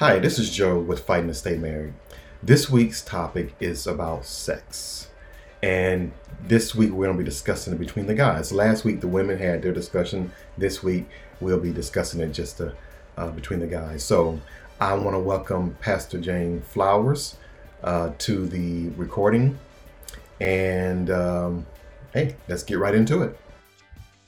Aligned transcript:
Hi, 0.00 0.18
this 0.18 0.38
is 0.38 0.48
Joe 0.48 0.78
with 0.78 1.00
Fighting 1.00 1.28
to 1.28 1.34
Stay 1.34 1.58
Married. 1.58 1.92
This 2.42 2.70
week's 2.70 3.02
topic 3.02 3.54
is 3.60 3.86
about 3.86 4.24
sex. 4.24 5.10
And 5.62 6.12
this 6.42 6.74
week 6.74 6.90
we're 6.92 7.04
going 7.04 7.18
to 7.18 7.22
be 7.22 7.28
discussing 7.28 7.74
it 7.74 7.78
between 7.78 8.06
the 8.06 8.14
guys. 8.14 8.50
Last 8.50 8.82
week 8.82 9.02
the 9.02 9.08
women 9.08 9.36
had 9.36 9.60
their 9.60 9.74
discussion. 9.74 10.32
This 10.56 10.82
week 10.82 11.06
we'll 11.40 11.60
be 11.60 11.70
discussing 11.70 12.22
it 12.22 12.32
just 12.32 12.62
uh, 12.62 12.70
uh, 13.18 13.28
between 13.32 13.60
the 13.60 13.66
guys. 13.66 14.02
So 14.02 14.40
I 14.80 14.94
want 14.94 15.16
to 15.16 15.20
welcome 15.20 15.76
Pastor 15.82 16.18
Jane 16.18 16.62
Flowers 16.62 17.36
uh, 17.84 18.12
to 18.20 18.46
the 18.46 18.88
recording. 18.96 19.58
And 20.40 21.10
um, 21.10 21.66
hey, 22.14 22.36
let's 22.48 22.62
get 22.62 22.78
right 22.78 22.94
into 22.94 23.20
it. 23.20 23.38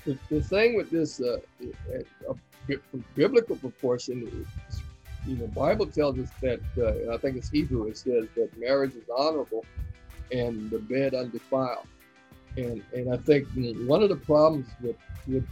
The, 0.04 0.18
the 0.28 0.42
thing 0.42 0.76
with 0.76 0.90
this 0.90 1.18
uh, 1.22 1.38
biblical 3.14 3.56
proportion 3.56 4.46
is 4.68 4.81
you 5.26 5.36
know, 5.36 5.46
Bible 5.48 5.86
tells 5.86 6.18
us 6.18 6.30
that 6.40 6.60
uh, 6.78 7.14
I 7.14 7.18
think 7.18 7.36
it's 7.36 7.50
Hebrew. 7.50 7.86
It 7.88 7.96
says 7.96 8.26
that 8.36 8.50
marriage 8.58 8.94
is 8.94 9.04
honorable 9.16 9.64
and 10.32 10.70
the 10.70 10.78
bed 10.78 11.14
undefiled. 11.14 11.86
And 12.56 12.82
and 12.92 13.12
I 13.12 13.16
think 13.16 13.48
one 13.86 14.02
of 14.02 14.08
the 14.08 14.16
problems 14.16 14.66
with 14.80 14.96
with 15.26 15.46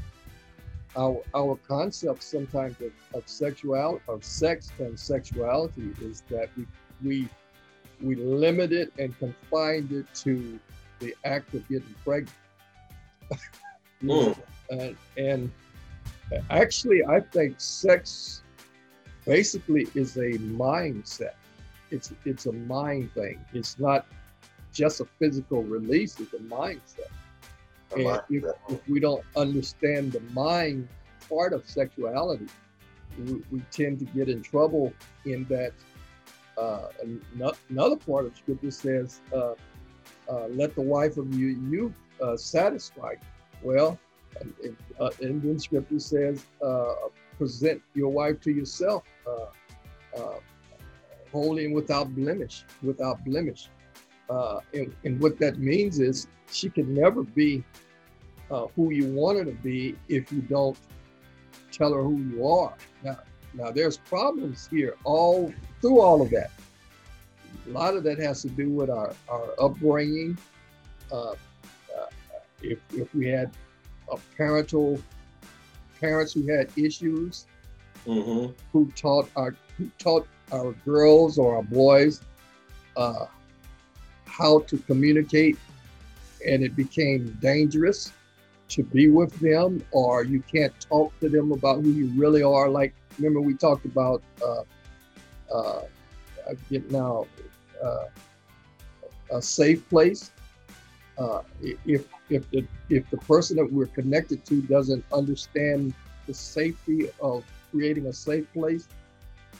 our 0.96 1.22
our 1.34 1.56
concept 1.68 2.22
sometimes 2.22 2.76
of, 2.80 2.92
of 3.14 3.28
sexuality 3.28 4.02
of 4.08 4.24
sex 4.24 4.72
and 4.78 4.98
sexuality 4.98 5.94
is 6.02 6.22
that 6.28 6.48
we 6.56 6.66
we 7.02 7.28
we 8.02 8.14
limit 8.16 8.72
it 8.72 8.92
and 8.98 9.16
confined 9.18 9.92
it 9.92 10.06
to 10.14 10.58
the 10.98 11.14
act 11.24 11.54
of 11.54 11.66
getting 11.68 11.94
pregnant. 12.04 12.34
mm. 14.02 14.36
and, 14.70 14.96
and 15.16 15.50
actually, 16.50 17.04
I 17.04 17.20
think 17.20 17.60
sex 17.60 18.42
basically 19.30 19.86
is 19.94 20.16
a 20.16 20.32
mindset. 20.64 21.36
It's 21.92 22.12
it's 22.24 22.46
a 22.46 22.52
mind 22.52 23.12
thing. 23.14 23.38
It's 23.52 23.78
not 23.78 24.04
just 24.72 25.00
a 25.00 25.06
physical 25.20 25.62
release. 25.62 26.18
It's 26.18 26.34
a 26.34 26.38
mindset. 26.38 27.12
A 27.92 27.94
and 27.94 28.04
mindset. 28.06 28.54
If, 28.68 28.74
if, 28.74 28.88
we 28.88 28.98
don't 28.98 29.24
understand 29.36 30.10
the 30.10 30.20
mind 30.44 30.88
part 31.28 31.52
of 31.52 31.60
sexuality, 31.68 32.48
we, 33.18 33.40
we 33.52 33.60
tend 33.70 34.00
to 34.00 34.04
get 34.06 34.28
in 34.28 34.42
trouble 34.42 34.92
in 35.24 35.44
that. 35.44 35.72
Uh, 36.58 36.88
another 37.70 37.96
part 37.96 38.26
of 38.26 38.36
scripture 38.36 38.72
says, 38.72 39.20
uh, 39.32 39.54
uh, 40.28 40.46
"Let 40.48 40.74
the 40.74 40.82
wife 40.82 41.16
of 41.16 41.32
you 41.38 41.48
you 41.70 41.94
uh, 42.20 42.36
satisfy." 42.36 43.14
Well, 43.62 43.96
and, 44.40 44.76
and 45.22 45.42
then 45.42 45.58
scripture 45.58 46.00
says, 46.00 46.44
uh, 46.62 46.94
present 47.40 47.80
your 47.94 48.10
wife 48.10 48.38
to 48.38 48.50
yourself 48.52 49.02
uh, 49.26 50.20
uh, 50.20 50.38
holy 51.32 51.64
and 51.64 51.74
without 51.74 52.14
blemish, 52.14 52.64
without 52.82 53.24
blemish. 53.24 53.70
Uh, 54.28 54.60
and, 54.74 54.94
and, 55.04 55.18
what 55.22 55.38
that 55.38 55.58
means 55.58 56.00
is 56.00 56.28
she 56.52 56.68
can 56.68 56.94
never 56.94 57.22
be 57.22 57.64
uh, 58.50 58.66
who 58.76 58.90
you 58.90 59.06
want 59.06 59.38
her 59.38 59.44
to 59.44 59.56
be 59.62 59.96
if 60.08 60.30
you 60.30 60.42
don't 60.42 60.76
tell 61.72 61.94
her 61.94 62.02
who 62.02 62.18
you 62.18 62.46
are. 62.46 62.74
Now, 63.02 63.18
now 63.54 63.70
there's 63.70 63.96
problems 63.96 64.68
here 64.70 64.96
all 65.04 65.52
through 65.80 66.00
all 66.00 66.20
of 66.20 66.28
that. 66.30 66.50
A 67.66 67.70
lot 67.70 67.96
of 67.96 68.04
that 68.04 68.18
has 68.18 68.42
to 68.42 68.48
do 68.50 68.68
with 68.68 68.90
our, 68.90 69.14
our 69.30 69.54
upbringing. 69.58 70.36
Uh, 71.10 71.30
uh, 71.30 72.06
if, 72.60 72.78
if 72.92 73.12
we 73.14 73.28
had 73.28 73.50
a 74.12 74.18
parental 74.36 75.00
parents 76.00 76.32
who 76.32 76.46
had 76.46 76.70
issues, 76.76 77.46
mm-hmm. 78.06 78.52
who 78.72 78.90
taught 78.96 79.28
our 79.36 79.54
who 79.76 79.90
taught 79.98 80.26
our 80.52 80.72
girls 80.84 81.38
or 81.38 81.56
our 81.56 81.62
boys 81.62 82.22
uh, 82.96 83.26
how 84.26 84.60
to 84.60 84.78
communicate, 84.78 85.58
and 86.46 86.62
it 86.62 86.74
became 86.76 87.36
dangerous 87.40 88.12
to 88.68 88.82
be 88.84 89.10
with 89.10 89.38
them, 89.40 89.84
or 89.90 90.24
you 90.24 90.42
can't 90.42 90.72
talk 90.80 91.18
to 91.20 91.28
them 91.28 91.52
about 91.52 91.82
who 91.82 91.90
you 91.90 92.06
really 92.20 92.42
are. 92.42 92.68
Like 92.68 92.94
remember 93.18 93.40
we 93.40 93.54
talked 93.54 93.84
about 93.84 94.22
uh, 94.44 94.62
uh, 95.52 95.82
I 96.48 96.54
get 96.70 96.90
now 96.90 97.26
uh, 97.82 98.06
a 99.32 99.42
safe 99.42 99.88
place. 99.88 100.30
Uh, 101.20 101.42
if 101.84 102.06
if 102.30 102.50
the 102.50 102.66
if 102.88 103.08
the 103.10 103.16
person 103.18 103.54
that 103.58 103.70
we're 103.70 103.86
connected 103.86 104.42
to 104.46 104.62
doesn't 104.62 105.04
understand 105.12 105.92
the 106.26 106.32
safety 106.32 107.10
of 107.20 107.44
creating 107.70 108.06
a 108.06 108.12
safe 108.12 108.50
place, 108.54 108.88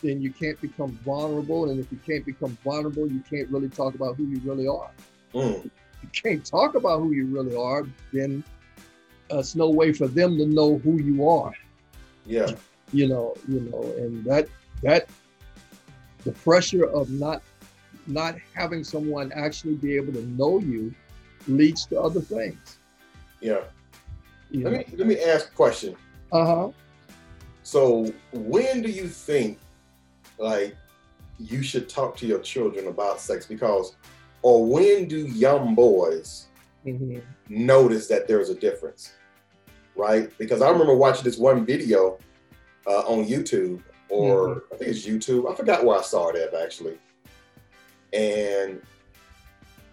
then 0.03 0.23
you 0.23 0.31
can't 0.31 0.59
become 0.63 0.93
vulnerable. 1.05 1.69
And 1.69 1.79
if 1.79 1.93
you 1.93 1.99
can't 1.99 2.25
become 2.25 2.57
vulnerable, 2.65 3.07
you 3.07 3.23
can't 3.29 3.47
really 3.51 3.69
talk 3.69 3.95
about 3.95 4.17
who 4.17 4.25
you 4.25 4.41
really 4.43 4.67
are. 4.67 4.91
Mm. 5.35 5.67
If 5.67 5.71
you 6.03 6.09
can't 6.13 6.43
talk 6.43 6.77
about 6.77 7.01
who 7.01 7.13
you 7.13 7.27
really 7.27 7.55
are, 7.55 7.87
then 8.11 8.43
it's 9.29 9.55
no 9.55 9.69
way 9.69 9.93
for 9.93 10.09
them 10.09 10.39
to 10.39 10.47
know 10.47 10.79
who 10.79 10.99
you 10.99 11.29
are. 11.29 11.53
Yeah. 12.25 12.53
You 12.91 13.09
know, 13.09 13.35
you 13.47 13.61
know, 13.61 13.83
and 13.99 14.25
that 14.25 14.49
that 14.83 15.11
the 16.25 16.33
pressure 16.33 16.85
of 16.85 17.11
not 17.11 17.43
not 18.07 18.37
having 18.55 18.83
someone 18.83 19.31
actually 19.35 19.75
be 19.75 19.95
able 19.97 20.15
to 20.15 20.27
know 20.29 20.59
you 20.59 20.95
leads 21.47 21.87
to 21.87 22.01
other 22.01 22.21
things. 22.21 22.79
Yeah. 23.41 23.61
Let 24.53 24.73
me 24.73 24.85
let 24.97 25.07
me 25.07 25.21
ask 25.21 25.49
a 25.49 25.55
question. 25.55 25.97
Uh 26.33 26.47
huh. 26.47 26.71
So 27.63 28.13
when 28.33 28.83
do 28.83 28.91
you 28.91 29.07
think 29.07 29.59
like 30.39 30.77
you 31.39 31.63
should 31.63 31.89
talk 31.89 32.17
to 32.17 32.27
your 32.27 32.41
children 32.41 32.89
about 32.89 33.21
sex? 33.21 33.47
Because 33.47 33.95
or 34.43 34.67
when 34.67 35.07
do 35.07 35.27
young 35.27 35.75
boys 35.75 36.47
mm-hmm. 36.85 37.19
notice 37.49 38.09
that 38.09 38.27
there's 38.27 38.51
a 38.51 38.55
difference? 38.55 39.15
Right? 39.95 40.37
Because 40.39 40.63
I 40.63 40.71
remember 40.71 40.95
watching 40.95 41.25
this 41.25 41.39
one 41.39 41.65
video 41.65 42.19
uh, 42.87 43.01
on 43.01 43.25
YouTube, 43.27 43.83
or 44.09 44.49
mm-hmm. 44.49 44.75
I 44.75 44.77
think 44.79 44.91
it's 44.91 45.07
YouTube. 45.07 45.51
I 45.51 45.55
forgot 45.55 45.85
where 45.85 45.99
I 45.99 46.03
saw 46.03 46.29
it 46.31 46.37
at 46.37 46.55
actually. 46.55 46.99
And 48.13 48.81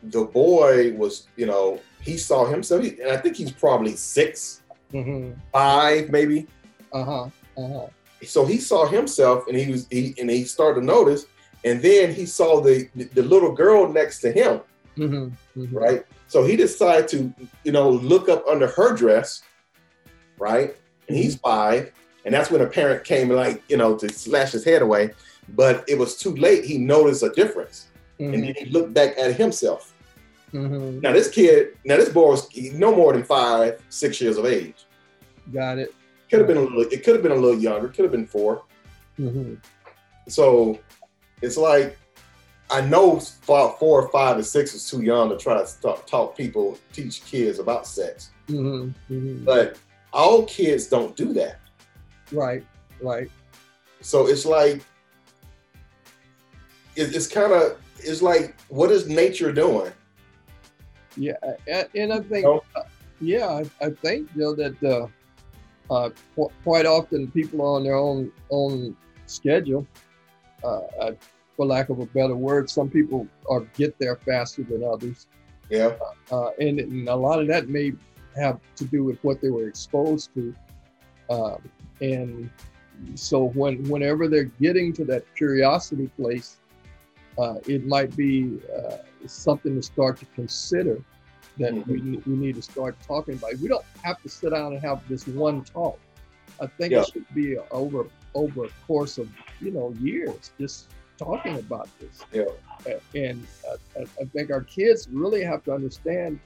the 0.03 0.25
boy 0.25 0.93
was, 0.93 1.27
you 1.35 1.45
know, 1.45 1.79
he 2.01 2.17
saw 2.17 2.45
himself, 2.45 2.83
and 2.83 3.11
I 3.11 3.17
think 3.17 3.35
he's 3.35 3.51
probably 3.51 3.95
6 3.95 4.61
mm-hmm. 4.93 5.39
five, 5.51 6.09
maybe. 6.09 6.47
Uh 6.93 7.03
huh. 7.03 7.29
Uh 7.57 7.67
huh. 7.67 7.87
So 8.23 8.45
he 8.45 8.57
saw 8.57 8.87
himself, 8.87 9.47
and 9.47 9.57
he 9.57 9.71
was, 9.71 9.87
he 9.89 10.15
and 10.19 10.29
he 10.29 10.43
started 10.43 10.81
to 10.81 10.85
notice, 10.85 11.25
and 11.63 11.81
then 11.81 12.13
he 12.13 12.25
saw 12.25 12.61
the 12.61 12.89
the 12.95 13.23
little 13.23 13.51
girl 13.51 13.91
next 13.91 14.21
to 14.21 14.31
him, 14.31 14.61
mm-hmm. 14.97 15.59
Mm-hmm. 15.59 15.77
right? 15.77 16.05
So 16.27 16.43
he 16.43 16.55
decided 16.55 17.07
to, 17.09 17.33
you 17.63 17.71
know, 17.71 17.89
look 17.89 18.29
up 18.29 18.45
under 18.47 18.67
her 18.67 18.95
dress, 18.95 19.43
right? 20.39 20.75
And 21.07 21.17
he's 21.17 21.35
mm-hmm. 21.35 21.49
five, 21.49 21.91
and 22.25 22.33
that's 22.33 22.51
when 22.51 22.61
a 22.61 22.67
parent 22.67 23.03
came, 23.03 23.29
like, 23.29 23.63
you 23.69 23.77
know, 23.77 23.97
to 23.97 24.09
slash 24.09 24.51
his 24.51 24.63
head 24.63 24.81
away. 24.81 25.11
But 25.49 25.87
it 25.87 25.97
was 25.97 26.17
too 26.17 26.35
late. 26.35 26.65
He 26.65 26.77
noticed 26.77 27.23
a 27.23 27.29
difference, 27.29 27.87
and 28.19 28.33
then 28.33 28.55
he 28.57 28.65
looked 28.65 28.93
back 28.93 29.17
at 29.17 29.35
himself 29.35 29.93
Mm-hmm. 30.53 31.01
Now 31.01 31.11
this 31.11 31.29
kid, 31.29 31.77
now 31.83 31.97
this 31.97 32.09
boy 32.09 32.31
was 32.31 32.47
no 32.73 32.95
more 32.95 33.13
than 33.13 33.23
five, 33.23 33.81
six 33.89 34.21
years 34.21 34.37
of 34.37 34.45
age. 34.45 34.85
Got 35.51 35.77
it. 35.77 35.93
Could 36.29 36.39
have 36.39 36.47
been 36.47 36.57
a 36.57 36.61
little. 36.61 36.81
It 36.81 37.03
could 37.03 37.15
have 37.15 37.23
been 37.23 37.31
a 37.31 37.35
little 37.35 37.59
younger. 37.59 37.87
Could 37.89 38.03
have 38.03 38.11
been 38.11 38.27
4 38.27 38.63
mm-hmm. 39.19 39.53
So 40.27 40.79
it's 41.41 41.57
like 41.57 41.97
I 42.69 42.81
know 42.81 43.19
four, 43.19 43.75
four 43.79 44.03
or 44.03 44.09
five 44.09 44.37
or 44.37 44.43
six 44.43 44.73
is 44.73 44.89
too 44.89 45.01
young 45.01 45.29
to 45.29 45.37
try 45.37 45.61
to 45.61 45.81
talk, 45.81 46.05
talk 46.05 46.35
people, 46.35 46.77
teach 46.91 47.23
kids 47.25 47.59
about 47.59 47.87
sex. 47.87 48.31
Mm-hmm. 48.47 49.13
mm-hmm. 49.13 49.45
But 49.45 49.77
all 50.13 50.45
kids 50.45 50.87
don't 50.87 51.15
do 51.15 51.33
that. 51.33 51.59
Right. 52.31 52.65
Right. 53.01 53.29
So 54.01 54.27
it's 54.27 54.45
like 54.45 54.81
it, 56.95 57.15
it's 57.15 57.27
kind 57.27 57.53
of 57.53 57.77
it's 57.99 58.21
like 58.21 58.59
what 58.69 58.91
is 58.91 59.07
nature 59.07 59.51
doing? 59.51 59.91
Yeah, 61.15 61.33
and 61.95 62.13
I 62.13 62.19
think, 62.19 62.45
uh, 62.45 62.83
yeah, 63.19 63.47
I, 63.47 63.85
I, 63.85 63.89
think 63.89 64.29
you 64.35 64.41
know 64.41 64.53
that 64.53 64.83
uh, 64.83 65.07
uh, 65.91 66.09
qu- 66.35 66.51
quite 66.63 66.85
often 66.85 67.31
people 67.31 67.61
are 67.61 67.75
on 67.77 67.83
their 67.83 67.95
own 67.95 68.31
own 68.51 68.95
schedule. 69.25 69.87
Uh, 70.63 71.11
for 71.55 71.65
lack 71.65 71.89
of 71.89 71.99
a 71.99 72.05
better 72.05 72.35
word, 72.35 72.69
some 72.69 72.89
people 72.89 73.27
are 73.49 73.61
get 73.75 73.97
there 73.97 74.15
faster 74.15 74.63
than 74.63 74.83
others. 74.83 75.27
Yeah, 75.69 75.93
uh, 76.31 76.51
and, 76.59 76.79
and, 76.79 77.09
a 77.09 77.15
lot 77.15 77.39
of 77.39 77.47
that 77.47 77.67
may 77.67 77.93
have 78.35 78.59
to 78.75 78.85
do 78.85 79.03
with 79.03 79.17
what 79.23 79.41
they 79.41 79.49
were 79.49 79.67
exposed 79.67 80.33
to, 80.35 80.55
um, 81.29 81.61
and 81.99 82.49
so 83.15 83.49
when 83.49 83.83
whenever 83.89 84.27
they're 84.27 84.51
getting 84.61 84.93
to 84.93 85.05
that 85.05 85.23
curiosity 85.35 86.07
place, 86.15 86.57
uh, 87.37 87.55
it 87.67 87.85
might 87.85 88.15
be 88.15 88.59
uh, 88.75 88.97
something 89.25 89.75
to 89.75 89.81
start 89.81 90.17
to 90.19 90.25
consider 90.35 91.01
that 91.57 91.73
mm-hmm. 91.73 91.91
we, 91.91 92.17
we 92.25 92.35
need 92.35 92.55
to 92.55 92.61
start 92.61 92.95
talking 93.05 93.35
about. 93.35 93.53
We 93.59 93.67
don't 93.67 93.85
have 94.03 94.21
to 94.21 94.29
sit 94.29 94.51
down 94.51 94.73
and 94.73 94.81
have 94.81 95.07
this 95.07 95.27
one 95.27 95.63
talk. 95.63 95.99
I 96.61 96.67
think 96.67 96.91
yeah. 96.91 97.01
it 97.01 97.09
should 97.13 97.25
be 97.33 97.57
over 97.71 98.07
over 98.33 98.65
a 98.65 98.69
course 98.85 99.17
of 99.17 99.29
you 99.61 99.71
know, 99.71 99.93
years 99.99 100.51
just 100.59 100.89
talking 101.17 101.57
about 101.57 101.89
this. 101.99 102.23
Yeah. 102.31 102.45
And 103.15 103.45
uh, 103.69 104.05
I 104.21 104.25
think 104.25 104.51
our 104.51 104.61
kids 104.61 105.07
really 105.11 105.43
have 105.43 105.63
to 105.63 105.73
understand 105.73 106.39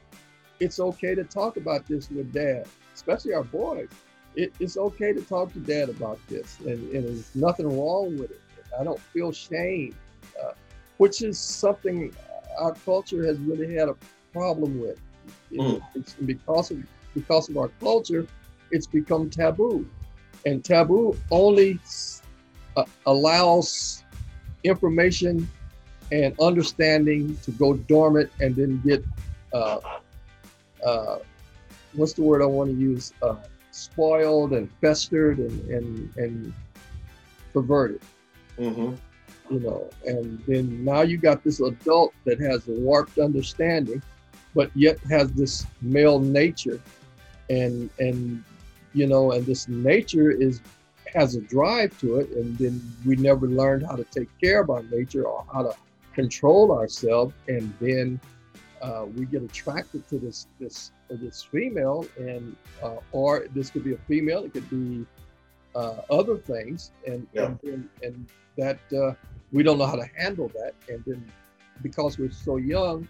it's 0.60 0.80
okay 0.80 1.16
to 1.16 1.24
talk 1.24 1.58
about 1.58 1.88
this 1.88 2.10
with 2.10 2.32
dad, 2.32 2.68
especially 2.94 3.34
our 3.34 3.44
boys. 3.44 3.90
It, 4.36 4.54
it's 4.60 4.78
okay 4.78 5.12
to 5.12 5.22
talk 5.22 5.52
to 5.54 5.60
dad 5.60 5.90
about 5.90 6.20
this, 6.30 6.58
and, 6.60 6.90
and, 6.94 7.04
there's 7.04 7.36
nothing 7.36 7.68
wrong 7.68 8.18
with 8.18 8.32
it. 8.32 8.40
I 8.80 8.84
don't 8.86 9.00
feel 9.00 9.34
shame, 9.34 9.94
which 11.02 11.24
is 11.24 11.40
something 11.40 12.14
our 12.60 12.76
culture 12.86 13.26
has 13.26 13.40
really 13.40 13.74
had 13.74 13.90
a 13.90 13.96
problem 14.32 14.80
with. 14.80 15.00
Mm. 15.52 15.82
It's 15.96 16.14
because 16.14 16.70
of 16.70 16.78
because 17.16 17.50
of 17.50 17.58
our 17.58 17.70
culture, 17.80 18.28
it's 18.70 18.86
become 18.86 19.28
taboo, 19.28 19.90
and 20.46 20.64
taboo 20.64 21.18
only 21.32 21.80
uh, 22.78 22.86
allows 23.08 24.04
information 24.64 25.50
and 26.12 26.40
understanding 26.40 27.36
to 27.46 27.50
go 27.54 27.74
dormant 27.94 28.30
and 28.40 28.56
then 28.56 28.80
get 28.86 29.04
uh, 29.54 29.80
uh, 30.86 31.18
what's 31.94 32.14
the 32.14 32.22
word 32.22 32.44
I 32.44 32.46
want 32.46 32.70
to 32.70 32.78
use? 32.78 33.12
Uh, 33.24 33.38
spoiled 33.72 34.54
and 34.54 34.72
festered 34.82 35.40
and 35.40 35.56
and, 35.76 36.16
and 36.18 36.54
perverted. 37.54 38.02
Mm-hmm. 38.60 38.94
You 39.52 39.60
know, 39.60 39.90
and 40.06 40.40
then 40.48 40.84
now 40.84 41.02
you 41.02 41.18
got 41.18 41.44
this 41.44 41.60
adult 41.60 42.14
that 42.24 42.40
has 42.40 42.68
a 42.70 42.72
warped 42.72 43.20
understanding, 43.20 44.02
but 44.56 44.72
yet 44.76 44.98
has 45.10 45.32
this 45.34 45.66
male 45.82 46.20
nature, 46.20 46.82
and 47.50 47.90
and 48.00 48.44
you 48.94 49.08
know, 49.08 49.34
and 49.34 49.46
this 49.46 49.68
nature 49.68 50.32
is 50.32 50.62
has 51.14 51.36
a 51.36 51.42
drive 51.42 51.98
to 52.00 52.20
it, 52.20 52.30
and 52.32 52.58
then 52.58 52.82
we 53.06 53.18
never 53.18 53.48
learned 53.48 53.86
how 53.86 53.98
to 53.98 54.06
take 54.06 54.30
care 54.40 54.62
of 54.62 54.70
our 54.70 54.84
nature 54.84 55.24
or 55.24 55.46
how 55.54 55.64
to 55.64 55.76
control 56.14 56.72
ourselves, 56.72 57.34
and 57.48 57.74
then 57.82 58.20
uh, 58.82 59.06
we 59.16 59.26
get 59.26 59.44
attracted 59.44 60.08
to 60.08 60.18
this 60.18 60.48
this 60.60 60.92
this 61.10 61.44
female, 61.44 62.06
and 62.18 62.56
uh, 62.82 62.96
or 63.12 63.48
this 63.54 63.70
could 63.70 63.84
be 63.84 63.94
a 63.94 63.98
female, 64.08 64.44
it 64.44 64.54
could 64.54 64.70
be 64.70 65.06
uh, 65.76 65.96
other 66.10 66.38
things, 66.38 66.92
and 67.06 67.28
yeah. 67.34 67.54
and, 67.64 67.90
and, 68.02 68.30
that 68.58 68.80
uh, 68.92 69.14
we 69.52 69.64
don't 69.64 69.78
know 69.78 69.86
how 69.86 69.96
to 69.96 70.10
handle 70.18 70.50
that, 70.50 70.74
and 70.90 71.04
then 71.06 71.26
because 71.82 72.18
we're 72.18 72.32
so 72.32 72.58
young, 72.58 73.08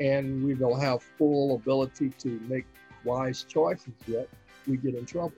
and 0.00 0.44
we 0.44 0.54
don't 0.54 0.80
have 0.80 1.02
full 1.02 1.56
ability 1.56 2.10
to 2.18 2.40
make 2.48 2.66
wise 3.04 3.44
choices 3.44 3.94
yet, 4.06 4.28
we 4.66 4.76
get 4.76 4.94
in 4.94 5.06
trouble. 5.06 5.32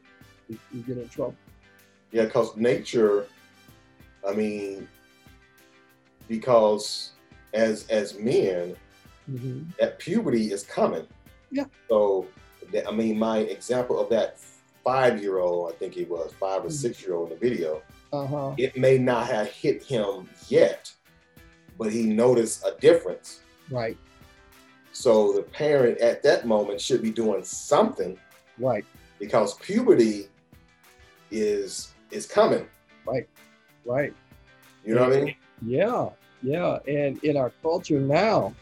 We, 0.49 0.59
we 0.75 0.81
get 0.81 0.99
in 0.99 1.09
trouble. 1.09 1.37
Yeah, 2.13 2.25
because 2.25 2.57
nature, 2.57 3.27
I 4.27 4.33
mean, 4.33 4.89
because 6.27 7.13
as 7.55 7.87
as 7.89 8.19
men 8.19 8.77
mm-hmm. 9.31 9.63
that 9.79 9.99
puberty 9.99 10.53
is 10.53 10.63
coming. 10.65 11.07
Yeah. 11.51 11.65
So, 11.89 12.27
I 12.87 12.91
mean, 12.91 13.19
my 13.19 13.39
example 13.39 13.99
of 13.99 14.09
that 14.11 14.39
five 14.89 15.21
year 15.21 15.39
old, 15.39 15.71
I 15.71 15.75
think 15.77 15.93
he 15.93 16.05
was 16.05 16.33
five 16.41 16.61
or 16.61 16.69
mm-hmm. 16.69 16.85
six 16.85 17.03
year 17.03 17.15
old 17.15 17.31
in 17.31 17.39
the 17.39 17.49
video, 17.49 17.83
uh-huh. 18.11 18.55
it 18.57 18.75
may 18.77 18.97
not 18.97 19.27
have 19.27 19.49
hit 19.49 19.83
him 19.83 20.27
yet, 20.49 20.91
but 21.79 21.93
he 21.93 22.05
noticed 22.05 22.65
a 22.65 22.73
difference. 22.81 23.41
Right. 23.71 23.99
So 24.93 25.13
the 25.35 25.43
parent 25.43 25.99
at 25.99 26.23
that 26.23 26.47
moment 26.47 26.81
should 26.81 27.03
be 27.03 27.11
doing 27.11 27.45
something. 27.45 28.19
Right. 28.59 28.87
Because 29.19 29.55
puberty 29.57 30.29
is 31.31 31.93
is 32.11 32.25
coming. 32.27 32.65
Right. 33.05 33.29
Right. 33.85 34.15
You 34.87 34.95
know 34.95 35.05
what 35.07 35.19
I 35.19 35.21
mean? 35.21 35.35
Yeah. 35.67 36.09
Yeah. 36.43 36.79
And 36.89 37.23
in 37.25 37.37
our 37.37 37.53
culture 37.61 38.01
now, 38.01 38.55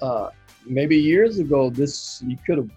uh, 0.00 0.30
maybe 0.64 0.96
years 0.96 1.38
ago, 1.38 1.68
this 1.68 2.22
you 2.26 2.38
could 2.46 2.58
have, 2.62 2.70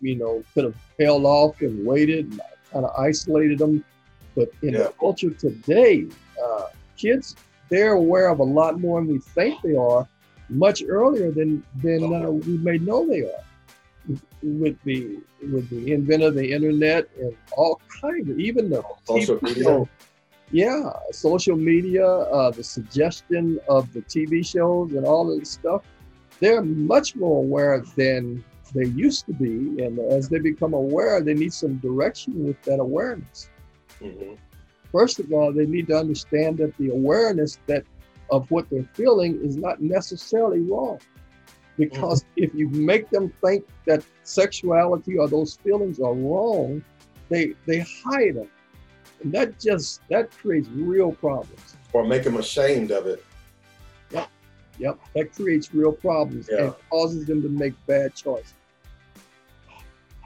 you 0.00 0.16
know, 0.16 0.42
could 0.54 0.64
have 0.64 0.76
held 0.98 1.24
off 1.24 1.60
and 1.60 1.86
waited 1.86 2.30
and 2.30 2.40
kind 2.72 2.84
of 2.84 2.92
isolated 2.98 3.58
them. 3.58 3.84
But 4.34 4.50
in 4.62 4.74
yeah. 4.74 4.84
the 4.84 4.88
culture 5.00 5.30
today, 5.30 6.06
uh, 6.42 6.66
kids 6.96 7.36
they're 7.68 7.94
aware 7.94 8.28
of 8.28 8.38
a 8.38 8.44
lot 8.44 8.78
more 8.78 9.00
than 9.00 9.10
we 9.10 9.18
think 9.18 9.60
they 9.62 9.74
are, 9.74 10.06
much 10.48 10.82
earlier 10.86 11.30
than 11.30 11.64
than 11.82 12.04
uh, 12.14 12.30
we 12.30 12.58
may 12.58 12.78
know 12.78 13.06
they 13.06 13.22
are. 13.22 13.42
With 14.42 14.80
the 14.84 15.18
with 15.40 15.68
the 15.70 15.92
invent 15.92 16.22
of 16.22 16.34
the 16.34 16.52
internet 16.52 17.08
and 17.18 17.36
all 17.56 17.80
kinds 18.00 18.30
of 18.30 18.38
even 18.38 18.70
the 18.70 18.84
social 19.04 19.38
TV 19.38 19.56
media. 19.56 19.88
yeah, 20.52 20.92
social 21.10 21.56
media, 21.56 22.06
uh, 22.06 22.50
the 22.52 22.62
suggestion 22.62 23.58
of 23.68 23.92
the 23.92 24.02
TV 24.02 24.46
shows 24.46 24.92
and 24.92 25.04
all 25.04 25.32
of 25.32 25.40
this 25.40 25.50
stuff 25.50 25.82
they're 26.40 26.62
much 26.62 27.16
more 27.16 27.38
aware 27.38 27.82
than 27.96 28.44
they 28.74 28.86
used 28.86 29.26
to 29.26 29.32
be. 29.32 29.82
And 29.82 29.98
as 29.98 30.28
they 30.28 30.38
become 30.38 30.74
aware, 30.74 31.20
they 31.20 31.34
need 31.34 31.52
some 31.52 31.76
direction 31.76 32.44
with 32.44 32.60
that 32.62 32.80
awareness. 32.80 33.50
Mm-hmm. 34.00 34.34
First 34.92 35.18
of 35.18 35.32
all, 35.32 35.52
they 35.52 35.66
need 35.66 35.88
to 35.88 35.96
understand 35.98 36.58
that 36.58 36.76
the 36.78 36.90
awareness 36.90 37.58
that 37.66 37.84
of 38.30 38.50
what 38.50 38.68
they're 38.70 38.88
feeling 38.94 39.40
is 39.42 39.56
not 39.56 39.80
necessarily 39.80 40.60
wrong. 40.60 40.98
Because 41.76 42.22
mm-hmm. 42.22 42.44
if 42.44 42.54
you 42.54 42.68
make 42.68 43.10
them 43.10 43.32
think 43.44 43.66
that 43.86 44.02
sexuality 44.22 45.18
or 45.18 45.28
those 45.28 45.56
feelings 45.56 46.00
are 46.00 46.14
wrong, 46.14 46.82
they 47.28 47.54
they 47.66 47.84
hide 48.04 48.36
them. 48.36 48.48
And 49.22 49.32
that 49.32 49.58
just 49.60 50.00
that 50.08 50.30
creates 50.30 50.68
real 50.68 51.12
problems. 51.12 51.76
Or 51.92 52.04
make 52.04 52.24
them 52.24 52.36
ashamed 52.36 52.90
of 52.90 53.06
it. 53.06 53.24
Yep, 54.78 54.98
that 55.14 55.34
creates 55.34 55.72
real 55.74 55.92
problems 55.92 56.48
yeah. 56.50 56.64
and 56.64 56.74
causes 56.90 57.26
them 57.26 57.42
to 57.42 57.48
make 57.48 57.74
bad 57.86 58.14
choices. 58.14 58.54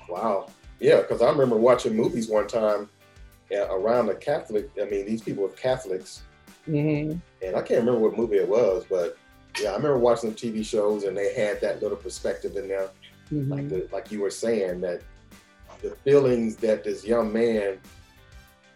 Wow. 0.08 0.48
Yeah, 0.80 1.02
because 1.02 1.22
I 1.22 1.30
remember 1.30 1.56
watching 1.56 1.94
movies 1.94 2.28
one 2.28 2.48
time 2.48 2.88
around 3.52 4.06
the 4.06 4.14
Catholic. 4.14 4.70
I 4.80 4.86
mean, 4.86 5.06
these 5.06 5.22
people 5.22 5.42
were 5.42 5.50
Catholics, 5.50 6.22
mm-hmm. 6.68 7.18
and 7.44 7.56
I 7.56 7.62
can't 7.62 7.80
remember 7.80 8.00
what 8.00 8.16
movie 8.16 8.36
it 8.36 8.48
was, 8.48 8.84
but 8.88 9.16
yeah, 9.60 9.70
I 9.70 9.76
remember 9.76 9.98
watching 9.98 10.30
the 10.30 10.36
TV 10.36 10.64
shows, 10.64 11.04
and 11.04 11.16
they 11.16 11.34
had 11.34 11.60
that 11.60 11.82
little 11.82 11.96
perspective 11.96 12.56
in 12.56 12.68
there, 12.68 12.90
mm-hmm. 13.32 13.52
like 13.52 13.68
the, 13.68 13.88
like 13.92 14.10
you 14.10 14.20
were 14.20 14.30
saying 14.30 14.80
that 14.82 15.02
the 15.82 15.90
feelings 16.04 16.56
that 16.56 16.84
this 16.84 17.04
young 17.04 17.32
man 17.32 17.78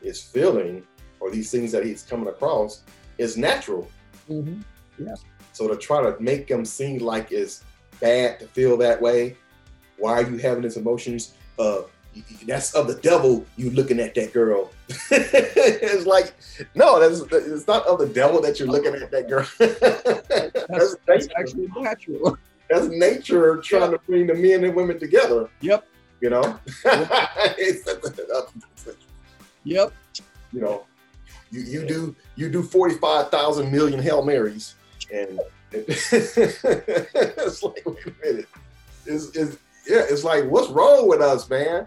is 0.02 0.22
feeling, 0.22 0.84
or 1.20 1.30
these 1.30 1.50
things 1.50 1.72
that 1.72 1.84
he's 1.84 2.02
coming 2.02 2.28
across, 2.28 2.82
is 3.18 3.36
natural. 3.36 3.88
Mm-hmm. 4.28 4.60
Yeah. 5.04 5.14
So 5.54 5.68
to 5.68 5.76
try 5.76 6.02
to 6.02 6.20
make 6.20 6.48
them 6.48 6.64
seem 6.64 6.98
like 6.98 7.30
it's 7.30 7.62
bad 8.00 8.40
to 8.40 8.46
feel 8.48 8.76
that 8.78 9.00
way, 9.00 9.36
why 9.98 10.14
are 10.14 10.28
you 10.28 10.36
having 10.36 10.64
these 10.64 10.76
emotions? 10.76 11.34
Uh, 11.58 11.82
that's 12.44 12.74
of 12.74 12.88
the 12.88 12.96
devil. 12.96 13.46
You 13.56 13.70
looking 13.70 14.00
at 14.00 14.16
that 14.16 14.32
girl. 14.32 14.72
it's 14.88 16.06
like, 16.06 16.34
no, 16.74 16.98
that's 16.98 17.20
it's 17.32 17.68
not 17.68 17.86
of 17.86 18.00
the 18.00 18.08
devil 18.08 18.40
that 18.42 18.58
you're 18.58 18.66
looking 18.68 18.94
at 18.94 19.12
that 19.12 19.28
girl. 19.28 19.46
that's, 19.58 20.96
that's, 21.06 21.28
actually 21.38 21.68
natural. 21.76 22.36
That's 22.68 22.88
nature 22.88 23.58
trying 23.58 23.92
to 23.92 23.98
bring 23.98 24.26
the 24.26 24.34
men 24.34 24.64
and 24.64 24.74
women 24.74 24.98
together. 24.98 25.48
Yep. 25.60 25.86
You 26.20 26.30
know. 26.30 26.58
yep. 29.64 29.92
You 30.52 30.60
know, 30.60 30.86
you 31.52 31.60
you 31.60 31.86
do 31.86 32.16
you 32.34 32.48
do 32.50 32.62
forty 32.62 32.96
five 32.96 33.30
thousand 33.30 33.70
million 33.70 34.00
hail 34.00 34.24
marys 34.24 34.74
and 35.14 35.40
it's 35.72 37.62
like, 37.62 37.82
wait 37.86 38.06
a 38.06 38.26
minute, 38.26 38.48
it's, 39.06 39.34
it's 39.36 39.56
yeah, 39.86 40.02
it's 40.08 40.24
like, 40.24 40.44
what's 40.44 40.70
wrong 40.70 41.08
with 41.08 41.20
us, 41.20 41.48
man? 41.48 41.86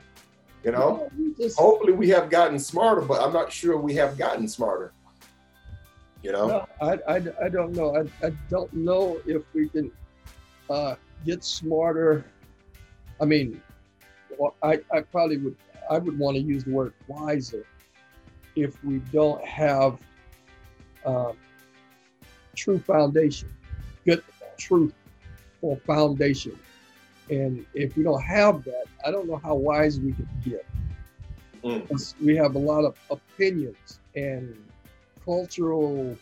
You 0.64 0.72
know, 0.72 1.10
hopefully 1.56 1.94
we 1.94 2.10
have 2.10 2.30
gotten 2.30 2.60
smarter, 2.60 3.02
but 3.02 3.22
I'm 3.22 3.34
not 3.34 3.52
sure 3.52 3.78
we 3.78 3.94
have 3.96 4.18
gotten 4.18 4.48
smarter. 4.48 4.92
You 6.24 6.32
know, 6.32 6.48
no, 6.48 6.68
I, 6.82 7.00
I, 7.08 7.16
I 7.46 7.50
don't 7.50 7.74
know. 7.74 7.96
I, 7.96 8.26
I 8.26 8.32
don't 8.50 8.72
know 8.74 9.20
if 9.26 9.44
we 9.54 9.70
can 9.70 9.92
uh, 10.70 10.96
get 11.26 11.44
smarter. 11.44 12.26
I 13.22 13.26
mean, 13.26 13.62
I, 14.64 14.80
I 14.92 15.02
probably 15.02 15.38
would 15.38 15.56
I 15.90 16.00
would 16.00 16.18
want 16.20 16.36
to 16.36 16.42
use 16.44 16.66
the 16.66 16.72
word 16.72 16.94
wiser 17.08 17.66
if 18.56 18.84
we 18.84 18.98
don't 19.12 19.44
have 19.46 20.00
uh, 21.06 21.32
true 22.58 22.80
foundation, 22.80 23.50
good 24.06 24.24
truth 24.58 24.94
for 25.62 25.78
foundation. 25.88 26.58
And 27.30 27.66
if 27.74 27.96
we 27.96 28.04
don't 28.04 28.22
have 28.24 28.64
that, 28.66 28.86
I 29.06 29.12
don't 29.12 29.28
know 29.28 29.38
how 29.38 29.56
wise 29.56 30.00
we 30.00 30.14
can 30.14 30.28
get. 30.44 30.66
Mm. 31.64 32.16
We 32.24 32.36
have 32.36 32.56
a 32.56 32.60
lot 32.60 32.84
of 32.84 32.96
opinions 33.10 34.00
and 34.16 34.56
cultural 35.24 36.18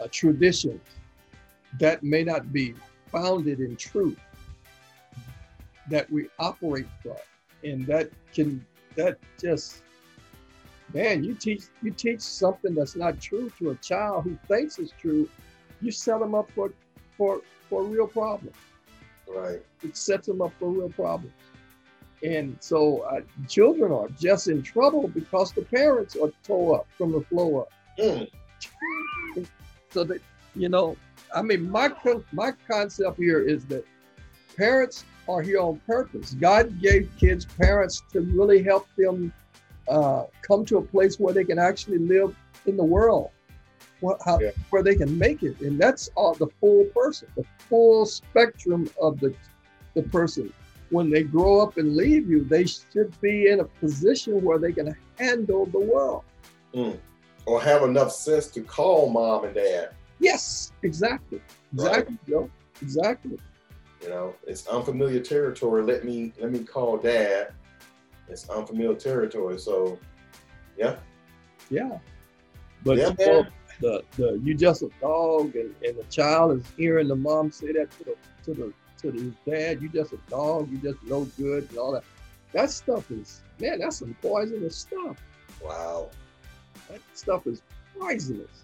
uh, 0.00 0.08
traditions 0.10 0.80
that 1.78 2.02
may 2.02 2.22
not 2.22 2.52
be 2.52 2.74
founded 3.10 3.60
in 3.60 3.76
truth 3.76 4.18
that 5.88 6.10
we 6.10 6.28
operate 6.38 6.86
from. 7.02 7.16
And 7.64 7.86
that 7.86 8.10
can, 8.34 8.64
that 8.96 9.18
just 9.40 9.82
man, 10.94 11.24
you 11.24 11.34
teach 11.34 11.64
you 11.82 11.90
teach 11.90 12.20
something 12.20 12.74
that's 12.74 12.96
not 12.96 13.20
true 13.20 13.50
to 13.58 13.70
a 13.70 13.74
child 13.76 14.24
who 14.24 14.38
thinks 14.48 14.78
it's 14.78 14.92
true, 15.00 15.28
you 15.80 15.90
set 15.90 16.20
them 16.20 16.34
up 16.34 16.50
for 16.54 16.72
for 17.16 17.40
for 17.68 17.82
a 17.82 17.84
real 17.84 18.06
problem. 18.06 18.52
Right. 19.28 19.62
It 19.82 19.96
sets 19.96 20.26
them 20.26 20.42
up 20.42 20.52
for 20.58 20.68
real 20.68 20.90
problems. 20.90 21.32
And 22.22 22.56
so 22.60 23.00
uh, 23.00 23.20
children 23.48 23.90
are 23.90 24.08
just 24.08 24.46
in 24.48 24.62
trouble 24.62 25.08
because 25.08 25.52
the 25.52 25.62
parents 25.62 26.16
are 26.16 26.30
tore 26.44 26.80
up 26.80 26.86
from 26.96 27.12
the 27.12 27.22
floor 27.22 27.62
up. 27.62 27.72
Mm. 27.98 28.30
so 29.90 30.04
that 30.04 30.20
you 30.54 30.68
know, 30.68 30.96
I 31.34 31.42
mean, 31.42 31.70
my 31.70 31.90
my 32.32 32.52
concept 32.68 33.18
here 33.18 33.40
is 33.40 33.64
that 33.66 33.84
parents 34.56 35.04
are 35.28 35.40
here 35.40 35.60
on 35.60 35.80
purpose. 35.86 36.34
God 36.34 36.80
gave 36.80 37.10
kids 37.18 37.44
parents 37.44 38.02
to 38.12 38.20
really 38.20 38.62
help 38.62 38.86
them 38.96 39.32
uh, 39.88 40.24
come 40.42 40.64
to 40.66 40.78
a 40.78 40.82
place 40.82 41.18
where 41.18 41.34
they 41.34 41.44
can 41.44 41.58
actually 41.58 41.98
live 41.98 42.36
in 42.66 42.76
the 42.76 42.84
world, 42.84 43.30
where, 44.00 44.16
how, 44.24 44.38
yeah. 44.40 44.50
where 44.70 44.82
they 44.82 44.94
can 44.94 45.16
make 45.18 45.42
it, 45.42 45.60
and 45.60 45.80
that's 45.80 46.10
all 46.14 46.34
the 46.34 46.48
full 46.60 46.84
person, 46.94 47.28
the 47.36 47.44
full 47.68 48.06
spectrum 48.06 48.88
of 49.00 49.18
the 49.20 49.34
the 49.94 50.02
person. 50.04 50.52
When 50.90 51.10
they 51.10 51.22
grow 51.22 51.60
up 51.60 51.78
and 51.78 51.96
leave 51.96 52.28
you, 52.28 52.44
they 52.44 52.66
should 52.66 53.18
be 53.20 53.48
in 53.48 53.60
a 53.60 53.64
position 53.64 54.42
where 54.44 54.58
they 54.58 54.72
can 54.72 54.94
handle 55.18 55.66
the 55.66 55.80
world. 55.80 56.24
Mm. 56.74 56.98
Or 57.46 57.60
have 57.62 57.82
enough 57.82 58.12
sense 58.12 58.46
to 58.48 58.60
call 58.60 59.08
mom 59.08 59.44
and 59.44 59.54
dad. 59.54 59.94
Yes, 60.18 60.72
exactly. 60.82 61.40
Exactly, 61.72 62.14
right. 62.14 62.28
Joe. 62.28 62.50
Exactly. 62.80 63.38
You 64.02 64.08
know, 64.08 64.34
it's 64.46 64.66
unfamiliar 64.66 65.20
territory. 65.20 65.82
Let 65.82 66.04
me 66.04 66.32
let 66.40 66.52
me 66.52 66.60
call 66.60 66.98
dad. 66.98 67.54
It's 68.28 68.48
unfamiliar 68.48 68.94
territory. 68.94 69.58
So 69.58 69.98
yeah. 70.76 70.96
Yeah. 71.70 71.98
But 72.84 72.98
yeah, 72.98 73.10
the, 73.10 73.46
the, 73.80 74.04
the 74.16 74.40
you 74.42 74.54
just 74.54 74.82
a 74.82 74.90
dog 75.00 75.54
and, 75.54 75.74
and 75.84 75.96
the 75.96 76.04
child 76.10 76.58
is 76.58 76.64
hearing 76.76 77.08
the 77.08 77.16
mom 77.16 77.52
say 77.52 77.72
that 77.72 77.90
to 77.92 78.04
the 78.04 78.16
to 78.44 78.54
the 78.54 78.72
to 78.98 79.10
his 79.10 79.32
dad, 79.46 79.82
you 79.82 79.88
just 79.88 80.12
a 80.12 80.18
dog, 80.28 80.70
you 80.70 80.78
just 80.78 81.02
no 81.04 81.24
good 81.38 81.68
and 81.70 81.78
all 81.78 81.92
that. 81.92 82.04
That 82.52 82.70
stuff 82.70 83.10
is 83.10 83.42
man, 83.58 83.80
that's 83.80 83.96
some 83.96 84.16
poisonous 84.20 84.76
stuff. 84.76 85.16
Wow. 85.62 86.10
That 86.90 87.00
stuff 87.14 87.46
is 87.46 87.62
poisonous. 87.98 88.62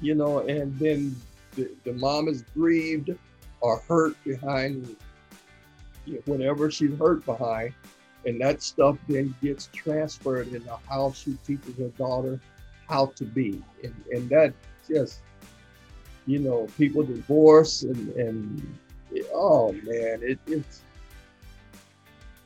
You 0.00 0.14
know, 0.14 0.40
and 0.40 0.76
then 0.78 1.16
the, 1.52 1.70
the 1.84 1.92
mom 1.92 2.28
is 2.28 2.42
grieved 2.54 3.10
or 3.60 3.78
hurt 3.78 4.22
behind 4.24 4.96
whatever 6.26 6.70
she's 6.70 6.96
hurt 6.98 7.24
behind. 7.24 7.74
And 8.26 8.40
that 8.40 8.62
stuff 8.62 8.96
then 9.08 9.34
gets 9.42 9.68
transferred 9.72 10.48
into 10.52 10.76
how 10.88 11.12
she 11.12 11.36
teaches 11.46 11.76
her 11.76 11.88
daughter 11.88 12.40
how 12.88 13.06
to 13.16 13.24
be. 13.24 13.62
And, 13.82 13.94
and 14.12 14.28
that 14.30 14.54
just 14.88 15.20
you 16.26 16.38
know, 16.38 16.66
people 16.78 17.02
divorce 17.02 17.82
and, 17.82 18.08
and 18.14 18.78
oh 19.32 19.72
man, 19.72 20.20
it, 20.22 20.38
it's, 20.46 20.82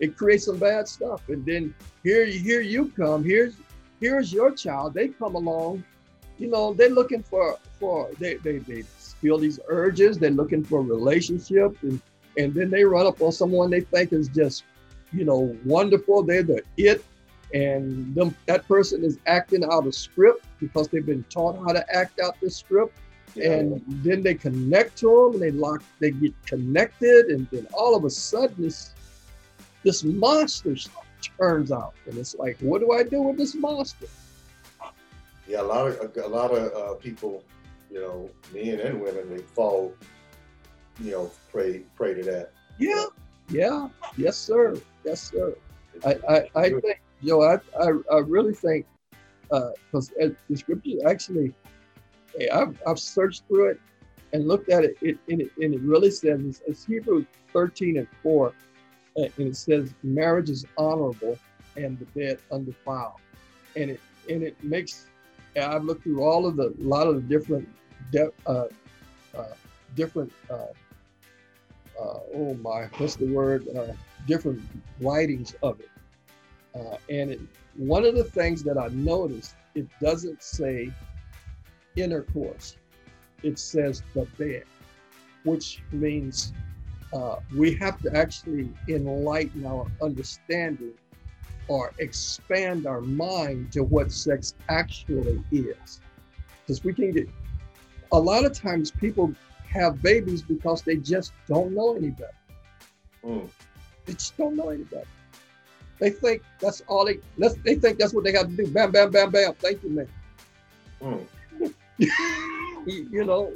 it 0.01 0.17
creates 0.17 0.47
some 0.47 0.59
bad 0.59 0.89
stuff. 0.89 1.29
And 1.29 1.45
then 1.45 1.75
here, 2.03 2.25
here 2.25 2.61
you 2.61 2.93
come, 2.97 3.25
here's, 3.25 3.55
here's 4.01 4.33
your 4.33 4.51
child. 4.51 4.95
They 4.95 5.09
come 5.09 5.35
along, 5.35 5.85
you 6.39 6.49
know, 6.49 6.73
they're 6.73 6.91
looking 6.91 7.23
for, 7.23 7.59
for, 7.79 8.11
they, 8.19 8.35
they, 8.35 8.59
they 8.59 8.83
feel 8.83 9.39
these 9.39 9.61
urges. 9.69 10.19
They're 10.19 10.31
looking 10.31 10.65
for 10.65 10.81
a 10.81 10.83
relationship 10.83 11.77
and, 11.83 12.01
and 12.37 12.55
then 12.55 12.71
they 12.71 12.85
run 12.85 13.07
up 13.07 13.21
on 13.21 13.33
someone 13.33 13.71
they 13.71 13.81
think 13.81 14.13
is 14.13 14.29
just, 14.29 14.65
you 15.13 15.25
know, 15.25 15.57
wonderful. 15.65 16.23
They're 16.23 16.43
the 16.43 16.63
it. 16.77 17.05
And 17.55 18.15
them, 18.15 18.37
that 18.47 18.69
person 18.69 19.05
is 19.05 19.19
acting 19.27 19.65
out 19.65 19.87
a 19.87 19.93
script 19.93 20.45
because 20.61 20.89
they've 20.89 21.07
been 21.07 21.25
taught 21.31 21.57
how 21.65 21.73
to 21.73 21.85
act 21.95 22.21
out 22.21 22.37
this 22.41 22.57
script. 22.57 22.97
And 23.43 23.83
then 23.87 24.23
they 24.23 24.35
connect 24.35 24.99
to 24.99 25.31
them 25.33 25.35
and 25.35 25.43
they 25.43 25.51
lock 25.51 25.83
they 26.01 26.11
get 26.11 26.35
connected. 26.45 27.27
And 27.27 27.49
then 27.51 27.67
all 27.73 27.95
of 27.97 28.05
a 28.05 28.11
sudden 28.11 28.55
this 28.59 28.93
this 29.85 30.05
monster 30.05 30.75
turns 31.39 31.73
out. 31.73 31.95
And 32.07 32.19
it's 32.19 32.35
like 32.35 32.59
what 32.61 32.81
do 32.81 32.93
i 32.93 33.03
do 33.03 33.23
with 33.23 33.39
this 33.39 33.55
monster? 33.55 34.07
Yeah 35.47 35.61
a 35.61 35.63
lot 35.63 35.87
of 35.87 36.17
a, 36.17 36.27
a 36.27 36.29
lot 36.29 36.51
of 36.51 36.73
uh, 36.75 36.95
people 36.95 37.45
you 37.91 38.01
know 38.01 38.31
men 38.53 38.81
and 38.81 39.01
women 39.01 39.29
they 39.31 39.43
fall 39.43 39.95
you 41.01 41.13
know 41.13 41.31
prey 41.51 41.81
prey 41.95 42.15
to 42.15 42.23
that. 42.23 42.53
Yeah. 42.79 43.07
Yeah. 43.51 43.89
Yes 44.17 44.37
sir. 44.37 44.77
Yes 45.05 45.31
sir. 45.31 45.55
I 46.05 46.17
i, 46.29 46.51
I 46.55 46.71
think 46.71 47.01
you 47.21 47.33
know 47.33 47.43
i 47.43 47.59
i, 47.81 47.91
I 48.13 48.19
really 48.19 48.55
think 48.55 48.87
because 49.49 50.13
uh, 50.23 50.29
the 50.49 50.57
scripture 50.57 51.09
actually 51.09 51.53
I've, 52.53 52.81
I've 52.87 52.99
searched 52.99 53.45
through 53.49 53.71
it 53.71 53.81
and 54.33 54.47
looked 54.47 54.71
at 54.71 54.85
it, 54.85 54.97
it, 55.01 55.19
and, 55.29 55.41
it 55.41 55.51
and 55.61 55.75
it 55.75 55.81
really 55.81 56.11
says 56.11 56.41
it's, 56.45 56.63
it's 56.67 56.85
Hebrews 56.85 57.25
13 57.53 57.97
and 57.97 58.07
4, 58.23 58.53
and 59.17 59.33
it 59.39 59.57
says 59.57 59.95
marriage 60.03 60.51
is 60.51 60.67
honorable 60.77 61.39
and 61.77 61.99
the 61.99 62.05
bed 62.07 62.39
undefiled, 62.53 63.21
and 63.77 63.91
it 63.91 64.01
and 64.29 64.43
it 64.43 64.63
makes. 64.63 65.07
I've 65.57 65.85
looked 65.85 66.05
through 66.05 66.23
all 66.23 66.47
of 66.47 66.57
the 66.57 66.69
a 66.69 66.83
lot 66.83 67.07
of 67.07 67.15
the 67.17 67.23
different 67.23 67.69
de- 68.13 68.33
uh, 68.47 68.67
uh, 69.37 69.45
different 69.97 70.33
uh, 70.51 70.67
uh 72.01 72.19
oh 72.35 72.55
my 72.63 72.89
what's 72.99 73.17
the 73.17 73.27
word 73.27 73.67
uh, 73.77 73.93
different 74.27 74.61
writings 75.01 75.55
of 75.63 75.81
it, 75.81 75.91
uh, 76.79 76.97
and 77.11 77.33
it, 77.33 77.41
one 77.77 78.05
of 78.05 78.15
the 78.15 78.25
things 78.25 78.63
that 78.65 78.79
I 78.79 78.89
noticed 78.89 79.55
it 79.75 79.87
doesn't 80.01 80.43
say 80.43 80.91
intercourse. 81.97 82.77
It 83.43 83.59
says 83.59 84.03
the 84.15 84.27
bed, 84.37 84.65
which 85.45 85.83
means 85.93 86.53
uh, 87.13 87.37
we 87.57 87.75
have 87.77 88.01
to 88.03 88.17
actually 88.17 88.73
enlighten 88.89 89.65
our 89.65 89.87
understanding 90.03 90.95
or 91.69 91.93
expand 91.99 92.87
our 92.87 93.01
mind 93.01 93.73
to 93.73 93.85
what 93.85 94.11
sex 94.11 94.55
actually 94.69 95.43
is. 95.53 96.01
Because 96.67 96.83
we 96.83 96.93
can 96.93 97.13
get 97.13 97.29
a 98.13 98.19
lot 98.19 98.45
of 98.45 98.53
times 98.53 98.91
people 98.91 99.33
have 99.73 100.03
babies 100.03 100.43
because 100.43 100.83
they 100.83 100.97
just 100.97 101.33
don't 101.47 101.73
know 101.75 101.97
any 101.97 102.11
better. 102.11 102.33
Mm. 103.25 103.49
They 104.07 104.13
just 104.15 104.37
don't 104.37 104.57
know 104.57 104.71
any 104.71 104.85
better. 104.85 105.07
They 105.99 106.11
think 106.11 106.43
that's 106.61 106.83
all 106.87 107.05
they 107.05 107.19
they 107.65 107.75
think 107.75 107.99
that's 107.99 108.15
what 108.15 108.25
they 108.25 108.33
have 108.33 108.49
to 108.49 108.57
do. 108.57 108.67
Bam, 108.69 108.93
bam, 108.93 109.11
bam, 109.11 109.31
bam. 109.31 109.55
Thank 109.55 109.83
you, 109.83 109.91
man. 109.91 110.09
Mm. 112.01 112.09
you 112.87 113.25
know, 113.25 113.53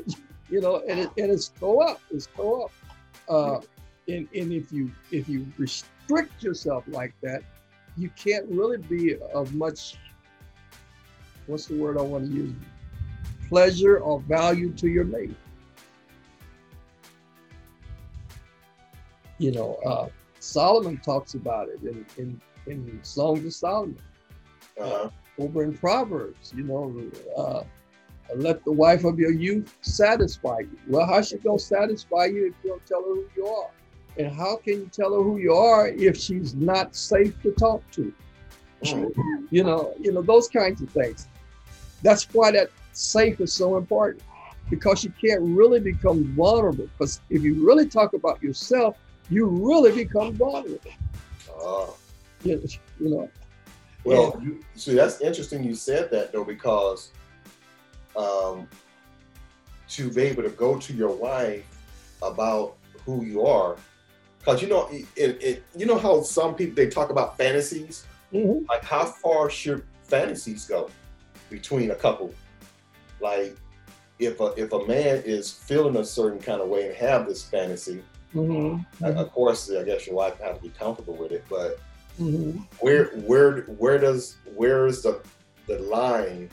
you 0.49 0.61
know, 0.61 0.83
and 0.89 1.01
it 1.01 1.11
and 1.19 1.31
it's 1.31 1.49
go 1.61 1.81
up, 1.81 2.01
it's 2.11 2.27
go 2.29 2.65
up. 2.65 2.73
Uh, 3.29 3.61
and 4.09 4.29
and 4.35 4.53
if 4.53 4.73
you 4.73 4.91
if 5.11 5.29
you 5.29 5.47
restrict 5.59 6.43
yourself 6.43 6.85
like 6.89 7.15
that, 7.23 7.43
you 7.97 8.11
can't 8.11 8.47
really 8.49 8.79
be 8.79 9.17
of 9.35 9.55
much. 9.55 9.97
What's 11.47 11.67
the 11.67 11.77
word 11.77 11.99
I 11.99 12.03
want 12.03 12.27
to 12.27 12.33
use? 12.33 12.55
Pleasure 13.49 13.99
or 13.99 14.21
value 14.21 14.73
to 14.75 14.89
your 14.89 15.05
mate. 15.05 15.35
You 19.43 19.51
know, 19.51 19.75
uh, 19.85 20.07
Solomon 20.39 20.99
talks 20.99 21.35
about 21.35 21.69
it 21.69 21.83
in 21.83 22.07
in, 22.17 22.41
in 22.67 23.01
Songs 23.03 23.45
of 23.45 23.53
Solomon. 23.53 23.99
Uh-huh. 24.81 25.11
over 25.39 25.65
in 25.65 25.77
Proverbs, 25.77 26.53
you 26.57 26.63
know, 26.65 27.11
uh, 27.37 27.63
let 28.37 28.65
the 28.65 28.73
wife 28.73 29.05
of 29.05 29.19
your 29.19 29.33
youth 29.33 29.77
satisfy 29.83 30.61
you. 30.61 30.79
Well, 30.89 31.07
how's 31.07 31.29
she 31.29 31.39
gonna 31.39 31.59
satisfy 31.59 32.27
you 32.27 32.47
if 32.47 32.55
you 32.63 32.71
don't 32.71 32.87
tell 32.87 33.03
her 33.03 33.15
who 33.17 33.27
you 33.37 33.47
are? 33.47 33.71
And 34.17 34.35
how 34.35 34.57
can 34.57 34.75
you 34.75 34.91
tell 34.93 35.13
her 35.13 35.23
who 35.23 35.39
you 35.39 35.53
are 35.53 35.89
if 35.89 36.17
she's 36.17 36.55
not 36.55 36.95
safe 36.95 37.35
to 37.43 37.51
talk 37.53 37.83
to? 37.93 38.15
You 39.51 39.65
know, 39.65 39.95
you 40.01 40.13
know 40.13 40.23
those 40.23 40.49
kinds 40.49 40.81
of 40.83 40.91
things. 40.91 41.27
That's 42.03 42.25
why 42.33 42.53
that 42.53 42.71
safe 42.93 43.41
is 43.41 43.53
so 43.53 43.77
important 43.77 44.23
because 44.71 45.05
you 45.05 45.13
can't 45.21 45.43
really 45.43 45.81
become 45.81 46.33
vulnerable. 46.35 46.87
Because 46.87 47.21
if 47.29 47.43
you 47.43 47.67
really 47.67 47.87
talk 47.87 48.15
about 48.15 48.43
yourself, 48.43 48.97
you 49.31 49.47
really 49.47 50.05
become 50.05 50.35
vulnerable. 50.35 50.79
Uh, 51.65 51.87
you, 52.45 52.63
you 53.01 53.11
know. 53.11 53.31
Well, 54.05 54.41
you, 54.43 54.65
see, 54.75 54.95
that's 54.95 55.21
interesting. 55.21 55.63
You 55.63 55.75
said 55.75 56.11
that 56.11 56.33
though, 56.33 56.45
because 56.45 57.13
um, 58.17 58.69
to 59.89 60.11
be 60.11 60.23
able 60.23 60.43
to 60.43 60.51
go 60.51 60.79
to 60.79 60.93
your 60.93 61.15
wife 61.15 61.65
about 62.23 62.77
who 63.05 63.25
you 63.25 63.45
are 63.47 63.77
because 64.39 64.63
you 64.63 64.69
know 64.69 64.89
it, 64.91 65.07
it, 65.17 65.65
you 65.77 65.87
know 65.87 65.99
how 65.99 66.23
some 66.23 66.55
people 66.55 66.75
they 66.75 66.89
talk 66.89 67.11
about 67.11 67.37
fantasies 67.37 68.07
mm-hmm. 68.33 68.65
like 68.69 68.85
how 68.85 69.05
far 69.05 69.51
should 69.51 69.85
fantasies 70.05 70.67
go 70.67 70.91
between 71.51 71.91
a 71.91 71.95
couple 71.95 72.33
like 73.21 73.57
if 74.19 74.41
a, 74.41 74.47
if 74.57 74.73
a 74.73 74.87
man 74.87 75.23
is 75.25 75.51
feeling 75.51 75.97
a 75.97 76.05
certain 76.05 76.39
kind 76.39 76.61
of 76.61 76.69
way 76.69 76.87
and 76.89 76.97
have 76.97 77.27
this 77.27 77.43
fantasy 77.43 78.03
mm-hmm. 78.35 79.05
of 79.05 79.33
course 79.33 79.71
i 79.71 79.83
guess 79.83 80.07
your 80.07 80.17
wife 80.17 80.39
has 80.41 80.57
to 80.57 80.63
be 80.63 80.69
comfortable 80.71 81.15
with 81.15 81.33
it 81.33 81.45
but 81.49 81.79
Mm-hmm. 82.21 82.61
Where 82.81 83.07
where 83.27 83.63
where 83.63 83.99
does 83.99 84.37
where 84.55 84.87
is 84.87 85.03
the 85.03 85.21
the 85.67 85.79
line 85.79 86.51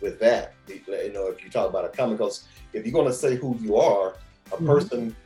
with 0.00 0.20
that? 0.20 0.54
You 0.68 1.12
know, 1.12 1.26
if 1.26 1.42
you 1.42 1.50
talk 1.50 1.68
about 1.68 1.84
a 1.84 1.88
comic, 1.88 2.18
because 2.18 2.46
if 2.72 2.84
you're 2.84 2.92
going 2.92 3.08
to 3.08 3.12
say 3.12 3.36
who 3.36 3.56
you 3.60 3.76
are, 3.76 4.10
a 4.52 4.56
mm-hmm. 4.56 4.66
person 4.66 5.16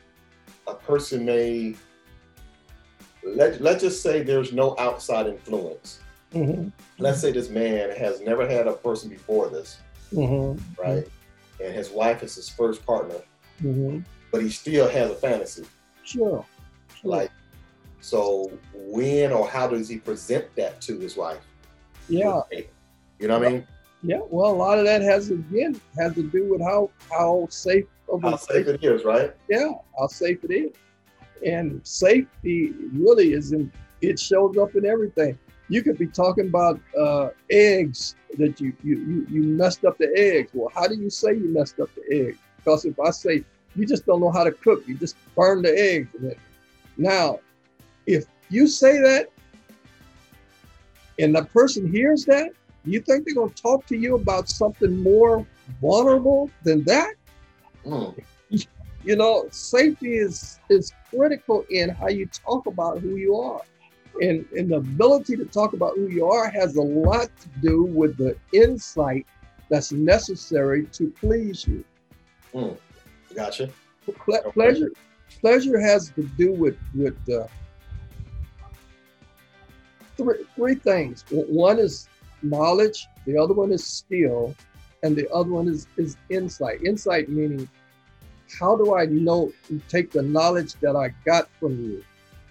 a 0.67 0.73
person 0.73 1.25
may 1.25 1.75
let 3.23 3.61
let's 3.61 3.83
just 3.83 4.01
say 4.01 4.23
there's 4.23 4.51
no 4.51 4.75
outside 4.79 5.27
influence. 5.27 5.99
Mm-hmm. 6.33 6.69
Let's 6.97 7.21
say 7.21 7.31
this 7.31 7.49
man 7.49 7.95
has 7.95 8.19
never 8.21 8.47
had 8.47 8.67
a 8.67 8.73
person 8.73 9.09
before 9.09 9.49
this, 9.49 9.77
mm-hmm. 10.11 10.59
right? 10.81 11.07
And 11.63 11.73
his 11.73 11.89
wife 11.91 12.23
is 12.23 12.35
his 12.35 12.49
first 12.49 12.85
partner, 12.85 13.15
mm-hmm. 13.61 13.99
but 14.31 14.41
he 14.41 14.49
still 14.49 14.89
has 14.89 15.11
a 15.11 15.15
fantasy. 15.15 15.65
Sure. 16.07 16.45
sure. 17.01 17.11
Like, 17.11 17.31
so 17.99 18.51
when 18.73 19.33
or 19.33 19.47
how 19.47 19.67
does 19.67 19.89
he 19.89 19.97
present 19.97 20.45
that 20.55 20.79
to 20.81 20.97
his 20.97 21.17
wife? 21.17 21.41
Yeah. 22.07 22.41
You 23.19 23.27
know 23.27 23.39
what 23.39 23.47
I 23.47 23.51
mean? 23.51 23.67
Yeah. 24.03 24.19
Well, 24.29 24.51
a 24.51 24.55
lot 24.55 24.79
of 24.79 24.85
that 24.85 25.01
has 25.01 25.31
again 25.31 25.79
has 25.97 26.13
to 26.13 26.23
do 26.23 26.49
with 26.49 26.61
how 26.61 26.89
how 27.11 27.47
safe 27.49 27.85
of 28.07 28.21
how 28.21 28.37
safe 28.37 28.67
it 28.67 28.83
is, 28.83 29.03
right? 29.03 29.33
Yeah, 29.49 29.73
how 29.99 30.07
safe 30.07 30.43
it 30.43 30.51
is. 30.51 30.71
And 31.45 31.85
safety 31.85 32.73
really 32.93 33.33
is 33.33 33.51
in, 33.51 33.71
it 34.01 34.17
shows 34.17 34.57
up 34.57 34.75
in 34.75 34.85
everything. 34.85 35.37
You 35.67 35.83
could 35.83 35.97
be 35.97 36.07
talking 36.07 36.47
about 36.47 36.79
uh, 36.97 37.29
eggs 37.49 38.15
that 38.37 38.61
you, 38.61 38.73
you, 38.83 38.97
you, 38.97 39.27
you 39.29 39.43
messed 39.43 39.83
up 39.83 39.97
the 39.97 40.11
eggs. 40.15 40.51
Well, 40.53 40.71
how 40.73 40.87
do 40.87 40.95
you 40.95 41.09
say 41.09 41.33
you 41.33 41.49
messed 41.49 41.79
up 41.81 41.89
the 41.95 42.27
eggs? 42.27 42.37
Because 42.57 42.85
if 42.85 42.97
I 42.99 43.11
say 43.11 43.43
you 43.77 43.85
just 43.85 44.05
don't 44.05 44.19
know 44.19 44.31
how 44.31 44.43
to 44.43 44.51
cook, 44.51 44.87
you 44.87 44.95
just 44.95 45.15
burn 45.35 45.61
the 45.61 45.77
eggs. 45.77 46.09
Now, 46.97 47.39
if 48.05 48.25
you 48.49 48.67
say 48.67 48.99
that 48.99 49.29
and 51.19 51.35
the 51.35 51.45
person 51.45 51.91
hears 51.91 52.25
that, 52.25 52.49
you 52.85 53.01
think 53.01 53.25
they're 53.25 53.35
going 53.35 53.49
to 53.51 53.61
talk 53.61 53.85
to 53.87 53.97
you 53.97 54.15
about 54.15 54.49
something 54.49 54.95
more 55.03 55.45
vulnerable 55.81 56.49
than 56.63 56.83
that? 56.85 57.13
Mm. 57.85 58.23
You 59.03 59.15
know, 59.15 59.47
safety 59.51 60.17
is 60.17 60.59
is 60.69 60.91
critical 61.09 61.65
in 61.69 61.89
how 61.89 62.09
you 62.09 62.25
talk 62.27 62.65
about 62.65 62.99
who 62.99 63.15
you 63.15 63.35
are. 63.35 63.61
And, 64.21 64.45
and 64.57 64.71
the 64.71 64.77
ability 64.77 65.37
to 65.37 65.45
talk 65.45 65.73
about 65.73 65.95
who 65.95 66.07
you 66.07 66.25
are 66.25 66.49
has 66.49 66.75
a 66.75 66.81
lot 66.81 67.29
to 67.39 67.47
do 67.61 67.83
with 67.83 68.17
the 68.17 68.35
insight 68.51 69.27
that's 69.69 69.91
necessary 69.91 70.85
to 70.87 71.09
please 71.11 71.67
you. 71.67 71.83
Mm. 72.53 72.77
Gotcha. 73.37 73.69
Ple- 74.03 74.35
okay. 74.35 74.51
Pleasure, 74.51 74.91
pleasure 75.41 75.79
has 75.79 76.09
to 76.15 76.23
do 76.23 76.51
with 76.53 76.75
with 76.95 77.17
uh, 77.29 77.45
three 80.17 80.43
three 80.55 80.75
things. 80.75 81.23
One 81.29 81.77
is 81.77 82.09
knowledge, 82.41 83.07
the 83.27 83.37
other 83.37 83.53
one 83.53 83.71
is 83.71 83.85
skill, 83.85 84.55
and 85.03 85.15
the 85.15 85.29
other 85.31 85.51
one 85.51 85.67
is 85.67 85.85
is 85.97 86.17
insight. 86.29 86.83
Insight 86.83 87.29
meaning 87.29 87.69
how 88.59 88.75
do 88.75 88.95
I 88.95 89.05
know, 89.05 89.51
take 89.87 90.11
the 90.11 90.23
knowledge 90.23 90.73
that 90.75 90.95
I 90.95 91.13
got 91.25 91.47
from 91.59 91.79
you 91.79 92.03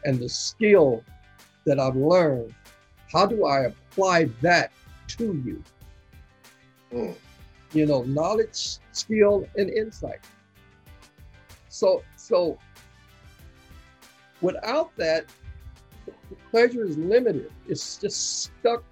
and 0.04 0.20
the 0.20 0.28
skill 0.28 1.02
that 1.64 1.80
I've 1.80 1.96
learned? 1.96 2.54
How 3.12 3.26
do 3.26 3.44
I 3.46 3.64
apply 3.64 4.30
that 4.42 4.70
to 5.18 5.42
you? 5.44 5.64
Mm. 6.92 7.16
You 7.72 7.86
know, 7.86 8.02
knowledge, 8.02 8.78
skill, 8.92 9.48
and 9.56 9.70
insight. 9.70 10.20
So, 11.76 12.02
so 12.16 12.58
without 14.40 14.96
that, 14.96 15.26
pleasure 16.50 16.86
is 16.86 16.96
limited. 16.96 17.52
It's 17.68 17.98
just 17.98 18.44
stuck 18.44 18.82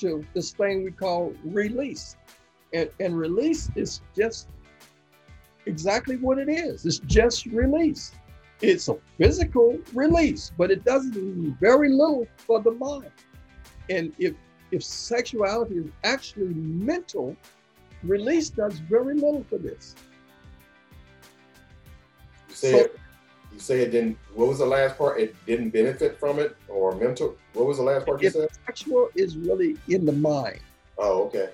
to 0.00 0.22
this 0.34 0.52
thing 0.52 0.84
we 0.84 0.90
call 0.90 1.32
release. 1.42 2.16
And, 2.74 2.90
and 3.00 3.16
release 3.16 3.70
is 3.76 4.02
just 4.14 4.48
exactly 5.64 6.16
what 6.16 6.38
it 6.38 6.50
is. 6.50 6.84
It's 6.84 6.98
just 6.98 7.46
release. 7.46 8.12
It's 8.60 8.88
a 8.88 8.96
physical 9.16 9.78
release, 9.94 10.52
but 10.58 10.70
it 10.70 10.84
does 10.84 11.06
very 11.60 11.88
little 11.88 12.26
for 12.36 12.60
the 12.60 12.72
mind. 12.72 13.10
And 13.88 14.12
if 14.18 14.34
if 14.70 14.82
sexuality 14.82 15.76
is 15.76 15.86
actually 16.02 16.54
mental, 16.54 17.36
release 18.02 18.50
does 18.50 18.78
very 18.80 19.14
little 19.14 19.44
for 19.48 19.58
this. 19.58 19.94
You 22.62 22.70
so, 22.70 22.76
it, 22.78 23.00
you 23.52 23.58
say 23.58 23.80
it 23.80 23.90
didn't. 23.90 24.18
What 24.34 24.48
was 24.48 24.58
the 24.58 24.66
last 24.66 24.96
part? 24.96 25.20
It 25.20 25.34
didn't 25.46 25.70
benefit 25.70 26.18
from 26.18 26.38
it, 26.38 26.56
or 26.68 26.94
mental. 26.94 27.36
What 27.52 27.66
was 27.66 27.78
the 27.78 27.82
last 27.82 28.06
part 28.06 28.22
you 28.22 28.30
said? 28.30 28.48
Sexual 28.66 29.10
is 29.14 29.36
really 29.36 29.76
in 29.88 30.04
the 30.04 30.12
mind. 30.12 30.60
Oh, 30.98 31.24
okay. 31.24 31.50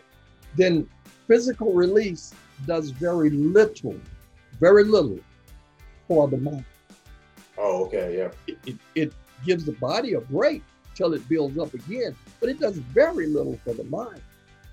Then 0.56 0.88
physical 1.26 1.72
release 1.72 2.34
does 2.66 2.90
very 2.90 3.30
little, 3.30 3.96
very 4.58 4.84
little 4.84 5.18
for 6.06 6.28
the 6.28 6.36
mind. 6.36 6.64
Oh, 7.56 7.84
okay, 7.84 8.16
yeah. 8.16 8.30
It, 8.46 8.58
it, 8.66 8.76
it 8.94 9.12
gives 9.44 9.64
the 9.64 9.72
body 9.72 10.14
a 10.14 10.20
break 10.20 10.62
till 10.94 11.14
it 11.14 11.26
builds 11.28 11.58
up 11.58 11.72
again, 11.74 12.16
but 12.40 12.48
it 12.48 12.58
does 12.58 12.76
very 12.76 13.26
little 13.26 13.58
for 13.64 13.74
the 13.74 13.84
mind. 13.84 14.20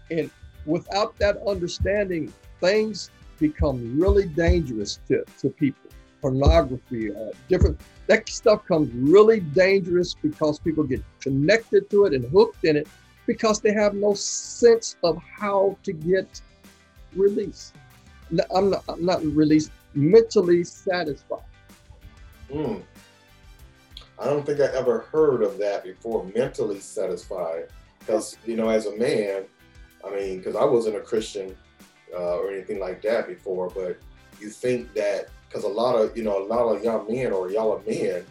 And 0.10 0.30
without 0.66 1.18
that 1.20 1.38
understanding, 1.46 2.34
things 2.60 3.10
become 3.40 4.00
really 4.00 4.26
dangerous 4.26 5.00
to, 5.08 5.24
to 5.40 5.50
people. 5.50 5.90
Pornography, 6.22 7.12
uh, 7.16 7.32
different, 7.48 7.80
that 8.08 8.28
stuff 8.30 8.66
comes 8.66 8.92
really 8.94 9.40
dangerous 9.40 10.16
because 10.16 10.60
people 10.60 10.84
get 10.84 11.04
connected 11.22 11.90
to 11.90 12.06
it 12.06 12.14
and 12.14 12.26
hooked 12.32 12.64
in 12.64 12.76
it 12.76 12.88
because 13.26 13.60
they 13.60 13.74
have 13.74 13.94
no 13.94 14.14
sense 14.14 14.96
of 15.04 15.18
how 15.18 15.78
to 15.84 15.94
get 15.94 16.42
released. 17.16 17.76
I'm 18.54 18.72
not, 18.72 18.84
I'm 18.90 19.06
not 19.06 19.24
released, 19.24 19.72
mentally 19.94 20.64
satisfied. 20.64 21.44
Mm. 22.52 22.82
I 24.20 24.26
don't 24.26 24.46
think 24.46 24.60
I 24.60 24.66
ever 24.76 25.00
heard 25.12 25.44
of 25.44 25.58
that 25.60 25.84
before, 25.84 26.26
mentally 26.36 26.80
satisfied. 26.80 27.68
Because, 28.00 28.38
you 28.46 28.56
know, 28.56 28.70
as 28.70 28.86
a 28.86 28.96
man, 28.98 29.44
I 30.06 30.10
mean, 30.10 30.38
because 30.38 30.56
I 30.56 30.64
wasn't 30.64 30.96
a 30.96 31.02
Christian 31.02 31.56
uh, 32.14 32.38
or 32.38 32.52
anything 32.52 32.80
like 32.80 33.02
that 33.02 33.28
before, 33.28 33.70
but 33.70 34.00
you 34.40 34.50
think 34.50 34.94
that, 34.94 35.30
because 35.48 35.64
a 35.64 35.70
lot 35.70 35.96
of, 35.96 36.16
you 36.18 36.24
know, 36.24 36.44
a 36.44 36.46
lot 36.46 36.76
of 36.76 36.84
young 36.84 37.08
men 37.08 37.32
or 37.32 37.52
y'all 37.52 37.74
are 37.74 37.82
men, 37.90 38.26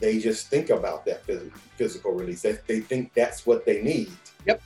they 0.00 0.18
just 0.18 0.48
think 0.48 0.70
about 0.70 1.04
that 1.06 1.26
phys- 1.26 1.50
physical 1.76 2.12
release. 2.12 2.42
They, 2.42 2.58
they 2.66 2.80
think 2.80 3.12
that's 3.14 3.46
what 3.46 3.64
they 3.66 3.82
need. 3.82 4.12
Yep. 4.46 4.62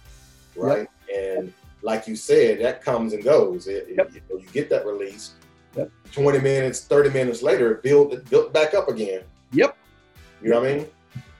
Right. 0.57 0.89
Yep. 1.09 1.39
And 1.39 1.53
like 1.83 2.07
you 2.07 2.17
said, 2.17 2.61
that 2.61 2.83
comes 2.83 3.13
and 3.13 3.25
goes. 3.25 3.67
It, 3.67 3.89
yep. 3.97 4.11
you, 4.13 4.21
know, 4.31 4.39
you, 4.39 4.49
get 4.53 4.71
that 4.71 4.87
release. 4.87 5.33
Yep. 5.77 5.91
20 6.13 6.39
minutes, 6.41 6.85
30 6.85 7.11
minutes 7.11 7.43
later, 7.43 7.75
build 7.75 8.13
it 8.13 8.29
built 8.29 8.53
back 8.53 8.75
up 8.75 8.89
again. 8.89 9.23
Yep. 9.53 9.77
You 10.43 10.51
know 10.51 10.61
what 10.61 10.69
I 10.69 10.75
mean? 10.75 10.87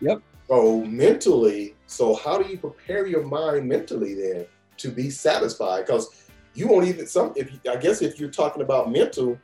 Yep. 0.01 0.23
So 0.49 0.81
mentally, 0.85 1.75
so 1.87 2.15
how 2.15 2.43
do 2.43 2.49
you 2.49 2.59
prepare 2.59 3.07
your 3.07 3.23
mind 3.23 3.69
mentally 3.69 4.15
then 4.15 4.47
to 4.79 4.89
be 4.91 5.11
satisfied? 5.11 5.87
Because 5.87 6.22
you 6.55 6.69
won't 6.69 6.87
even 6.87 7.07
some 7.07 7.33
if 7.37 7.51
I 7.69 7.77
guess 7.77 8.03
if 8.03 8.19
you're 8.21 8.31
talking 8.31 8.63
about 8.63 8.91
mental, 8.91 9.39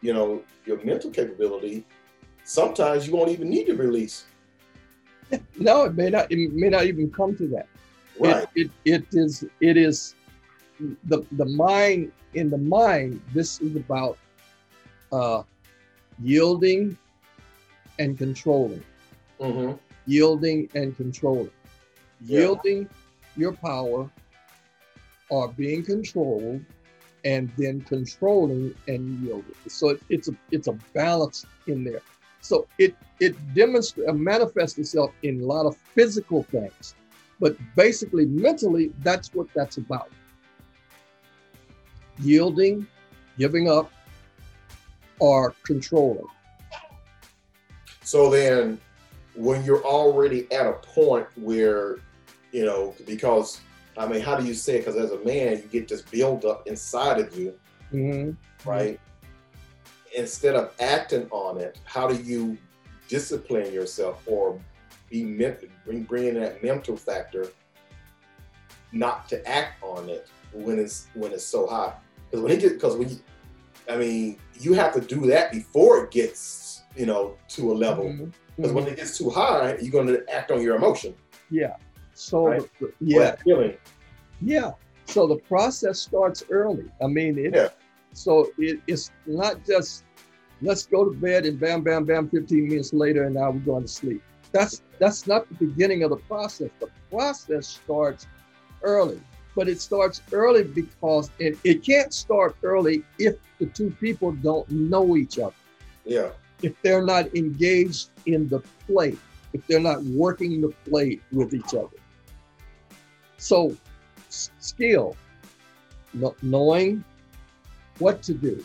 you 0.00 0.12
know, 0.12 0.42
your 0.64 0.82
mental 0.84 1.10
capability, 1.10 1.84
sometimes 2.44 3.06
you 3.06 3.14
won't 3.14 3.30
even 3.30 3.48
need 3.48 3.66
to 3.66 3.74
release. 3.74 4.24
No, 5.58 5.84
it 5.84 5.94
may 5.94 6.10
not 6.10 6.30
it 6.30 6.52
may 6.52 6.68
not 6.68 6.84
even 6.84 7.10
come 7.10 7.36
to 7.36 7.46
that. 7.48 7.66
Right. 8.18 8.46
It, 8.54 8.70
it, 8.84 9.02
it 9.02 9.06
is 9.12 9.44
it 9.60 9.76
is 9.76 10.14
the 11.04 11.24
the 11.32 11.46
mind 11.46 12.12
in 12.34 12.50
the 12.50 12.58
mind. 12.58 13.20
This 13.32 13.60
is 13.60 13.76
about 13.76 14.18
uh, 15.12 15.42
yielding 16.22 16.96
and 17.98 18.16
controlling. 18.16 18.82
Mm-hmm. 19.40 19.76
Yielding 20.06 20.68
and 20.74 20.96
controlling. 20.96 21.50
Yeah. 22.22 22.40
Yielding 22.40 22.88
your 23.36 23.52
power 23.52 24.10
or 25.30 25.48
being 25.48 25.82
controlled 25.84 26.64
and 27.24 27.50
then 27.56 27.80
controlling 27.82 28.74
and 28.88 29.20
yielding. 29.20 29.54
So 29.68 29.90
it, 29.90 30.02
it's 30.08 30.28
a 30.28 30.32
it's 30.50 30.68
a 30.68 30.76
balance 30.94 31.46
in 31.66 31.84
there. 31.84 32.02
So 32.40 32.66
it 32.78 32.94
it 33.20 33.36
demonstrates 33.54 34.08
uh, 34.08 34.14
manifests 34.14 34.78
itself 34.78 35.12
in 35.22 35.40
a 35.40 35.44
lot 35.44 35.66
of 35.66 35.76
physical 35.76 36.42
things. 36.44 36.94
But 37.38 37.56
basically, 37.74 38.26
mentally, 38.26 38.92
that's 39.02 39.32
what 39.34 39.46
that's 39.54 39.78
about 39.78 40.10
yielding, 42.18 42.86
giving 43.38 43.70
up, 43.70 43.90
or 45.18 45.54
controlling. 45.62 46.26
So 48.02 48.30
then, 48.30 48.78
when 49.34 49.64
you're 49.64 49.84
already 49.84 50.50
at 50.52 50.66
a 50.66 50.72
point 50.72 51.26
where, 51.36 51.98
you 52.52 52.66
know, 52.66 52.94
because 53.06 53.60
I 54.00 54.08
mean, 54.08 54.20
how 54.20 54.36
do 54.36 54.44
you 54.44 54.54
say 54.54 54.76
it? 54.76 54.78
Because 54.86 54.96
as 54.96 55.10
a 55.10 55.22
man, 55.24 55.58
you 55.58 55.68
get 55.70 55.88
this 55.88 56.02
build 56.02 56.44
up 56.44 56.66
inside 56.66 57.20
of 57.20 57.36
you, 57.38 57.54
mm-hmm. 57.92 58.68
right? 58.68 58.98
Instead 60.16 60.56
of 60.56 60.72
acting 60.80 61.28
on 61.30 61.58
it, 61.58 61.78
how 61.84 62.08
do 62.08 62.20
you 62.22 62.56
discipline 63.08 63.72
yourself 63.72 64.22
or 64.26 64.58
be 65.10 65.24
bring 65.84 66.04
bring 66.04 66.28
in 66.28 66.34
that 66.40 66.62
mental 66.62 66.96
factor, 66.96 67.48
not 68.92 69.28
to 69.28 69.46
act 69.46 69.82
on 69.82 70.08
it 70.08 70.28
when 70.52 70.78
it's 70.78 71.08
when 71.14 71.32
it's 71.32 71.44
so 71.44 71.66
high. 71.66 71.92
Because 72.30 72.42
when 72.42 72.52
it 72.52 72.60
gets 72.60 72.74
because 72.74 72.96
when 72.96 73.10
you, 73.10 73.20
I 73.90 73.96
mean, 73.96 74.38
you 74.58 74.72
have 74.74 74.94
to 74.94 75.00
do 75.00 75.26
that 75.26 75.52
before 75.52 76.04
it 76.04 76.10
gets 76.10 76.82
you 76.96 77.04
know 77.04 77.36
to 77.48 77.72
a 77.72 77.74
level. 77.74 78.04
Because 78.04 78.22
mm-hmm. 78.22 78.74
when 78.74 78.84
mm-hmm. 78.84 78.92
it 78.94 78.96
gets 78.96 79.18
too 79.18 79.28
high, 79.28 79.76
you're 79.80 79.92
going 79.92 80.06
to 80.06 80.24
act 80.32 80.50
on 80.50 80.62
your 80.62 80.76
emotion. 80.76 81.14
Yeah. 81.50 81.76
So 82.14 82.48
right? 82.48 82.62
the, 82.80 82.92
yeah, 83.00 83.36
feeling. 83.36 83.76
Yeah. 84.40 84.72
So 85.06 85.26
the 85.26 85.36
process 85.36 85.98
starts 85.98 86.44
early. 86.50 86.90
I 87.02 87.06
mean, 87.06 87.38
it, 87.38 87.54
yeah. 87.54 87.68
So 88.12 88.50
it, 88.58 88.80
it's 88.86 89.10
not 89.26 89.64
just 89.66 90.04
let's 90.62 90.86
go 90.86 91.04
to 91.04 91.10
bed 91.10 91.46
and 91.46 91.58
bam, 91.58 91.82
bam, 91.82 92.04
bam. 92.04 92.28
15 92.28 92.68
minutes 92.68 92.92
later, 92.92 93.24
and 93.24 93.34
now 93.34 93.50
we're 93.50 93.60
going 93.60 93.82
to 93.82 93.88
sleep. 93.88 94.22
That's 94.52 94.82
that's 94.98 95.26
not 95.26 95.48
the 95.48 95.54
beginning 95.66 96.02
of 96.02 96.10
the 96.10 96.16
process. 96.16 96.70
The 96.80 96.88
process 97.10 97.66
starts 97.66 98.26
early, 98.82 99.20
but 99.54 99.68
it 99.68 99.80
starts 99.80 100.22
early 100.32 100.64
because 100.64 101.30
it, 101.38 101.58
it 101.64 101.84
can't 101.84 102.12
start 102.12 102.56
early 102.62 103.04
if 103.18 103.36
the 103.58 103.66
two 103.66 103.90
people 104.00 104.32
don't 104.32 104.68
know 104.70 105.16
each 105.16 105.38
other. 105.38 105.54
Yeah. 106.04 106.30
If 106.62 106.80
they're 106.82 107.04
not 107.04 107.34
engaged 107.34 108.10
in 108.26 108.48
the 108.48 108.60
play, 108.86 109.16
if 109.52 109.66
they're 109.66 109.80
not 109.80 110.02
working 110.02 110.60
the 110.60 110.68
play 110.88 111.20
with 111.32 111.54
each 111.54 111.74
other. 111.74 111.96
So, 113.40 113.74
skill, 114.28 115.16
knowing 116.42 117.02
what 117.98 118.22
to 118.24 118.34
do, 118.34 118.62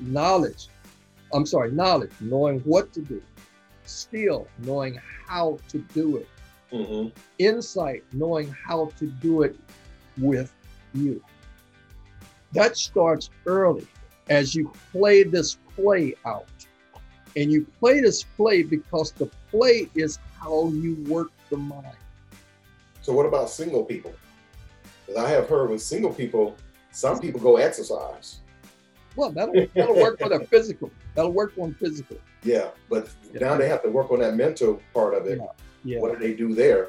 knowledge, 0.00 0.68
I'm 1.34 1.44
sorry, 1.44 1.72
knowledge, 1.72 2.10
knowing 2.20 2.60
what 2.60 2.90
to 2.94 3.02
do, 3.02 3.22
skill, 3.84 4.48
knowing 4.60 4.98
how 5.26 5.58
to 5.68 5.78
do 5.92 6.16
it, 6.16 6.28
mm-hmm. 6.72 7.08
insight, 7.38 8.02
knowing 8.14 8.48
how 8.66 8.92
to 8.98 9.06
do 9.06 9.42
it 9.42 9.54
with 10.16 10.54
you. 10.94 11.22
That 12.52 12.78
starts 12.78 13.28
early 13.44 13.86
as 14.30 14.54
you 14.54 14.72
play 14.90 15.22
this 15.22 15.58
play 15.76 16.14
out. 16.24 16.48
And 17.36 17.52
you 17.52 17.66
play 17.78 18.00
this 18.00 18.22
play 18.22 18.62
because 18.62 19.12
the 19.12 19.26
play 19.50 19.90
is 19.94 20.18
how 20.40 20.68
you 20.70 20.96
work 21.06 21.30
the 21.50 21.58
mind. 21.58 21.98
So, 23.06 23.12
what 23.12 23.24
about 23.24 23.48
single 23.48 23.84
people? 23.84 24.12
Because 25.06 25.24
I 25.24 25.30
have 25.30 25.48
heard 25.48 25.70
with 25.70 25.80
single 25.80 26.12
people, 26.12 26.56
some 26.90 27.20
people 27.20 27.38
go 27.38 27.56
exercise. 27.56 28.40
Well, 29.14 29.30
that'll, 29.30 29.64
that'll 29.76 29.94
work 29.94 30.18
for 30.18 30.28
their 30.28 30.40
physical. 30.54 30.90
That'll 31.14 31.30
work 31.30 31.52
on 31.56 31.72
physical. 31.74 32.16
Yeah, 32.42 32.70
but 32.90 33.08
yeah. 33.32 33.46
now 33.46 33.56
they 33.56 33.68
have 33.68 33.84
to 33.84 33.90
work 33.90 34.10
on 34.10 34.18
that 34.18 34.34
mental 34.34 34.82
part 34.92 35.14
of 35.14 35.28
it. 35.28 35.38
Yeah. 35.38 35.46
yeah. 35.84 36.00
What 36.00 36.14
do 36.14 36.18
they 36.18 36.34
do 36.34 36.52
there? 36.52 36.88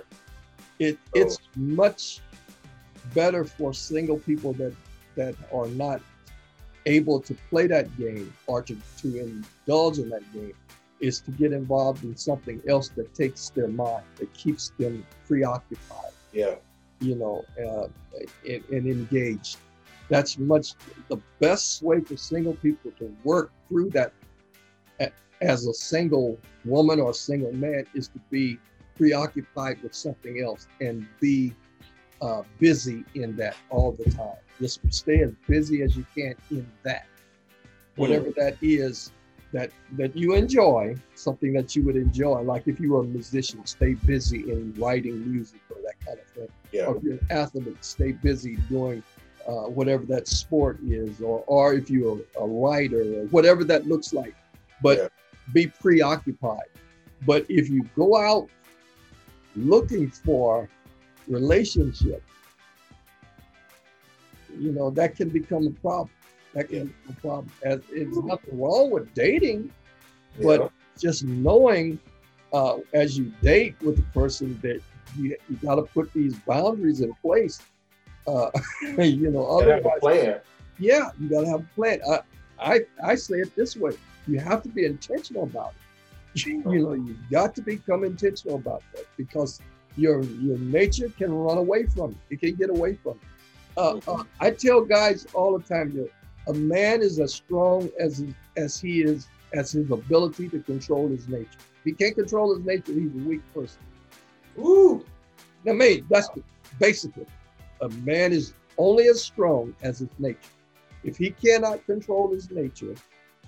It 0.80 0.98
so. 1.14 1.22
it's 1.22 1.38
much 1.56 2.22
better 3.14 3.46
for 3.46 3.72
single 3.72 4.18
people 4.18 4.54
that 4.54 4.74
that 5.18 5.36
are 5.54 5.68
not 5.68 6.02
able 6.88 7.20
to 7.20 7.36
play 7.52 7.68
that 7.68 7.96
game 7.96 8.34
or 8.48 8.64
to, 8.64 8.76
to 9.02 9.20
indulge 9.20 10.00
in 10.00 10.10
that 10.10 10.24
game 10.34 10.56
is 11.00 11.20
to 11.22 11.32
get 11.32 11.54
involved 11.54 12.04
in 12.04 12.16
something 12.16 12.62
else 12.68 12.90
that 12.90 13.14
takes 13.14 13.50
their 13.50 13.68
mind, 13.68 14.04
that 14.16 14.34
keeps 14.34 14.72
them 14.78 15.06
preoccupied. 15.28 16.12
Yeah. 16.34 16.56
You 17.00 17.16
know, 17.16 17.46
uh, 17.64 17.88
and, 18.48 18.64
and 18.72 18.88
engaged. 18.88 19.58
That's 20.10 20.38
much 20.38 20.74
the 21.10 21.18
best 21.40 21.84
way 21.84 22.00
for 22.00 22.16
single 22.18 22.54
people 22.56 22.92
to 23.00 23.16
work 23.24 23.52
through 23.68 23.90
that 23.92 24.14
as 25.42 25.68
a 25.68 25.74
single 25.74 26.40
woman 26.66 27.00
or 27.00 27.14
single 27.14 27.52
man 27.54 27.86
is 27.94 28.08
to 28.10 28.20
be 28.32 28.58
preoccupied 28.96 29.82
with 29.84 29.94
something 29.94 30.42
else 30.42 30.68
and 30.82 31.08
be 31.20 31.54
uh, 32.22 32.42
busy 32.60 33.04
in 33.14 33.36
that 33.36 33.56
all 33.70 33.92
the 33.92 34.10
time. 34.12 34.38
Just 34.60 34.80
stay 34.92 35.22
as 35.22 35.32
busy 35.48 35.84
as 35.84 35.96
you 35.96 36.06
can 36.16 36.36
in 36.50 36.68
that, 36.84 37.06
whatever 37.96 38.28
mm. 38.28 38.36
that 38.36 38.58
is 38.62 39.12
that 39.54 39.72
that 39.94 40.16
you 40.16 40.34
enjoy, 40.34 40.96
something 41.16 41.54
that 41.54 41.76
you 41.76 41.84
would 41.84 41.96
enjoy. 41.96 42.42
Like 42.42 42.68
if 42.68 42.80
you 42.80 42.94
were 42.94 43.02
a 43.02 43.06
musician, 43.06 43.66
stay 43.66 43.94
busy 43.94 44.52
in 44.52 44.74
writing 44.78 45.32
music 45.32 45.62
or 45.70 45.78
that 45.84 46.06
kind 46.06 46.20
of 46.20 46.28
thing. 46.34 46.48
Yeah. 46.72 46.86
Or 46.86 46.98
if 46.98 47.04
you're 47.04 47.14
an 47.14 47.28
athlete, 47.30 47.84
stay 47.84 48.12
busy 48.12 48.58
doing 48.70 49.04
uh, 49.48 49.68
whatever 49.70 50.06
that 50.06 50.28
sport 50.28 50.80
is, 50.86 51.22
or 51.22 51.44
or 51.48 51.74
if 51.74 51.90
you're 51.90 52.20
a, 52.38 52.42
a 52.42 52.48
writer 52.48 53.02
or 53.02 53.26
whatever 53.28 53.64
that 53.66 53.88
looks 53.88 54.14
like. 54.14 54.36
But 54.82 54.98
yeah. 54.98 55.08
be 55.54 55.68
preoccupied. 55.68 56.70
But 57.26 57.46
if 57.50 57.70
you 57.70 57.84
go 57.96 58.18
out 58.18 58.50
looking 59.56 60.12
for 60.12 60.70
relationship, 61.28 62.22
you 64.60 64.72
know, 64.72 64.90
that 64.92 65.16
can 65.16 65.30
become 65.30 65.68
a 65.68 65.72
problem. 65.72 66.10
That 66.58 66.70
can 66.70 66.88
become 66.88 67.16
a 67.16 67.22
problem. 67.22 67.52
As 67.64 67.82
it's 67.92 68.18
nothing 68.18 68.60
wrong 68.60 68.90
with 68.90 69.14
dating, 69.14 69.72
but 70.42 70.60
yeah. 70.60 70.68
just 70.98 71.24
knowing 71.24 72.00
uh, 72.52 72.78
as 72.94 73.16
you 73.16 73.32
date 73.44 73.76
with 73.80 73.98
the 73.98 74.20
person 74.20 74.60
that 74.64 74.82
you, 75.16 75.38
you 75.50 75.56
got 75.58 75.76
to 75.76 75.84
put 75.84 76.12
these 76.14 76.36
boundaries 76.48 77.02
in 77.02 77.14
place. 77.22 77.62
Uh, 78.26 78.50
you 78.98 79.30
know, 79.30 79.46
otherwise, 79.46 80.00
plan. 80.00 80.40
yeah, 80.80 81.12
you 81.20 81.30
got 81.30 81.42
to 81.42 81.48
have 81.48 81.60
a 81.60 81.76
plan. 81.76 82.00
I, 82.10 82.20
I, 82.60 82.80
I 83.04 83.14
say 83.14 83.36
it 83.36 83.56
this 83.56 83.78
way: 83.78 83.92
you 84.28 84.40
have 84.40 84.64
to 84.64 84.70
be 84.70 84.86
intentional 84.86 85.44
about 85.44 85.76
it. 86.34 86.46
you 86.48 86.64
know, 86.64 86.94
you 86.94 87.16
got 87.30 87.54
to 87.54 87.62
become 87.62 88.04
intentional 88.04 88.56
about 88.56 88.82
that 88.96 89.06
because 89.16 89.62
your 89.96 90.24
your 90.24 90.58
nature 90.58 91.10
can 91.10 91.32
run 91.32 91.60
away 91.60 91.86
from 91.86 92.12
it. 92.12 92.34
It 92.34 92.40
can 92.40 92.56
get 92.56 92.72
away 92.72 92.96
from 92.96 93.14
it. 93.14 93.28
Uh, 93.78 93.90
uh, 93.90 93.94
mm-hmm. 93.94 94.22
I 94.40 94.50
tell 94.50 94.82
guys 94.82 95.28
all 95.36 95.56
the 95.56 95.64
time 95.64 95.96
that 95.96 96.10
a 96.48 96.54
man 96.54 97.02
is 97.02 97.20
as 97.20 97.34
strong 97.34 97.90
as 98.00 98.24
as 98.56 98.80
he 98.80 99.02
is 99.02 99.28
as 99.54 99.72
his 99.72 99.90
ability 99.92 100.50
to 100.50 100.60
control 100.60 101.08
his 101.08 101.28
nature. 101.28 101.50
If 101.80 101.84
he 101.86 101.92
can't 101.94 102.16
control 102.16 102.56
his 102.56 102.66
nature, 102.66 102.94
he's 102.94 103.14
a 103.14 103.28
weak 103.28 103.42
person. 103.54 103.82
Ooh. 104.60 105.06
I 105.68 105.74
mean, 105.74 106.06
that's 106.10 106.30
the, 106.30 106.44
basically 106.80 107.26
a 107.82 107.90
man 107.90 108.32
is 108.32 108.54
only 108.78 109.08
as 109.08 109.24
strong 109.24 109.76
as 109.82 110.00
his 110.00 110.10
nature. 110.20 110.40
If 111.04 111.18
he 111.18 111.32
cannot 111.32 111.86
control 111.86 112.32
his 112.32 112.50
nature, 112.50 112.96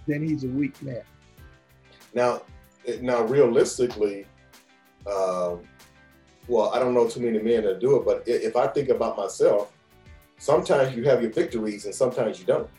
then 0.07 0.27
he's 0.27 0.43
a 0.43 0.47
weak 0.47 0.81
man. 0.81 1.01
Now, 2.13 2.41
now, 3.01 3.23
realistically, 3.23 4.25
um, 5.05 5.61
well, 6.47 6.71
I 6.73 6.79
don't 6.79 6.93
know 6.93 7.07
too 7.07 7.19
many 7.19 7.39
men 7.39 7.63
that 7.63 7.79
do 7.79 7.97
it, 7.97 8.05
but 8.05 8.23
if 8.25 8.55
I 8.55 8.67
think 8.67 8.89
about 8.89 9.17
myself, 9.17 9.71
sometimes 10.37 10.95
you 10.95 11.03
have 11.03 11.21
your 11.21 11.31
victories 11.31 11.85
and 11.85 11.93
sometimes 11.93 12.39
you 12.39 12.45
don't. 12.45 12.69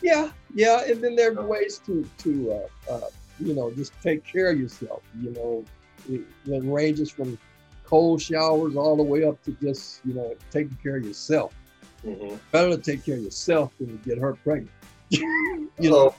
Yeah, 0.00 0.30
yeah, 0.54 0.84
and 0.86 1.02
then 1.02 1.16
there 1.16 1.36
are 1.36 1.44
ways 1.44 1.80
to 1.86 2.08
to 2.18 2.52
uh, 2.52 2.92
uh, 2.92 3.08
you 3.40 3.54
know 3.54 3.70
just 3.72 3.92
take 4.02 4.24
care 4.24 4.50
of 4.50 4.60
yourself. 4.60 5.02
You 5.20 5.30
know, 5.30 5.64
it, 6.08 6.22
it, 6.46 6.64
ranges 6.64 7.10
from 7.10 7.38
cold 7.84 8.22
showers 8.22 8.76
all 8.76 8.96
the 8.96 9.02
way 9.02 9.24
up 9.24 9.42
to 9.44 9.52
just 9.52 10.00
you 10.04 10.14
know 10.14 10.34
taking 10.50 10.76
care 10.82 10.96
of 10.96 11.04
yourself. 11.04 11.54
Mm-hmm. 12.04 12.36
Better 12.52 12.76
to 12.76 12.78
take 12.78 13.04
care 13.04 13.16
of 13.16 13.22
yourself 13.22 13.72
than 13.78 13.98
to 13.98 14.08
get 14.08 14.18
her 14.18 14.34
pregnant. 14.34 14.70
you 15.10 15.66
know, 15.78 16.14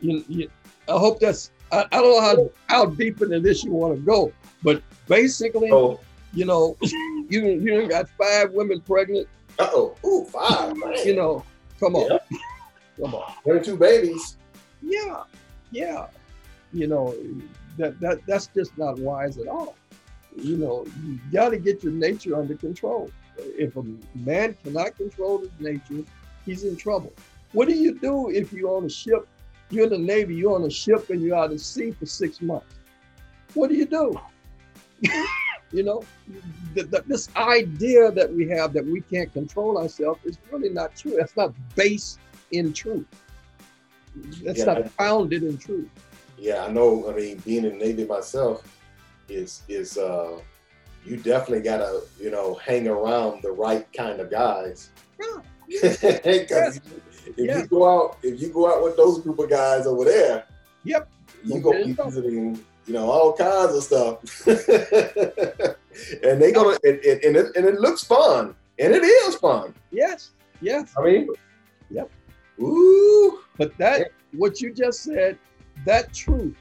you, 0.00 0.24
you, 0.28 0.50
I 0.88 0.92
hope 0.92 1.20
that's. 1.20 1.50
I, 1.70 1.84
I 1.92 2.00
don't 2.00 2.10
know 2.10 2.20
how 2.20 2.50
how 2.68 2.86
deep 2.86 3.20
into 3.20 3.40
this 3.40 3.62
you 3.62 3.72
want 3.72 3.94
to 3.94 4.00
go, 4.00 4.32
but 4.62 4.82
basically, 5.06 5.70
oh. 5.70 6.00
you 6.32 6.46
know, 6.46 6.76
you 6.82 7.28
you 7.28 7.88
got 7.88 8.08
five 8.10 8.52
women 8.52 8.80
pregnant. 8.80 9.28
Uh 9.58 9.68
oh, 9.72 9.96
ooh, 10.06 10.24
five. 10.24 10.74
You 11.04 11.16
know, 11.16 11.44
come 11.78 11.94
on, 11.96 12.10
yeah. 12.10 12.38
Come 13.00 13.14
on. 13.14 13.32
Twenty-two 13.42 13.76
babies. 13.76 14.36
Yeah, 14.82 15.24
yeah. 15.70 16.06
You 16.72 16.86
know, 16.86 17.14
that 17.76 17.98
that 18.00 18.20
that's 18.26 18.48
just 18.48 18.76
not 18.76 18.98
wise 18.98 19.38
at 19.38 19.48
all. 19.48 19.76
You 20.36 20.56
know, 20.56 20.86
you 21.04 21.18
got 21.32 21.50
to 21.50 21.58
get 21.58 21.82
your 21.82 21.92
nature 21.92 22.36
under 22.36 22.54
control. 22.54 23.10
If 23.36 23.76
a 23.76 23.84
man 24.14 24.56
cannot 24.62 24.96
control 24.96 25.38
his 25.38 25.50
nature, 25.58 26.04
he's 26.44 26.64
in 26.64 26.76
trouble. 26.76 27.12
What 27.52 27.68
do 27.68 27.74
you 27.74 27.98
do 27.98 28.30
if 28.30 28.52
you're 28.52 28.76
on 28.76 28.84
a 28.84 28.90
ship? 28.90 29.26
You're 29.70 29.84
in 29.84 29.90
the 29.90 29.98
Navy, 29.98 30.34
you're 30.34 30.54
on 30.54 30.64
a 30.64 30.70
ship 30.70 31.10
and 31.10 31.20
you're 31.20 31.36
out 31.36 31.52
at 31.52 31.60
sea 31.60 31.92
for 31.92 32.06
six 32.06 32.40
months. 32.40 32.74
What 33.54 33.70
do 33.70 33.76
you 33.76 33.86
do? 33.86 34.18
you 35.72 35.82
know, 35.82 36.02
the, 36.74 36.84
the, 36.84 37.04
this 37.06 37.28
idea 37.36 38.10
that 38.10 38.32
we 38.32 38.48
have 38.48 38.72
that 38.72 38.84
we 38.84 39.00
can't 39.00 39.32
control 39.32 39.78
ourselves 39.78 40.20
is 40.24 40.38
really 40.50 40.70
not 40.70 40.96
true. 40.96 41.16
That's 41.18 41.36
not 41.36 41.52
based 41.74 42.18
in 42.50 42.72
truth. 42.72 43.06
That's 44.42 44.60
yeah, 44.60 44.64
not 44.64 44.90
founded 44.90 45.42
in 45.42 45.58
truth. 45.58 45.88
Yeah, 46.38 46.64
I 46.64 46.70
know. 46.70 47.10
I 47.10 47.14
mean, 47.14 47.38
being 47.38 47.64
in 47.64 47.78
the 47.78 47.84
Navy 47.84 48.04
myself 48.04 48.62
is 49.28 49.62
is 49.68 49.98
uh, 49.98 50.38
you 51.04 51.16
definitely 51.16 51.62
gotta 51.62 52.02
you 52.20 52.30
know 52.30 52.54
hang 52.54 52.88
around 52.88 53.42
the 53.42 53.52
right 53.52 53.90
kind 53.92 54.20
of 54.20 54.30
guys. 54.30 54.90
Yeah. 55.70 55.82
yes. 55.92 56.02
if 56.02 57.36
yeah. 57.36 57.58
you 57.58 57.66
go 57.66 57.86
out, 57.86 58.16
if 58.22 58.40
you 58.40 58.48
go 58.48 58.74
out 58.74 58.82
with 58.82 58.96
those 58.96 59.20
group 59.20 59.38
of 59.38 59.50
guys 59.50 59.86
over 59.86 60.02
there, 60.02 60.46
yep, 60.82 61.10
you 61.44 61.60
go 61.60 61.72
be 61.72 61.92
visiting 61.92 62.58
you 62.88 62.94
know, 62.94 63.10
all 63.10 63.34
kinds 63.34 63.74
of 63.74 63.82
stuff. 63.82 64.46
and 66.24 66.40
they 66.40 66.50
gonna 66.52 66.78
and, 66.82 66.98
and, 67.04 67.22
and, 67.22 67.36
it, 67.36 67.54
and 67.54 67.66
it 67.66 67.78
looks 67.78 68.02
fun, 68.02 68.54
and 68.78 68.94
it 68.94 69.04
is 69.04 69.34
fun. 69.36 69.74
Yes, 69.90 70.30
yes. 70.62 70.94
I 70.98 71.04
mean, 71.04 71.28
yep. 71.90 72.10
Ooh. 72.60 73.40
But 73.56 73.76
that 73.78 74.12
what 74.32 74.60
you 74.60 74.72
just 74.72 75.02
said, 75.02 75.38
that 75.84 76.12
truth, 76.12 76.56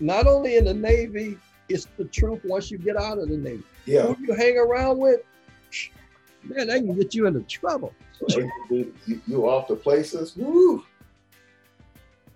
not 0.00 0.26
only 0.26 0.56
in 0.56 0.64
the 0.64 0.74
Navy, 0.74 1.38
it's 1.68 1.86
the 1.96 2.04
truth 2.04 2.40
once 2.44 2.70
you 2.70 2.78
get 2.78 2.96
out 2.96 3.18
of 3.18 3.28
the 3.28 3.36
Navy. 3.36 3.62
Yeah. 3.86 4.02
Who 4.02 4.16
you 4.26 4.34
hang 4.34 4.58
around 4.58 4.98
with, 4.98 5.20
man, 6.44 6.68
they 6.68 6.80
can 6.80 6.96
get 6.96 7.14
you 7.14 7.26
into 7.26 7.40
trouble. 7.42 7.94
you, 8.28 8.92
you 9.26 9.48
off 9.48 9.68
to 9.68 9.76
places. 9.76 10.36
Woo. 10.36 10.84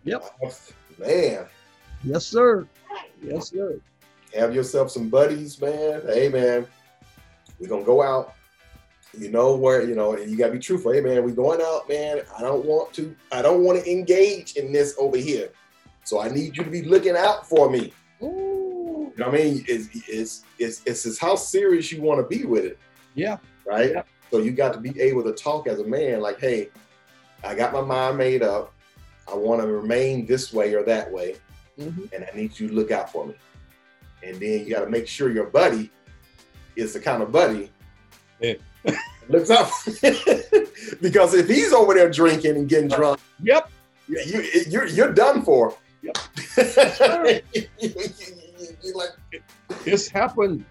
Yep. 0.05 0.25
Man. 0.99 1.47
Yes, 2.05 2.27
sir. 2.27 2.67
Yes, 3.23 3.51
sir. 3.51 3.81
Have 4.35 4.55
yourself 4.55 4.91
some 4.91 5.09
buddies, 5.09 5.61
man. 5.61 6.03
Hey, 6.07 6.29
man, 6.29 6.67
we're 7.59 7.69
gonna 7.69 7.85
go 7.85 8.03
out. 8.03 8.35
You 9.15 9.31
know 9.31 9.55
where, 9.55 9.83
you 9.87 9.95
know, 9.95 10.15
and 10.15 10.31
you 10.31 10.37
gotta 10.37 10.53
be 10.53 10.59
truthful. 10.59 10.93
Hey, 10.93 11.01
man, 11.01 11.23
we 11.23 11.33
going 11.33 11.61
out, 11.61 11.89
man. 11.89 12.23
I 12.37 12.41
don't 12.41 12.65
want 12.65 12.93
to, 12.95 13.15
I 13.31 13.43
don't 13.43 13.63
want 13.63 13.83
to 13.83 13.91
engage 13.91 14.57
in 14.57 14.73
this 14.73 14.95
over 14.99 15.19
here. 15.19 15.51
So 16.05 16.21
I 16.21 16.29
need 16.29 16.57
you 16.57 16.65
to 16.65 16.71
be 16.71 16.83
looking 16.83 17.17
out 17.17 17.47
for 17.47 17.71
me. 17.71 17.93
Ooh. 18.23 19.13
You 19.15 19.15
know 19.19 19.27
what 19.27 19.41
I 19.41 19.45
mean? 19.45 19.65
It's 19.69 19.89
it's 20.09 20.45
it's 20.59 20.83
it's, 20.87 21.05
it's 21.05 21.19
how 21.19 21.37
serious 21.37 21.93
you 21.93 22.01
want 22.01 22.21
to 22.21 22.37
be 22.37 22.45
with 22.45 22.65
it. 22.65 22.79
Yeah. 23.15 23.37
Right. 23.67 23.91
Yeah. 23.91 24.03
So 24.31 24.39
you 24.39 24.53
got 24.53 24.73
to 24.73 24.81
be 24.81 24.99
able 24.99 25.23
to 25.25 25.33
talk 25.33 25.69
as 25.69 25.79
a 25.79 25.85
man, 25.85 26.21
like, 26.21 26.41
hey, 26.41 26.71
I 27.45 27.55
got 27.55 27.75
my 27.75 27.83
mind 27.83 28.17
made 28.17 28.43
up. 28.43 28.73
I 29.31 29.35
want 29.35 29.61
to 29.61 29.67
remain 29.67 30.27
this 30.27 30.53
way 30.53 30.75
or 30.75 30.83
that 30.85 31.13
way, 31.13 31.37
mm-hmm. 31.79 32.05
and 32.15 32.25
I 32.25 32.35
need 32.35 32.59
you 32.59 32.69
to 32.69 32.75
look 32.75 32.91
out 32.91 33.13
for 33.13 33.27
me. 33.27 33.35
And 34.23 34.37
then 34.37 34.65
you 34.65 34.71
got 34.71 34.85
to 34.85 34.91
make 34.91 35.07
sure 35.07 35.31
your 35.31 35.47
buddy 35.47 35.91
is 36.77 36.95
the 36.95 37.01
kind 37.01 37.23
of 37.23 37.31
buddy 37.31 37.71
yeah. 38.43 38.55
Looks 39.29 39.51
out 39.51 39.71
because 41.01 41.35
if 41.35 41.49
he's 41.49 41.73
over 41.73 41.95
there 41.95 42.11
drinking 42.11 42.57
and 42.57 42.69
getting 42.69 42.89
drunk, 42.89 43.21
yep, 43.43 43.71
you, 44.09 44.21
you 44.21 44.63
you're 44.69 44.87
you're 44.87 45.13
done 45.13 45.43
for. 45.43 45.75
Yep. 46.03 46.19
you, 47.55 47.63
you, 47.81 48.95
like, 48.95 49.11
it's 49.87 50.09
happened 50.09 50.65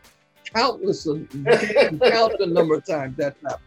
countless 0.53 1.03
count 1.05 1.23
the 1.39 2.47
number 2.47 2.75
of 2.75 2.85
times 2.85 3.15
that 3.17 3.35
happened. 3.43 3.61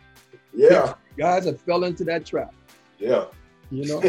Yeah. 0.52 0.94
Guys 1.16 1.46
have 1.46 1.60
fell 1.60 1.84
into 1.84 2.04
that 2.04 2.26
trap. 2.26 2.54
Yeah. 2.98 3.26
You 3.70 3.86
know? 3.88 4.00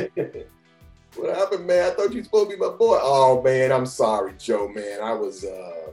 what 1.15 1.35
happened, 1.35 1.65
man? 1.65 1.91
I 1.91 1.95
thought 1.95 2.11
you 2.11 2.19
were 2.19 2.23
supposed 2.23 2.49
to 2.51 2.57
be 2.57 2.61
my 2.61 2.69
boy. 2.69 2.99
Oh 3.01 3.41
man, 3.41 3.71
I'm 3.71 3.85
sorry, 3.85 4.33
Joe, 4.37 4.67
man. 4.67 4.99
I 5.01 5.13
was 5.13 5.45
uh 5.45 5.91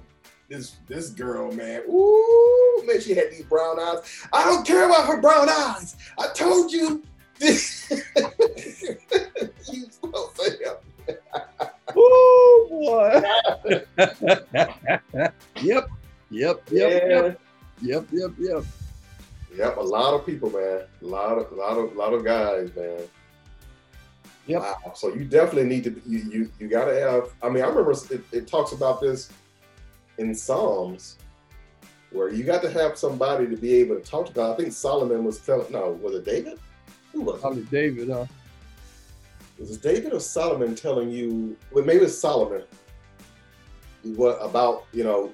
this 0.53 0.77
this 0.87 1.11
girl, 1.11 1.51
man. 1.53 1.83
Ooh, 1.88 2.83
man, 2.87 3.01
she 3.01 3.15
had 3.15 3.31
these 3.31 3.45
brown 3.45 3.79
eyes. 3.81 4.27
I 4.33 4.45
don't 4.45 4.67
care 4.67 4.87
about 4.87 5.07
her 5.07 5.21
brown 5.21 5.49
eyes. 5.49 5.97
I 6.19 6.29
told 6.35 6.73
you. 6.73 7.03
you 7.41 7.57
supposed 7.57 8.05
to 10.37 10.37
say 10.37 10.59
Oh 11.97 12.67
boy. 12.71 13.21
yep. 15.61 15.61
Yep. 15.61 15.91
Yep. 16.31 16.62
Yeah. 16.71 16.71
Yep. 16.71 17.41
Yep. 17.83 18.07
Yep. 18.12 18.31
Yep. 18.38 18.65
Yep. 19.57 19.77
A 19.77 19.81
lot 19.81 20.15
of 20.15 20.25
people, 20.25 20.51
man. 20.51 20.83
A 21.03 21.05
lot 21.05 21.37
of, 21.38 21.51
a 21.51 21.55
lot 21.55 21.79
of, 21.79 21.97
a 21.97 21.99
lot 21.99 22.12
of 22.12 22.25
guys, 22.25 22.71
man. 22.77 23.01
Yep. 24.47 24.61
Wow. 24.61 24.93
So 24.95 25.12
you 25.12 25.25
definitely 25.25 25.69
need 25.69 25.83
to. 25.85 26.01
You 26.07 26.19
you, 26.19 26.51
you 26.61 26.69
got 26.69 26.85
to 26.85 26.95
have. 27.01 27.33
I 27.43 27.49
mean, 27.49 27.65
I 27.65 27.69
remember 27.69 27.91
it, 27.91 28.21
it 28.31 28.47
talks 28.47 28.71
about 28.73 29.01
this 29.01 29.31
in 30.22 30.35
Psalms, 30.35 31.18
where 32.11 32.28
you 32.28 32.44
got 32.44 32.62
to 32.62 32.70
have 32.70 32.98
somebody 32.98 33.46
to 33.46 33.56
be 33.56 33.74
able 33.74 33.96
to 33.96 34.02
talk 34.02 34.26
to 34.26 34.32
God. 34.32 34.54
I 34.54 34.56
think 34.56 34.72
Solomon 34.72 35.24
was 35.24 35.38
telling. 35.38 35.70
No, 35.72 35.92
was 36.02 36.14
it 36.14 36.24
David? 36.24 36.58
Who 37.12 37.22
was 37.22 37.37
it? 37.37 37.40
Probably 37.40 37.62
David. 37.64 38.11
Huh? 38.11 38.26
Was 39.58 39.70
it 39.70 39.82
David 39.82 40.12
or 40.12 40.20
Solomon 40.20 40.74
telling 40.74 41.11
you? 41.11 41.56
Well, 41.70 41.85
maybe 41.85 42.04
it's 42.04 42.18
Solomon. 42.18 42.62
What 44.02 44.38
about 44.40 44.87
you 44.92 45.04
know? 45.04 45.32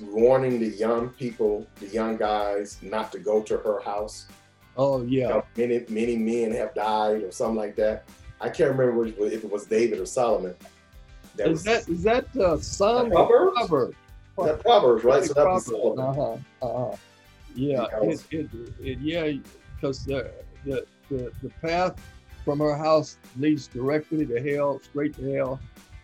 warning 0.00 0.60
the 0.60 0.68
young 0.68 1.10
people, 1.10 1.66
the 1.80 1.86
young 1.88 2.16
guys, 2.16 2.78
not 2.82 3.12
to 3.12 3.18
go 3.18 3.42
to 3.42 3.58
her 3.58 3.80
house. 3.80 4.26
Oh 4.76 5.02
yeah. 5.02 5.08
You 5.08 5.28
know, 5.28 5.44
many 5.56 5.84
many 5.88 6.16
men 6.16 6.52
have 6.52 6.74
died 6.74 7.22
or 7.22 7.30
something 7.30 7.56
like 7.56 7.76
that. 7.76 8.08
I 8.40 8.48
can't 8.48 8.76
remember 8.76 9.06
if 9.06 9.44
it 9.44 9.50
was 9.50 9.66
David 9.66 10.00
or 10.00 10.06
Solomon. 10.06 10.54
That 11.36 11.48
is 11.48 11.52
was, 11.52 11.64
that 11.64 11.88
is 11.88 12.02
that 12.04 12.36
uh, 12.36 12.58
Psalm 12.58 13.10
Proverbs? 13.10 13.56
Proverbs? 13.56 13.96
That 14.38 14.60
Proverbs, 14.60 15.04
right? 15.04 15.24
So 15.24 15.34
that's 15.34 15.68
Uh 15.70 16.12
huh. 16.12 16.36
Uh-huh. 16.62 16.96
Yeah. 17.54 17.86
It, 18.02 18.24
it, 18.30 18.50
it, 18.80 18.98
yeah, 19.00 19.32
because 19.74 20.04
the, 20.04 20.30
the 20.64 20.86
the 21.10 21.32
the 21.42 21.50
path 21.62 21.94
from 22.44 22.58
her 22.60 22.76
house 22.76 23.18
leads 23.38 23.66
directly 23.68 24.26
to 24.26 24.40
hell, 24.40 24.80
straight 24.82 25.16
to 25.16 25.32
hell. 25.32 25.60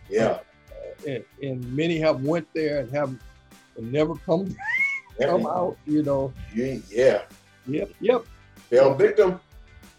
Yeah. 0.09 0.39
Uh, 0.71 1.09
and, 1.09 1.25
and 1.43 1.73
many 1.77 1.99
have 1.99 2.23
went 2.23 2.49
there 2.55 2.81
and 2.81 2.91
have 2.93 3.15
and 3.77 3.93
never 3.93 4.15
come 4.15 4.55
come 5.21 5.47
out. 5.47 5.77
You 5.87 6.03
know. 6.03 6.33
Yeah. 6.55 7.23
Yep. 7.67 7.93
Yep. 8.01 8.25
Fell 8.71 8.95
victim. 8.95 9.41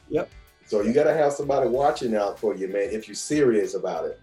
Yep. 0.09 0.29
So 0.65 0.81
you 0.81 0.93
got 0.93 1.03
to 1.03 1.13
have 1.13 1.33
somebody 1.33 1.69
watching 1.69 2.15
out 2.15 2.39
for 2.39 2.55
you, 2.55 2.67
man. 2.67 2.89
If 2.91 3.07
you're 3.07 3.15
serious 3.15 3.75
about 3.75 4.05
it. 4.05 4.19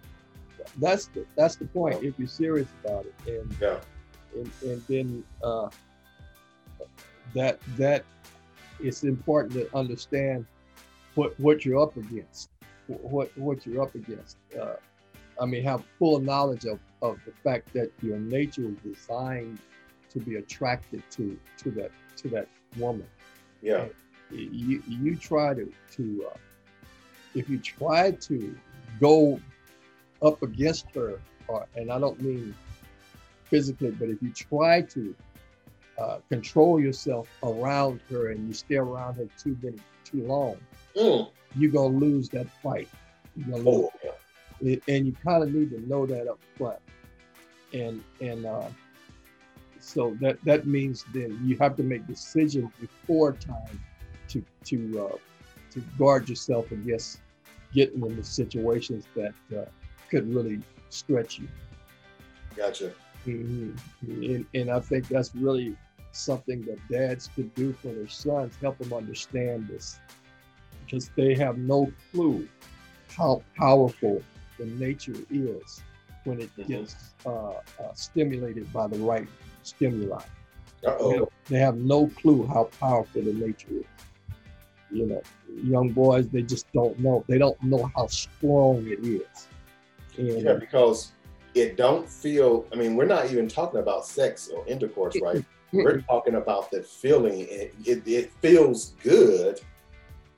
That's 0.76 1.06
the 1.06 1.24
that's 1.36 1.56
the 1.56 1.64
point. 1.66 2.02
If 2.02 2.18
you're 2.18 2.28
serious 2.28 2.68
about 2.84 3.06
it, 3.06 3.40
and 3.40 3.56
yeah, 3.60 3.78
and, 4.34 4.50
and 4.62 4.82
then 4.88 5.24
uh, 5.42 5.68
that 7.34 7.58
that 7.76 8.04
it's 8.80 9.04
important 9.04 9.52
to 9.54 9.76
understand 9.76 10.46
what 11.14 11.38
what 11.40 11.64
you're 11.64 11.80
up 11.80 11.96
against, 11.96 12.50
what 12.86 13.36
what 13.36 13.66
you're 13.66 13.82
up 13.82 13.94
against. 13.94 14.36
Uh, 14.58 14.74
I 15.40 15.46
mean, 15.46 15.62
have 15.64 15.84
full 15.98 16.18
knowledge 16.18 16.64
of, 16.64 16.80
of 17.00 17.18
the 17.24 17.32
fact 17.44 17.72
that 17.72 17.92
your 18.02 18.18
nature 18.18 18.68
is 18.68 18.76
designed 18.96 19.58
to 20.10 20.18
be 20.18 20.36
attracted 20.36 21.02
to 21.12 21.38
to 21.58 21.70
that 21.72 21.90
to 22.16 22.28
that 22.28 22.48
woman. 22.76 23.06
Yeah. 23.62 23.86
You 24.30 24.82
you 24.86 25.16
try 25.16 25.54
to 25.54 25.72
to 25.92 26.30
uh, 26.30 26.36
if 27.34 27.48
you 27.48 27.58
try 27.58 28.10
to 28.10 28.56
go 29.00 29.40
up 30.22 30.42
against 30.42 30.86
her, 30.94 31.20
or, 31.46 31.66
and 31.76 31.90
I 31.90 31.98
don't 31.98 32.20
mean 32.20 32.54
physically, 33.44 33.90
but 33.90 34.08
if 34.08 34.22
you 34.22 34.30
try 34.30 34.82
to 34.82 35.14
uh, 35.98 36.18
control 36.28 36.80
yourself 36.80 37.28
around 37.42 38.00
her 38.10 38.30
and 38.30 38.46
you 38.46 38.54
stay 38.54 38.76
around 38.76 39.14
her 39.14 39.26
too 39.42 39.56
many 39.62 39.78
too 40.04 40.22
long, 40.26 40.56
mm. 40.96 41.28
you're 41.56 41.70
gonna 41.70 41.96
lose 41.96 42.28
that 42.30 42.46
fight. 42.62 42.88
You're 43.36 43.58
gonna 43.58 43.70
lose. 43.70 43.90
Oh, 44.04 44.14
yeah. 44.60 44.76
And 44.88 45.06
you 45.06 45.14
kind 45.24 45.42
of 45.42 45.52
need 45.52 45.70
to 45.70 45.88
know 45.88 46.06
that 46.06 46.28
up 46.28 46.38
front. 46.56 46.78
And 47.72 48.02
and 48.20 48.46
uh, 48.46 48.68
so 49.80 50.16
that 50.20 50.42
that 50.44 50.66
means 50.66 51.04
then 51.12 51.40
you 51.44 51.56
have 51.58 51.76
to 51.76 51.82
make 51.82 52.06
decisions 52.06 52.70
before 52.80 53.32
time 53.32 53.80
to 54.28 54.44
to 54.64 55.08
uh, 55.08 55.16
to 55.70 55.80
guard 55.98 56.28
yourself 56.28 56.70
against 56.72 57.20
getting 57.72 58.04
into 58.04 58.24
situations 58.24 59.06
that 59.14 59.34
uh, 59.56 59.64
could 60.10 60.32
really 60.32 60.60
stretch 60.90 61.38
you. 61.38 61.48
Gotcha. 62.56 62.92
Mm-hmm. 63.26 63.74
And, 64.22 64.46
and, 64.54 64.70
I 64.70 64.80
think 64.80 65.08
that's 65.08 65.34
really 65.34 65.76
something 66.12 66.62
that 66.62 66.78
dads 66.90 67.28
could 67.34 67.54
do 67.54 67.72
for 67.72 67.88
their 67.88 68.08
sons, 68.08 68.56
help 68.60 68.78
them 68.78 68.92
understand 68.92 69.68
this, 69.68 70.00
because 70.84 71.10
they 71.14 71.34
have 71.34 71.58
no 71.58 71.92
clue 72.12 72.48
how 73.16 73.42
powerful 73.56 74.22
the 74.58 74.66
nature 74.66 75.14
is 75.30 75.82
when 76.24 76.40
it 76.40 76.50
mm-hmm. 76.56 76.72
gets 76.72 77.14
uh, 77.26 77.50
uh, 77.50 77.92
stimulated 77.94 78.72
by 78.72 78.86
the 78.86 78.98
right 78.98 79.28
stimuli. 79.62 80.22
They 80.82 80.88
have, 80.88 81.28
they 81.46 81.58
have 81.58 81.76
no 81.76 82.06
clue 82.08 82.46
how 82.46 82.70
powerful 82.78 83.22
the 83.22 83.32
nature 83.32 83.68
is. 83.70 83.84
You 84.90 85.06
know, 85.06 85.22
young 85.62 85.90
boys, 85.90 86.28
they 86.28 86.42
just 86.42 86.70
don't 86.72 86.98
know. 86.98 87.24
They 87.28 87.36
don't 87.36 87.60
know 87.62 87.90
how 87.94 88.06
strong 88.06 88.86
it 88.86 89.00
is. 89.04 89.48
Yeah, 90.18 90.54
because 90.54 91.12
it 91.54 91.76
don't 91.76 92.08
feel. 92.08 92.66
I 92.72 92.76
mean, 92.76 92.96
we're 92.96 93.06
not 93.06 93.30
even 93.30 93.48
talking 93.48 93.80
about 93.80 94.06
sex 94.06 94.50
or 94.54 94.66
intercourse, 94.66 95.16
right? 95.22 95.44
we're 95.72 96.00
talking 96.02 96.36
about 96.36 96.70
the 96.70 96.82
feeling. 96.82 97.40
It, 97.40 97.74
it, 97.84 98.06
it, 98.06 98.32
feels 98.40 98.94
good, 99.02 99.60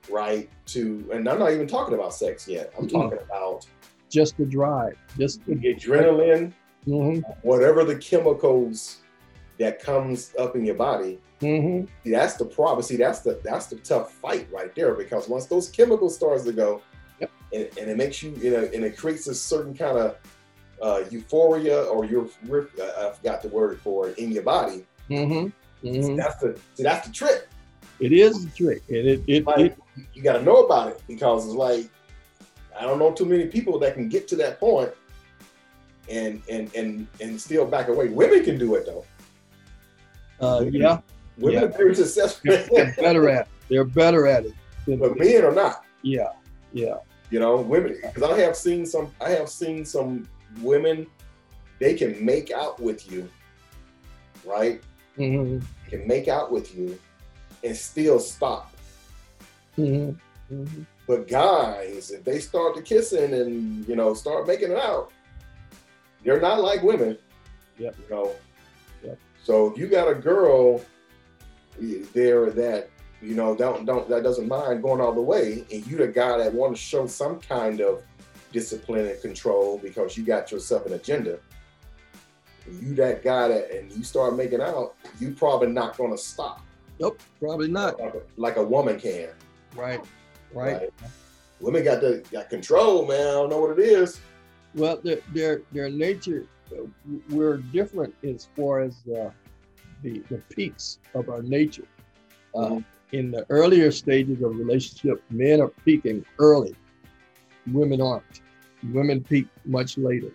right? 0.09 0.49
To 0.67 1.09
and 1.13 1.27
I'm 1.27 1.39
not 1.39 1.51
even 1.51 1.67
talking 1.67 1.93
about 1.93 2.13
sex 2.13 2.47
yet. 2.47 2.73
I'm 2.77 2.87
talking 2.87 3.19
about 3.19 3.65
just 4.09 4.37
the 4.37 4.45
drive, 4.45 4.97
just 5.17 5.45
the 5.45 5.55
adrenaline, 5.55 6.53
mm-hmm. 6.85 7.19
whatever 7.41 7.83
the 7.83 7.95
chemicals 7.95 8.97
that 9.57 9.81
comes 9.81 10.33
up 10.37 10.55
in 10.55 10.65
your 10.65 10.75
body. 10.75 11.19
Mm-hmm. 11.41 11.87
See, 12.03 12.11
that's 12.11 12.35
the 12.35 12.45
problem. 12.45 12.83
See, 12.83 12.97
that's 12.97 13.19
the 13.19 13.39
that's 13.43 13.67
the 13.67 13.77
tough 13.77 14.11
fight 14.13 14.47
right 14.51 14.73
there 14.75 14.93
because 14.93 15.27
once 15.27 15.45
those 15.45 15.69
chemicals 15.69 16.15
starts 16.15 16.43
to 16.43 16.51
go. 16.51 16.81
And, 17.53 17.69
and 17.77 17.89
it 17.89 17.97
makes 17.97 18.21
you, 18.23 18.31
you 18.41 18.51
know, 18.51 18.69
and 18.73 18.83
it 18.83 18.97
creates 18.97 19.27
a 19.27 19.35
certain 19.35 19.75
kind 19.75 19.97
of 19.97 20.15
uh, 20.81 21.03
euphoria 21.09 21.83
or 21.83 22.05
your 22.05 22.27
I 22.45 23.11
forgot 23.15 23.41
the 23.41 23.49
word 23.49 23.79
for 23.81 24.09
it 24.09 24.17
in 24.17 24.31
your 24.31 24.43
body. 24.43 24.85
Mm-hmm. 25.09 25.87
Mm-hmm. 25.87 26.15
That's 26.15 26.37
the 26.37 26.59
see, 26.75 26.83
that's 26.83 27.07
the 27.07 27.13
trick. 27.13 27.47
It 27.99 28.11
is 28.11 28.45
the 28.45 28.51
trick, 28.51 28.81
and 28.89 28.97
it 28.97 29.21
it, 29.27 29.45
Like, 29.45 29.59
it 29.59 29.77
you 30.13 30.23
got 30.23 30.33
to 30.33 30.43
know 30.43 30.65
about 30.65 30.89
it 30.89 31.01
because 31.07 31.45
it's 31.45 31.53
like 31.55 31.87
I 32.79 32.83
don't 32.83 32.97
know 32.99 33.11
too 33.11 33.25
many 33.25 33.45
people 33.47 33.77
that 33.79 33.93
can 33.95 34.09
get 34.09 34.27
to 34.29 34.35
that 34.37 34.59
point 34.59 34.91
and 36.09 36.41
and 36.49 36.73
and 36.75 37.07
and 37.19 37.39
still 37.39 37.65
back 37.65 37.87
away. 37.89 38.09
Women 38.09 38.43
can 38.43 38.57
do 38.57 38.75
it 38.75 38.85
though. 38.85 39.05
uh, 40.39 40.65
yeah, 40.71 40.99
Women 41.37 41.61
Yeah. 41.61 41.65
are 41.67 41.71
very 41.77 41.93
successful, 41.95 42.51
they're 42.71 42.95
better 42.97 43.29
at 43.29 43.41
it. 43.41 43.47
They're 43.69 43.83
better 43.85 44.25
at 44.27 44.45
it. 44.45 44.53
But 44.87 45.17
men 45.17 45.43
are 45.45 45.53
not. 45.53 45.85
yeah, 46.01 46.29
yeah. 46.73 46.95
You 47.31 47.39
know, 47.39 47.55
women 47.55 47.97
because 48.01 48.23
I 48.23 48.37
have 48.39 48.55
seen 48.55 48.85
some. 48.85 49.11
I 49.21 49.29
have 49.29 49.49
seen 49.49 49.85
some 49.85 50.27
women. 50.61 51.07
They 51.79 51.95
can 51.95 52.23
make 52.23 52.51
out 52.51 52.79
with 52.79 53.09
you, 53.09 53.27
right? 54.45 54.81
Mm-hmm. 55.17 55.65
Can 55.89 56.07
make 56.07 56.27
out 56.27 56.51
with 56.51 56.75
you, 56.75 56.99
and 57.63 57.75
still 57.75 58.19
stop. 58.19 58.75
Mm-hmm. 59.77 60.53
Mm-hmm. 60.53 60.83
But 61.07 61.27
guys, 61.29 62.11
if 62.11 62.23
they 62.25 62.39
start 62.39 62.75
to 62.75 62.81
kissing 62.81 63.33
and 63.33 63.87
you 63.87 63.95
know 63.95 64.13
start 64.13 64.45
making 64.45 64.71
it 64.71 64.77
out, 64.77 65.11
they're 66.23 66.41
not 66.41 66.59
like 66.59 66.83
women. 66.83 67.17
Yep. 67.79 67.95
You 67.97 68.15
know. 68.15 68.31
Yep. 69.05 69.19
So 69.43 69.71
if 69.71 69.77
you 69.77 69.87
got 69.87 70.09
a 70.09 70.15
girl 70.15 70.83
there 72.13 72.51
that 72.51 72.89
you 73.21 73.35
know 73.35 73.55
don't 73.55 73.85
don't 73.85 74.07
that 74.09 74.23
doesn't 74.23 74.47
mind 74.47 74.81
going 74.81 75.01
all 75.01 75.13
the 75.13 75.21
way, 75.21 75.65
and 75.71 75.85
you 75.87 75.97
the 75.97 76.07
guy 76.07 76.37
that 76.37 76.53
want 76.53 76.75
to 76.75 76.81
show 76.81 77.05
some 77.07 77.39
kind 77.39 77.79
of 77.81 78.03
discipline 78.51 79.05
and 79.07 79.21
control 79.21 79.77
because 79.77 80.17
you 80.17 80.23
got 80.25 80.51
yourself 80.51 80.85
an 80.85 80.93
agenda. 80.93 81.39
You 82.81 82.93
that 82.95 83.23
guy 83.23 83.47
that 83.47 83.71
and 83.71 83.91
you 83.91 84.03
start 84.03 84.35
making 84.35 84.61
out, 84.61 84.95
you 85.19 85.31
probably 85.31 85.69
not 85.69 85.97
gonna 85.97 86.17
stop 86.17 86.61
Nope, 86.99 87.19
probably 87.39 87.67
not. 87.67 87.99
like 87.99 88.13
a, 88.13 88.21
like 88.37 88.55
a 88.57 88.63
woman 88.63 88.99
can. 88.99 89.29
Right, 89.75 89.99
right. 90.53 90.89
Women 91.59 91.83
got 91.83 92.01
the 92.01 92.23
got 92.31 92.49
control, 92.49 93.07
man. 93.07 93.19
I 93.27 93.31
don't 93.33 93.49
know 93.49 93.59
what 93.61 93.79
it 93.79 93.83
is. 93.83 94.19
Well, 94.75 94.97
their 95.03 95.19
their 95.33 95.61
their 95.71 95.89
nature, 95.89 96.45
uh, 96.71 96.83
we're 97.29 97.57
different 97.57 98.13
as 98.23 98.47
far 98.55 98.81
as 98.81 98.95
uh, 99.07 99.31
the 100.03 100.19
the 100.29 100.37
peaks 100.49 100.99
of 101.13 101.29
our 101.29 101.41
nature. 101.41 101.87
Uh, 102.53 102.59
Mhm. 102.69 102.85
In 103.11 103.31
the 103.31 103.45
earlier 103.49 103.91
stages 103.91 104.41
of 104.41 104.57
relationship, 104.57 105.21
men 105.29 105.59
are 105.61 105.71
peaking 105.85 106.25
early. 106.39 106.75
Women 107.71 108.01
aren't. 108.01 108.41
Women 108.91 109.23
peak 109.23 109.47
much 109.65 109.97
later, 109.97 110.31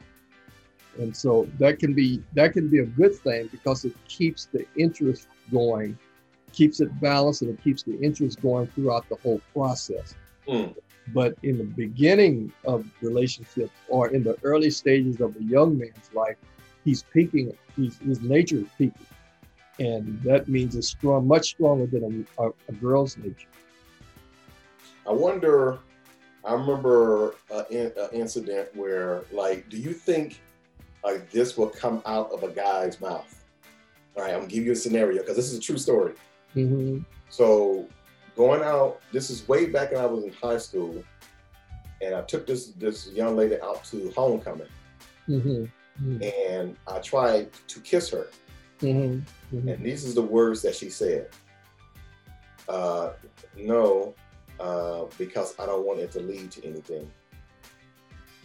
and 0.99 1.17
so 1.17 1.49
that 1.59 1.79
can 1.79 1.95
be 1.95 2.23
that 2.35 2.53
can 2.53 2.69
be 2.69 2.79
a 2.79 2.87
good 2.87 3.15
thing 3.15 3.49
because 3.51 3.85
it 3.85 3.93
keeps 4.07 4.45
the 4.47 4.65
interest 4.77 5.27
going, 5.51 5.99
keeps 6.53 6.81
it 6.81 7.01
balanced, 7.01 7.43
and 7.43 7.51
it 7.51 7.63
keeps 7.65 7.83
the 7.83 7.99
interest 8.01 8.41
going 8.41 8.69
throughout 8.69 9.09
the 9.09 9.17
whole 9.17 9.41
process. 9.53 10.15
Mm. 10.47 10.77
But 11.13 11.35
in 11.43 11.59
the 11.59 11.65
beginning 11.65 12.53
of 12.65 12.87
relationship 13.01 13.71
or 13.89 14.09
in 14.11 14.23
the 14.23 14.37
early 14.43 14.71
stages 14.71 15.21
of 15.21 15.35
a 15.37 15.43
young 15.43 15.77
man's 15.79 16.11
life, 16.15 16.37
he's 16.85 17.03
peaking. 17.03 17.53
He's, 17.75 17.99
his 17.99 18.21
nature 18.21 18.59
is 18.59 18.69
peaking, 18.79 19.07
and 19.79 20.21
that 20.23 20.49
means 20.49 20.75
it's 20.77 20.89
strong, 20.89 21.27
much 21.27 21.51
stronger 21.51 21.87
than 21.87 22.27
a, 22.39 22.45
a, 22.47 22.51
a 22.69 22.73
girl's 22.73 23.17
nature. 23.17 23.49
I 25.07 25.13
wonder. 25.13 25.79
I 26.45 26.53
remember 26.53 27.35
an 27.51 27.91
incident 28.13 28.69
where, 28.77 29.25
like, 29.33 29.69
do 29.69 29.77
you 29.77 29.93
think 29.93 30.41
like 31.05 31.31
this 31.31 31.57
will 31.57 31.69
come 31.69 32.03
out 32.07 32.31
of 32.31 32.45
a 32.45 32.49
guy's 32.49 33.01
mouth? 33.01 33.45
All 34.17 34.23
right, 34.23 34.33
I'm 34.33 34.41
gonna 34.41 34.53
give 34.53 34.65
you 34.65 34.73
a 34.73 34.77
scenario 34.77 35.23
because 35.23 35.37
this 35.37 35.53
is 35.53 35.59
a 35.59 35.61
true 35.61 35.77
story. 35.79 36.15
Mm-hmm. 36.55 36.99
So, 37.29 37.87
going 38.37 38.63
out. 38.63 39.01
This 39.13 39.29
is 39.31 39.47
way 39.49 39.67
back 39.67 39.91
when 39.91 40.01
I 40.01 40.07
was 40.07 40.25
in 40.25 40.33
high 40.35 40.59
school, 40.59 41.03
and 42.01 42.15
I 42.15 42.23
took 42.23 42.47
this 42.47 42.69
this 42.69 43.09
young 43.09 43.37
lady 43.37 43.61
out 43.61 43.85
to 43.87 44.13
homecoming, 44.17 44.69
Mm-hmm. 45.29 46.23
and 46.23 46.77
I 46.87 46.99
tried 47.01 47.51
to 47.69 47.81
kiss 47.81 48.09
her. 48.11 48.29
Mm-hmm. 48.81 49.69
And 49.69 49.85
these 49.85 50.05
is 50.05 50.15
the 50.15 50.23
words 50.23 50.63
that 50.63 50.75
she 50.75 50.91
said. 50.91 51.29
Uh, 52.69 53.11
no, 53.57 54.15
uh, 54.61 55.05
because 55.19 55.55
I 55.59 55.67
don't 55.67 55.87
want 55.87 56.01
it 56.01 56.11
to 56.13 56.21
lead 56.21 56.51
to 56.53 56.67
anything. 56.67 57.11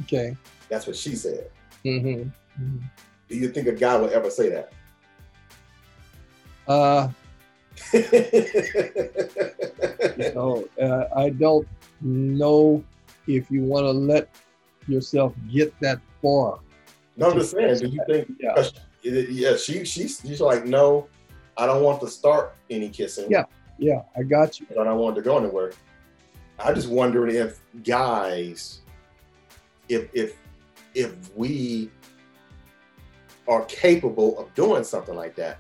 Okay. 0.04 0.36
That's 0.70 0.88
what 0.88 0.96
she 0.96 1.16
said. 1.16 1.50
Mm-hmm. 1.86 2.30
Do 3.30 3.36
you 3.36 3.50
think 3.50 3.68
a 3.68 3.74
guy 3.74 3.98
would 3.98 4.12
ever 4.12 4.30
say 4.30 4.50
that? 4.50 4.72
Uh, 6.68 7.10
you 10.18 10.34
know, 10.34 10.68
uh, 10.82 11.06
I 11.16 11.30
don't 11.30 11.68
know 12.02 12.84
if 13.28 13.50
you 13.50 13.64
want 13.64 13.86
to 13.86 13.92
let 13.92 14.30
yourself 14.88 15.34
get 15.52 15.74
that 15.80 16.00
far. 16.22 16.60
no, 17.18 17.32
I'm 17.32 17.38
just 17.38 17.52
saying. 17.52 17.80
Do 17.80 17.88
you 17.88 18.04
think? 18.08 18.32
Yeah. 18.40 18.64
Yeah, 19.04 19.56
she 19.58 19.84
she's 19.86 20.22
she's 20.26 20.42
like, 20.42 20.66
no, 20.66 21.08
I 21.58 21.66
don't 21.66 21.84
want 21.84 22.02
to 22.02 22.08
start 22.08 22.56
any 22.70 22.90
kissing. 22.90 23.28
Yeah. 23.30 23.46
Yeah, 23.78 24.02
I 24.16 24.22
got 24.22 24.60
you. 24.60 24.68
I 24.80 24.84
don't 24.84 25.00
want 25.00 25.16
to 25.16 25.24
go 25.24 25.40
anywhere. 25.40 25.72
I 26.60 26.72
just 26.72 26.88
wondering 26.88 27.36
if 27.36 27.60
guys, 27.84 28.82
if 29.90 30.08
if 30.14 30.38
if 30.94 31.36
we 31.36 31.90
are 33.48 33.66
capable 33.66 34.38
of 34.40 34.54
doing 34.54 34.84
something 34.84 35.16
like 35.16 35.36
that. 35.36 35.58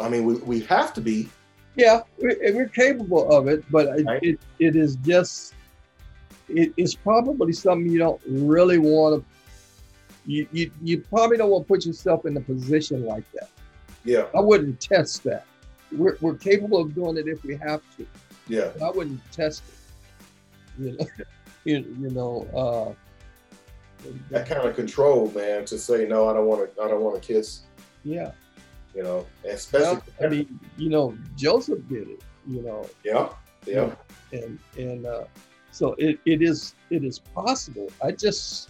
I 0.00 0.08
mean, 0.08 0.24
we, 0.24 0.34
we 0.36 0.60
have 0.60 0.94
to 0.94 1.00
be. 1.02 1.28
Yeah, 1.76 2.00
we're, 2.18 2.36
we're 2.54 2.68
capable 2.68 3.30
of 3.30 3.48
it, 3.48 3.64
but 3.70 3.98
it, 3.98 4.06
Right. 4.06 4.22
it, 4.22 4.40
it 4.58 4.76
is 4.76 4.96
just, 4.96 5.54
it, 6.48 6.72
it's 6.76 6.94
probably 6.94 7.52
something 7.52 7.90
you 7.90 7.98
don't 7.98 8.20
really 8.26 8.78
want 8.78 9.22
to, 9.22 9.28
you, 10.26 10.46
you, 10.52 10.70
you 10.82 11.00
probably 11.00 11.36
don't 11.36 11.50
want 11.50 11.64
to 11.64 11.68
put 11.68 11.84
yourself 11.84 12.26
in 12.26 12.36
a 12.36 12.40
position 12.40 13.04
like 13.04 13.30
that. 13.32 13.48
Yeah, 14.04 14.26
I 14.34 14.40
wouldn't 14.40 14.80
test 14.80 15.22
that. 15.24 15.46
We're, 15.92 16.16
we're 16.20 16.34
capable 16.34 16.80
of 16.80 16.94
doing 16.94 17.16
it 17.18 17.28
if 17.28 17.44
we 17.44 17.56
have 17.56 17.82
to. 17.96 18.06
yeah. 18.48 18.70
I 18.82 18.90
wouldn't 18.90 19.20
test 19.30 19.62
it. 19.68 20.82
You 20.82 20.96
know, 20.96 21.06
you, 21.64 21.96
you 22.00 22.10
know, 22.10 22.46
uh, 24.04 24.08
That 24.30 24.48
kind 24.48 24.66
of 24.66 24.74
control, 24.74 25.30
man, 25.34 25.64
to 25.66 25.78
say 25.78 26.06
no, 26.06 26.28
I 26.28 26.32
don't 26.32 26.46
want 26.46 26.74
to. 26.74 26.82
I 26.82 26.88
don't 26.88 27.02
want 27.02 27.20
to 27.20 27.26
kiss. 27.34 27.62
yeah. 28.04 28.32
You 28.94 29.02
know, 29.02 29.26
especially. 29.48 29.86
Well, 29.86 30.02
I 30.22 30.26
mean, 30.28 30.60
you 30.76 30.90
know, 30.90 31.16
Joseph 31.36 31.80
did 31.88 32.08
it. 32.08 32.22
You 32.46 32.62
know, 32.62 32.86
yeah, 33.04 33.28
yeah. 33.66 33.94
and 34.32 34.58
and 34.76 35.06
uh, 35.06 35.24
so 35.70 35.94
it, 35.98 36.18
it 36.26 36.42
is 36.42 36.74
it 36.90 37.02
is 37.04 37.18
possible. 37.18 37.88
I 38.04 38.10
just 38.12 38.68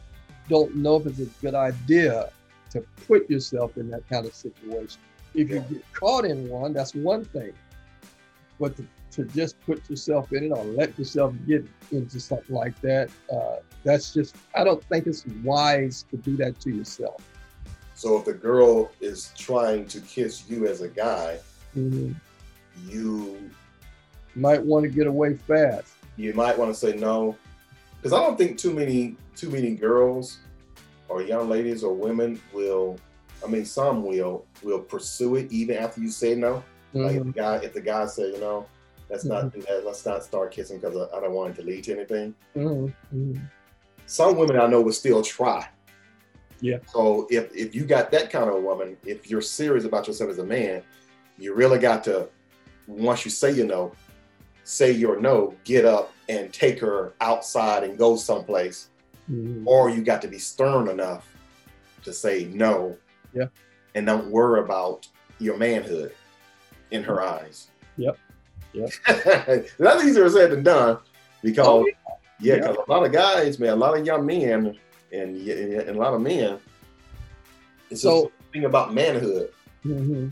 don't 0.48 0.74
know 0.76 0.96
if 0.96 1.06
it's 1.06 1.20
a 1.20 1.24
good 1.40 1.54
idea 1.54 2.30
to 2.70 2.80
put 3.06 3.28
yourself 3.30 3.76
in 3.76 3.90
that 3.90 4.08
kind 4.08 4.26
of 4.26 4.34
situation. 4.34 5.00
If 5.34 5.50
you 5.50 5.60
get 5.60 5.92
caught 5.92 6.24
in 6.24 6.48
one, 6.48 6.72
that's 6.72 6.94
one 6.94 7.24
thing, 7.24 7.52
but 8.60 8.76
to, 8.76 8.86
to 9.12 9.24
just 9.26 9.60
put 9.62 9.88
yourself 9.88 10.32
in 10.32 10.44
it 10.44 10.50
or 10.50 10.64
let 10.64 10.98
yourself 10.98 11.34
get 11.46 11.64
into 11.90 12.20
something 12.20 12.54
like 12.54 12.78
that, 12.82 13.10
uh, 13.32 13.56
that's 13.84 14.12
just 14.12 14.36
I 14.54 14.64
don't 14.64 14.82
think 14.84 15.06
it's 15.06 15.24
wise 15.42 16.04
to 16.10 16.16
do 16.16 16.36
that 16.36 16.60
to 16.60 16.70
yourself. 16.70 17.22
So 17.94 18.18
if 18.18 18.24
the 18.24 18.32
girl 18.34 18.90
is 19.00 19.32
trying 19.36 19.86
to 19.88 20.00
kiss 20.00 20.48
you 20.48 20.66
as 20.66 20.80
a 20.80 20.88
guy, 20.88 21.38
Mhm. 21.76 22.14
you 22.86 23.50
Might 24.34 24.62
want 24.64 24.84
to 24.84 24.88
get 24.90 25.06
away 25.06 25.34
fast. 25.34 25.92
you 26.16 26.32
might 26.34 26.56
want 26.58 26.72
to 26.72 26.78
say 26.78 26.96
no 26.96 27.36
because 28.02 28.12
i 28.12 28.20
don't 28.20 28.36
think 28.36 28.58
too 28.58 28.72
many 28.74 29.16
too 29.36 29.48
many 29.50 29.74
girls 29.74 30.38
or 31.08 31.22
young 31.22 31.48
ladies 31.48 31.84
or 31.84 31.94
women 31.94 32.40
will 32.52 32.98
i 33.44 33.46
mean 33.48 33.64
some 33.64 34.02
will 34.04 34.44
will 34.62 34.80
pursue 34.80 35.36
it 35.36 35.50
even 35.52 35.76
after 35.76 36.00
you 36.00 36.10
say 36.10 36.34
no 36.34 36.62
like 36.94 37.16
if 37.16 37.22
Mhm. 37.22 37.26
the 37.26 37.32
guy 37.32 37.56
if 37.56 37.72
the 37.72 37.80
guy 37.80 38.06
say 38.06 38.30
you 38.32 38.38
know 38.40 38.66
let's 39.08 39.24
not 39.24 39.52
do 39.52 39.60
that 39.62 39.84
let's 39.86 40.04
not 40.04 40.22
start 40.24 40.50
kissing 40.52 40.78
because 40.78 40.96
I, 40.96 41.16
I 41.16 41.20
don't 41.20 41.32
want 41.32 41.52
it 41.56 41.60
to 41.60 41.66
lead 41.66 41.84
to 41.84 41.92
anything 41.96 42.34
Mhm. 42.56 42.92
Mhm. 43.14 43.40
some 44.06 44.36
women 44.36 44.58
i 44.58 44.66
know 44.66 44.80
will 44.82 44.92
still 44.92 45.22
try 45.22 45.68
Yeah. 46.60 46.78
so 46.92 47.26
if 47.30 47.54
if 47.54 47.74
you 47.74 47.84
got 47.84 48.10
that 48.10 48.30
kind 48.30 48.48
of 48.50 48.62
woman 48.62 48.96
if 49.06 49.30
you're 49.30 49.40
serious 49.42 49.84
about 49.84 50.06
yourself 50.08 50.30
as 50.30 50.38
a 50.38 50.44
man 50.44 50.82
you 51.38 51.54
really 51.54 51.78
got 51.78 52.04
to 52.04 52.28
once 52.86 53.24
you 53.24 53.30
say 53.30 53.52
you 53.52 53.66
know 53.66 53.92
say 54.64 54.90
your 54.92 55.20
no 55.20 55.54
get 55.64 55.84
up 55.84 56.12
and 56.28 56.52
take 56.52 56.78
her 56.80 57.12
outside 57.20 57.82
and 57.84 57.98
go 57.98 58.16
someplace 58.16 58.88
Mhm. 59.30 59.62
or 59.66 59.88
you 59.90 60.02
got 60.02 60.20
to 60.22 60.28
be 60.28 60.38
stern 60.38 60.88
enough 60.88 61.32
to 62.04 62.12
say 62.12 62.44
no 62.46 62.96
Yeah. 63.32 63.46
and 63.94 64.06
don't 64.06 64.30
worry 64.30 64.60
about 64.60 65.06
your 65.38 65.56
manhood 65.56 66.12
in 66.90 67.02
her 67.04 67.22
eyes 67.22 67.68
Yep. 67.96 68.18
Yep. 68.72 68.90
that's 69.78 70.04
easier 70.04 70.28
said 70.30 70.50
than 70.50 70.62
done 70.62 70.98
because 71.42 71.66
Oh, 71.66 71.86
yeah, 72.40 72.56
because 72.56 72.76
a 72.86 72.90
lot 72.90 73.04
of 73.06 73.12
guys 73.12 73.58
man 73.58 73.72
a 73.74 73.76
lot 73.76 73.96
of 73.98 74.04
young 74.06 74.26
men 74.26 74.76
and, 75.12 75.36
and 75.36 75.88
a 75.90 75.92
lot 76.00 76.14
of 76.14 76.20
men. 76.22 76.58
It's 77.90 78.00
so 78.02 78.32
thing 78.52 78.64
about 78.64 78.94
manhood. 78.94 79.50
Mm-hmm. 79.84 80.28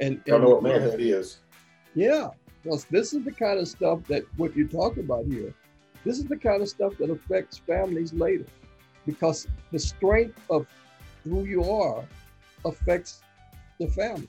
And, 0.00 0.20
and 0.26 0.26
know 0.26 0.38
what 0.50 0.62
manhood 0.62 1.00
is. 1.00 1.38
Yeah, 1.94 2.28
because 2.64 2.86
this 2.86 3.12
is 3.12 3.24
the 3.24 3.32
kind 3.32 3.58
of 3.58 3.68
stuff 3.68 4.02
that 4.08 4.24
what 4.38 4.56
you 4.56 4.66
talk 4.66 4.96
about 4.96 5.26
here. 5.26 5.52
This 6.04 6.18
is 6.18 6.24
the 6.24 6.36
kind 6.36 6.62
of 6.62 6.68
stuff 6.68 6.96
that 6.98 7.10
affects 7.10 7.58
families 7.58 8.12
later, 8.12 8.46
because 9.06 9.46
the 9.70 9.78
strength 9.78 10.40
of 10.50 10.66
who 11.24 11.44
you 11.44 11.70
are 11.70 12.04
affects 12.64 13.22
the 13.78 13.88
family, 13.88 14.28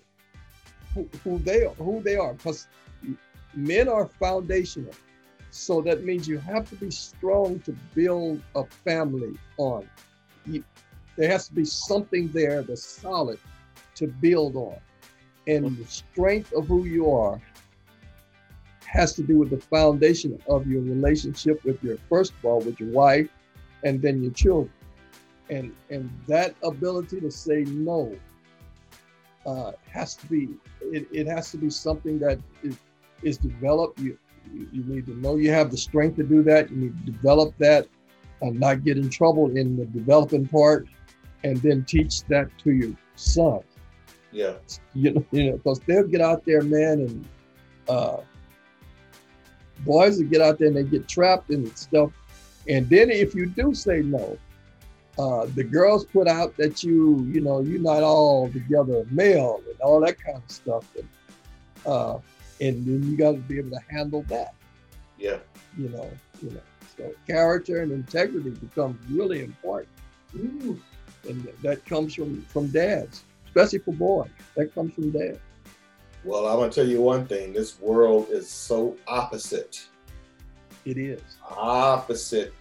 who, 0.93 1.07
who 1.23 1.39
they 1.39 1.65
are, 1.65 1.73
who 1.75 2.01
they 2.01 2.17
are. 2.17 2.33
Because 2.33 2.67
men 3.53 3.87
are 3.87 4.05
foundational, 4.05 4.93
so 5.51 5.81
that 5.81 6.03
means 6.03 6.27
you 6.27 6.37
have 6.37 6.69
to 6.69 6.75
be 6.75 6.91
strong 6.91 7.59
to 7.61 7.73
build 7.93 8.41
a 8.55 8.65
family 8.83 9.37
on. 9.57 9.87
You, 10.45 10.63
there 11.17 11.29
has 11.29 11.47
to 11.47 11.53
be 11.53 11.65
something 11.65 12.29
there 12.29 12.61
that's 12.61 12.85
solid 12.85 13.39
to 13.95 14.07
build 14.07 14.57
on. 14.57 14.77
And 15.47 15.77
the 15.77 15.85
strength 15.85 16.51
of 16.53 16.67
who 16.67 16.85
you 16.85 17.11
are 17.11 17.39
has 18.95 19.13
to 19.15 19.23
do 19.23 19.37
with 19.37 19.49
the 19.49 19.59
foundation 19.59 20.41
of 20.47 20.67
your 20.67 20.81
relationship 20.81 21.63
with 21.63 21.81
your 21.83 21.97
first 22.09 22.33
of 22.33 22.45
all 22.45 22.59
with 22.59 22.79
your 22.79 22.89
wife 22.89 23.27
and 23.83 24.01
then 24.01 24.21
your 24.21 24.31
children. 24.31 24.73
And 25.49 25.75
and 25.89 26.09
that 26.27 26.55
ability 26.63 27.19
to 27.21 27.29
say 27.29 27.63
no 27.63 28.17
uh, 29.45 29.73
has 29.91 30.15
to 30.15 30.25
be 30.27 30.49
it, 30.81 31.07
it 31.11 31.27
has 31.27 31.51
to 31.51 31.57
be 31.57 31.69
something 31.69 32.19
that 32.19 32.39
is, 32.63 32.77
is 33.21 33.37
developed. 33.37 33.99
You, 33.99 34.17
you 34.53 34.67
you 34.71 34.83
need 34.83 35.05
to 35.07 35.15
know 35.19 35.35
you 35.35 35.51
have 35.51 35.69
the 35.71 35.77
strength 35.77 36.15
to 36.17 36.23
do 36.23 36.41
that. 36.43 36.71
You 36.71 36.77
need 36.77 37.05
to 37.05 37.11
develop 37.11 37.55
that 37.59 37.87
and 38.41 38.59
not 38.59 38.83
get 38.83 38.97
in 38.97 39.09
trouble 39.09 39.55
in 39.55 39.77
the 39.77 39.85
developing 39.85 40.47
part 40.47 40.87
and 41.43 41.57
then 41.57 41.85
teach 41.85 42.23
that 42.23 42.49
to 42.63 42.71
your 42.71 42.93
son. 43.15 43.59
Yeah. 44.31 44.55
You 44.93 45.13
know, 45.13 45.25
you 45.31 45.51
know, 45.51 45.57
because 45.57 45.79
they'll 45.81 46.07
get 46.07 46.21
out 46.21 46.43
there, 46.45 46.61
man, 46.61 46.99
and 46.99 47.27
uh, 47.87 48.17
boys 49.79 50.17
will 50.17 50.27
get 50.27 50.41
out 50.41 50.59
there 50.59 50.67
and 50.67 50.77
they 50.77 50.83
get 50.83 51.07
trapped 51.07 51.49
in 51.49 51.73
stuff. 51.75 52.11
And 52.67 52.89
then 52.89 53.09
if 53.09 53.35
you 53.35 53.45
do 53.45 53.73
say 53.73 54.01
no, 54.01 54.37
uh, 55.17 55.47
the 55.55 55.63
girls 55.63 56.05
put 56.05 56.27
out 56.27 56.55
that 56.57 56.83
you, 56.83 57.23
you 57.31 57.41
know, 57.41 57.61
you're 57.61 57.81
not 57.81 58.03
all 58.03 58.49
together 58.49 59.05
male 59.11 59.61
and 59.69 59.79
all 59.81 59.99
that 60.01 60.19
kind 60.19 60.37
of 60.37 60.51
stuff. 60.51 60.85
And, 60.95 61.07
uh, 61.85 62.17
and 62.59 62.85
then 62.85 63.11
you 63.11 63.17
got 63.17 63.31
to 63.31 63.37
be 63.37 63.59
able 63.59 63.71
to 63.71 63.81
handle 63.89 64.23
that. 64.29 64.55
Yeah. 65.17 65.39
You 65.77 65.89
know, 65.89 66.09
you 66.41 66.51
know. 66.51 66.61
So 66.97 67.11
character 67.27 67.81
and 67.81 67.91
integrity 67.91 68.51
becomes 68.51 68.97
really 69.09 69.43
important. 69.43 69.89
Ooh 70.37 70.79
and 71.27 71.47
that 71.61 71.85
comes 71.85 72.13
from 72.13 72.41
from 72.43 72.67
dads, 72.67 73.23
especially 73.47 73.79
for 73.79 73.93
boys. 73.93 74.29
That 74.55 74.73
comes 74.73 74.93
from 74.93 75.11
dad. 75.11 75.39
Well, 76.25 76.47
I'm 76.47 76.57
gonna 76.57 76.71
tell 76.71 76.87
you 76.87 77.01
one 77.01 77.27
thing. 77.27 77.53
This 77.53 77.79
world 77.79 78.27
is 78.31 78.49
so 78.49 78.97
opposite. 79.07 79.87
It 80.83 80.97
is 80.97 81.21
opposite, 81.47 82.53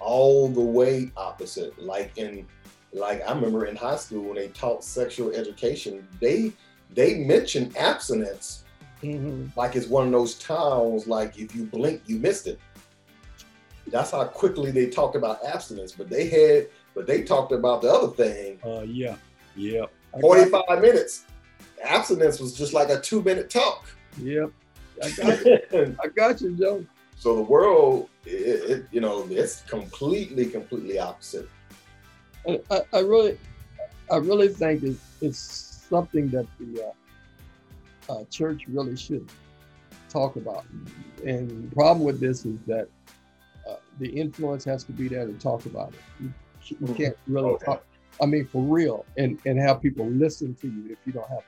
all 0.00 0.48
the 0.48 0.60
way 0.60 1.12
opposite. 1.16 1.80
Like 1.80 2.18
in, 2.18 2.46
like 2.92 3.22
I 3.26 3.32
remember 3.32 3.66
in 3.66 3.76
high 3.76 3.96
school 3.96 4.24
when 4.24 4.34
they 4.34 4.48
taught 4.48 4.82
sexual 4.82 5.32
education, 5.32 6.06
they 6.20 6.52
they 6.92 7.20
mentioned 7.20 7.76
abstinence 7.76 8.64
mm-hmm. 9.04 9.58
like 9.58 9.76
it's 9.76 9.86
one 9.86 10.06
of 10.06 10.12
those 10.12 10.34
towns. 10.34 11.06
Like 11.06 11.38
if 11.38 11.54
you 11.54 11.64
blink, 11.64 12.02
you 12.06 12.18
missed 12.18 12.46
it. 12.46 12.58
That's 13.86 14.10
how 14.10 14.24
quickly 14.24 14.70
they 14.70 14.88
talked 14.88 15.14
about 15.14 15.44
abstinence. 15.44 15.92
But 15.92 16.08
they 16.08 16.28
had 16.28 16.68
but 16.94 17.06
they 17.06 17.22
talked 17.22 17.52
about 17.52 17.82
the 17.82 17.88
other 17.92 18.08
thing. 18.08 18.58
Uh, 18.64 18.82
yeah, 18.82 19.16
yeah. 19.56 19.86
45 20.20 20.80
minutes. 20.80 21.24
Abstinence 21.84 22.40
was 22.40 22.56
just 22.56 22.72
like 22.72 22.88
a 22.88 23.00
two 23.00 23.22
minute 23.22 23.50
talk. 23.50 23.86
Yep. 24.18 24.50
I 25.02 25.10
got 25.10 25.44
you. 25.44 25.96
I 26.02 26.08
got 26.08 26.40
you, 26.40 26.56
Joe. 26.56 26.86
So 27.16 27.36
the 27.36 27.42
world, 27.42 28.10
it, 28.24 28.70
it, 28.70 28.86
you 28.90 29.00
know, 29.00 29.26
it's 29.30 29.62
completely, 29.62 30.46
completely 30.46 30.98
opposite. 30.98 31.48
I, 32.46 32.82
I 32.92 33.00
really, 33.00 33.38
I 34.10 34.16
really 34.16 34.48
think 34.48 34.82
it's, 34.82 35.00
it's 35.22 35.38
something 35.88 36.28
that 36.30 36.46
the 36.58 36.92
uh, 38.08 38.12
uh, 38.12 38.24
church 38.30 38.64
really 38.68 38.96
should 38.96 39.26
talk 40.10 40.36
about. 40.36 40.64
And 41.24 41.70
the 41.70 41.74
problem 41.74 42.04
with 42.04 42.20
this 42.20 42.44
is 42.44 42.58
that 42.66 42.88
uh, 43.68 43.76
the 43.98 44.08
influence 44.08 44.64
has 44.64 44.84
to 44.84 44.92
be 44.92 45.08
there 45.08 45.26
to 45.26 45.32
talk 45.34 45.66
about 45.66 45.94
it. 45.94 46.00
You 46.20 46.32
you 46.66 46.76
mm-hmm. 46.76 46.94
can't 46.94 47.16
really 47.26 47.50
okay. 47.50 47.64
talk. 47.66 47.84
I 48.22 48.26
mean, 48.26 48.46
for 48.46 48.62
real, 48.62 49.04
and 49.16 49.38
and 49.44 49.58
have 49.58 49.82
people 49.82 50.06
listen 50.06 50.54
to 50.56 50.66
you 50.66 50.92
if 50.92 50.98
you 51.04 51.12
don't 51.12 51.28
have. 51.28 51.42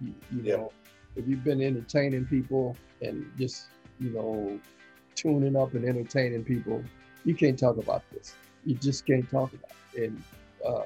You, 0.00 0.14
you 0.32 0.42
yeah. 0.42 0.56
know, 0.56 0.72
if 1.16 1.26
you've 1.26 1.44
been 1.44 1.62
entertaining 1.62 2.26
people 2.26 2.76
and 3.00 3.30
just 3.38 3.66
you 3.98 4.10
know 4.10 4.60
tuning 5.14 5.56
up 5.56 5.74
and 5.74 5.84
entertaining 5.84 6.44
people, 6.44 6.82
you 7.24 7.34
can't 7.34 7.58
talk 7.58 7.78
about 7.78 8.02
this. 8.12 8.34
You 8.64 8.74
just 8.74 9.06
can't 9.06 9.28
talk 9.30 9.52
about 9.52 9.72
it. 9.94 10.10
And 10.10 10.22
uh, 10.66 10.84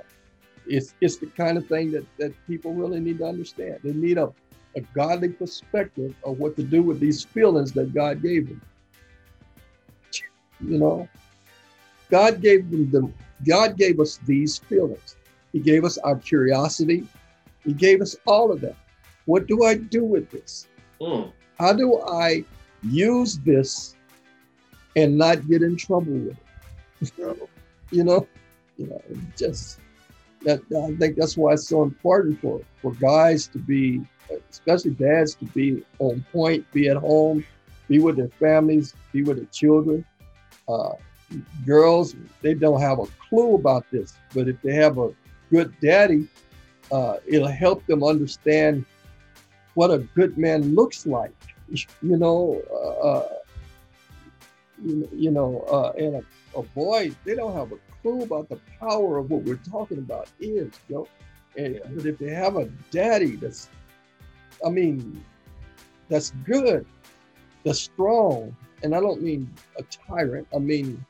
it's 0.66 0.94
it's 1.00 1.16
the 1.16 1.26
kind 1.26 1.58
of 1.58 1.66
thing 1.66 1.90
that 1.92 2.06
that 2.18 2.32
people 2.46 2.72
really 2.74 3.00
need 3.00 3.18
to 3.18 3.26
understand. 3.26 3.78
They 3.82 3.92
need 3.92 4.18
a 4.18 4.32
a 4.76 4.80
godly 4.94 5.30
perspective 5.30 6.14
of 6.24 6.38
what 6.38 6.56
to 6.56 6.62
do 6.62 6.82
with 6.82 7.00
these 7.00 7.24
feelings 7.24 7.72
that 7.72 7.92
God 7.92 8.22
gave 8.22 8.48
them. 8.48 8.62
You 10.60 10.78
know, 10.78 11.08
God 12.10 12.40
gave 12.40 12.70
them 12.70 12.90
the 12.90 13.10
God 13.46 13.76
gave 13.76 14.00
us 14.00 14.18
these 14.26 14.58
feelings. 14.58 15.16
He 15.52 15.60
gave 15.60 15.84
us 15.84 15.98
our 15.98 16.16
curiosity. 16.16 17.06
He 17.64 17.72
gave 17.72 18.00
us 18.00 18.16
all 18.26 18.52
of 18.52 18.60
that. 18.60 18.76
What 19.30 19.46
do 19.46 19.62
I 19.62 19.74
do 19.76 20.02
with 20.02 20.28
this? 20.28 20.66
Mm. 21.00 21.30
How 21.56 21.72
do 21.72 22.00
I 22.00 22.44
use 22.82 23.38
this 23.38 23.94
and 24.96 25.16
not 25.16 25.46
get 25.46 25.62
in 25.62 25.76
trouble 25.76 26.14
with 26.14 26.36
it? 27.00 27.12
you 27.92 28.02
know, 28.02 28.26
you 28.76 28.88
know, 28.88 29.00
just 29.36 29.78
that 30.42 30.60
I 30.76 30.96
think 30.96 31.14
that's 31.16 31.36
why 31.36 31.52
it's 31.52 31.68
so 31.68 31.84
important 31.84 32.40
for 32.40 32.60
for 32.82 32.92
guys 32.94 33.46
to 33.54 33.58
be, 33.58 34.02
especially 34.50 34.94
dads, 35.06 35.36
to 35.36 35.44
be 35.44 35.84
on 36.00 36.26
point, 36.32 36.68
be 36.72 36.88
at 36.88 36.96
home, 36.96 37.44
be 37.86 38.00
with 38.00 38.16
their 38.16 38.34
families, 38.40 38.94
be 39.12 39.22
with 39.22 39.36
their 39.36 39.52
children. 39.52 40.04
Uh, 40.68 40.94
girls, 41.64 42.16
they 42.42 42.54
don't 42.54 42.80
have 42.80 42.98
a 42.98 43.06
clue 43.28 43.54
about 43.54 43.88
this. 43.92 44.14
But 44.34 44.48
if 44.48 44.60
they 44.60 44.74
have 44.74 44.98
a 44.98 45.10
good 45.52 45.72
daddy, 45.80 46.26
uh, 46.90 47.18
it'll 47.28 47.46
help 47.46 47.86
them 47.86 48.02
understand 48.02 48.84
what 49.80 49.90
a 49.90 49.96
good 50.14 50.36
man 50.36 50.74
looks 50.74 51.06
like. 51.06 51.32
You 52.02 52.18
know, 52.18 52.60
uh, 52.70 53.08
uh 53.08 53.28
you, 54.84 55.30
know, 55.30 55.64
uh, 55.72 55.92
and 55.96 56.16
a, 56.16 56.58
a, 56.58 56.62
boy, 56.62 57.12
they 57.24 57.34
don't 57.34 57.54
have 57.54 57.72
a 57.72 57.78
clue 58.02 58.22
about 58.22 58.50
the 58.50 58.58
power 58.78 59.16
of 59.16 59.30
what 59.30 59.42
we're 59.44 59.64
talking 59.70 59.96
about 59.96 60.28
is, 60.38 60.70
you 60.88 60.94
know. 60.96 61.08
And, 61.56 61.80
but 61.94 62.04
if 62.04 62.18
they 62.18 62.28
have 62.28 62.56
a 62.56 62.66
daddy 62.90 63.36
that's, 63.36 63.70
I 64.64 64.68
mean, 64.68 65.24
that's 66.10 66.34
good, 66.44 66.84
that's 67.64 67.80
strong, 67.80 68.54
and 68.82 68.94
I 68.94 69.00
don't 69.00 69.22
mean 69.22 69.50
a 69.78 69.82
tyrant, 69.84 70.46
I 70.54 70.58
mean 70.58 71.02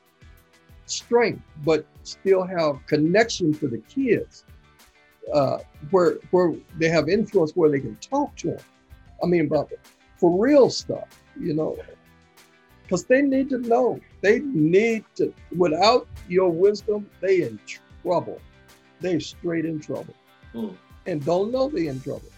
strength, 0.85 1.43
but 1.65 1.85
still 2.03 2.43
have 2.43 2.79
connection 2.87 3.53
to 3.55 3.67
the 3.67 3.79
kids, 3.79 4.45
uh, 5.33 5.59
where 5.91 6.17
where 6.31 6.53
they 6.77 6.89
have 6.89 7.09
influence, 7.09 7.51
where 7.55 7.69
they 7.69 7.79
can 7.79 7.95
talk 7.97 8.35
to 8.37 8.47
them. 8.47 8.59
I 9.23 9.27
mean, 9.27 9.45
about 9.45 9.71
for 10.17 10.39
real 10.39 10.69
stuff, 10.69 11.07
you 11.39 11.53
know, 11.53 11.77
because 12.83 13.05
they 13.05 13.21
need 13.21 13.49
to 13.49 13.59
know. 13.59 13.99
They 14.21 14.39
need 14.39 15.05
to. 15.15 15.33
Without 15.55 16.07
your 16.27 16.49
wisdom, 16.49 17.09
they 17.21 17.43
in 17.43 17.59
trouble. 18.03 18.39
They 18.99 19.19
straight 19.19 19.65
in 19.65 19.79
trouble, 19.79 20.15
mm. 20.53 20.75
and 21.05 21.23
don't 21.25 21.51
know 21.51 21.69
they 21.69 21.87
in 21.87 22.01
trouble. 22.01 22.29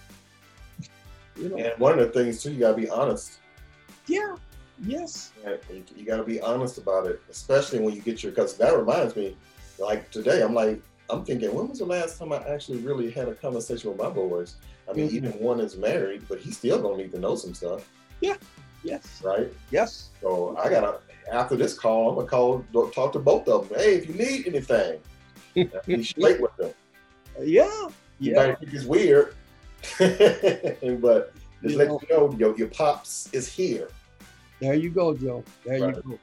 you 1.35 1.49
know? 1.49 1.57
And 1.57 1.79
one 1.79 1.99
of 1.99 2.13
the 2.13 2.23
things 2.23 2.41
too, 2.41 2.53
you 2.53 2.59
gotta 2.59 2.77
be 2.77 2.89
honest. 2.89 3.39
Yeah, 4.07 4.35
Yes. 4.85 5.31
You, 5.71 5.83
you 5.95 6.05
got 6.05 6.17
to 6.17 6.23
be 6.23 6.41
honest 6.41 6.77
about 6.77 7.07
it, 7.07 7.21
especially 7.29 7.79
when 7.79 7.93
you 7.93 8.01
get 8.01 8.23
your. 8.23 8.31
Because 8.31 8.57
that 8.57 8.77
reminds 8.77 9.15
me, 9.15 9.37
like 9.79 10.09
today, 10.11 10.41
I'm 10.41 10.53
like, 10.53 10.81
I'm 11.09 11.25
thinking, 11.25 11.53
when 11.53 11.69
was 11.69 11.79
the 11.79 11.85
last 11.85 12.17
time 12.17 12.31
I 12.31 12.37
actually 12.47 12.79
really 12.79 13.11
had 13.11 13.27
a 13.27 13.35
conversation 13.35 13.89
with 13.89 13.99
my 13.99 14.09
boys? 14.09 14.55
I 14.89 14.93
mean, 14.93 15.07
mm-hmm. 15.07 15.17
even 15.17 15.31
one 15.33 15.59
is 15.59 15.77
married, 15.77 16.23
but 16.27 16.39
he's 16.39 16.57
still 16.57 16.81
gonna 16.81 16.97
need 16.97 17.11
to 17.11 17.19
know 17.19 17.35
some 17.35 17.53
stuff. 17.53 17.89
Yeah. 18.21 18.35
Yes. 18.83 19.21
Right. 19.23 19.51
Yes. 19.71 20.09
So 20.21 20.57
I 20.57 20.69
gotta 20.69 20.99
after 21.31 21.55
this 21.55 21.77
call, 21.77 22.09
I'm 22.09 22.15
gonna 22.15 22.27
call 22.27 22.91
talk 22.91 23.13
to 23.13 23.19
both 23.19 23.47
of 23.47 23.69
them. 23.69 23.79
Hey, 23.79 23.95
if 23.95 24.07
you 24.07 24.13
need 24.13 24.47
anything, 24.47 24.99
be 25.85 26.03
straight 26.03 26.41
with 26.41 26.55
them. 26.57 26.73
Yeah. 27.41 27.89
You 28.19 28.33
yeah. 28.33 28.47
might 28.47 28.59
think 28.59 28.73
it's 28.73 28.85
weird, 28.85 29.35
but 29.99 31.33
just 31.61 31.73
you 31.73 31.77
let 31.77 31.87
know. 31.87 31.99
you 32.01 32.17
know 32.17 32.35
your, 32.37 32.57
your 32.57 32.67
pops 32.67 33.29
is 33.33 33.51
here. 33.51 33.89
There 34.59 34.73
you 34.75 34.89
go, 34.89 35.15
Joe. 35.15 35.43
There 35.65 35.81
right. 35.81 35.95
you 35.95 36.01
go. 36.01 36.19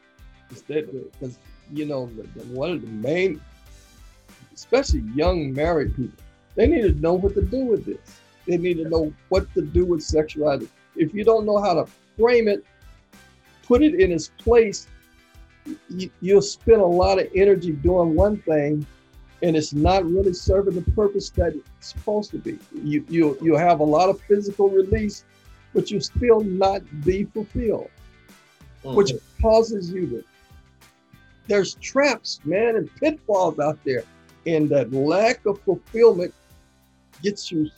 Because 0.49 1.39
you 1.73 1.87
know 1.87 2.07
the, 2.17 2.23
the, 2.39 2.45
one 2.55 2.73
of 2.73 2.81
the 2.81 2.89
main 2.89 3.41
especially 4.61 5.01
young 5.15 5.53
married 5.53 5.97
people, 5.97 6.23
they 6.55 6.67
need 6.67 6.83
to 6.83 6.93
know 6.95 7.15
what 7.15 7.35
to 7.35 7.43
do 7.43 7.65
with 7.65 7.85
this. 7.87 8.21
They 8.47 8.57
need 8.57 8.79
to 8.79 8.89
know 8.89 9.13
what 9.29 9.53
to 9.55 9.63
do 9.63 9.85
with 9.85 10.03
sexuality. 10.03 10.69
If 10.97 11.15
you 11.15 11.25
don't 11.25 11.47
know 11.47 11.63
how 11.63 11.75
to 11.75 11.87
frame 12.19 12.49
it, 12.49 12.65
put 13.63 13.83
it 13.83 13.95
in 13.95 14.13
its 14.13 14.31
place, 14.39 14.87
you, 15.89 16.11
you'll 16.21 16.43
spend 16.43 16.81
a 16.81 16.87
lot 16.87 17.19
of 17.19 17.29
energy 17.35 17.73
doing 17.73 18.15
one 18.15 18.39
thing 18.39 18.87
and 19.43 19.57
it's 19.57 19.73
not 19.73 20.05
really 20.05 20.33
serving 20.33 20.75
the 20.75 20.91
purpose 20.93 21.31
that 21.31 21.55
it's 21.55 21.89
supposed 21.89 22.31
to 22.33 22.39
be. 22.39 22.59
You 22.75 23.05
you 23.09 23.39
you 23.41 23.57
have 23.57 23.81
a 23.81 23.85
lot 23.85 24.09
of 24.09 24.21
physical 24.23 24.69
release, 24.69 25.25
but 25.73 25.91
you 25.91 26.01
still 26.01 26.41
not 26.41 26.83
be 27.05 27.25
fulfilled, 27.25 27.91
mm-hmm. 28.85 28.95
which 28.95 29.13
causes 29.41 29.91
you 29.91 30.07
to. 30.09 30.25
There's 31.47 31.75
traps, 31.77 32.41
man, 32.45 32.77
and 32.77 32.95
pitfalls 32.97 33.59
out 33.59 33.79
there, 33.85 34.05
and 34.47 34.69
that 34.71 34.93
lack 34.93 35.45
of 35.47 35.61
fulfillment 35.63 36.35
gets 37.23 37.51
you. 37.51 37.71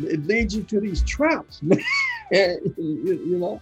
It 0.00 0.24
leads 0.26 0.54
you 0.54 0.62
to 0.64 0.80
these 0.80 1.02
traps, 1.02 1.60
man. 1.62 1.78
you, 2.30 3.38
know, 3.38 3.60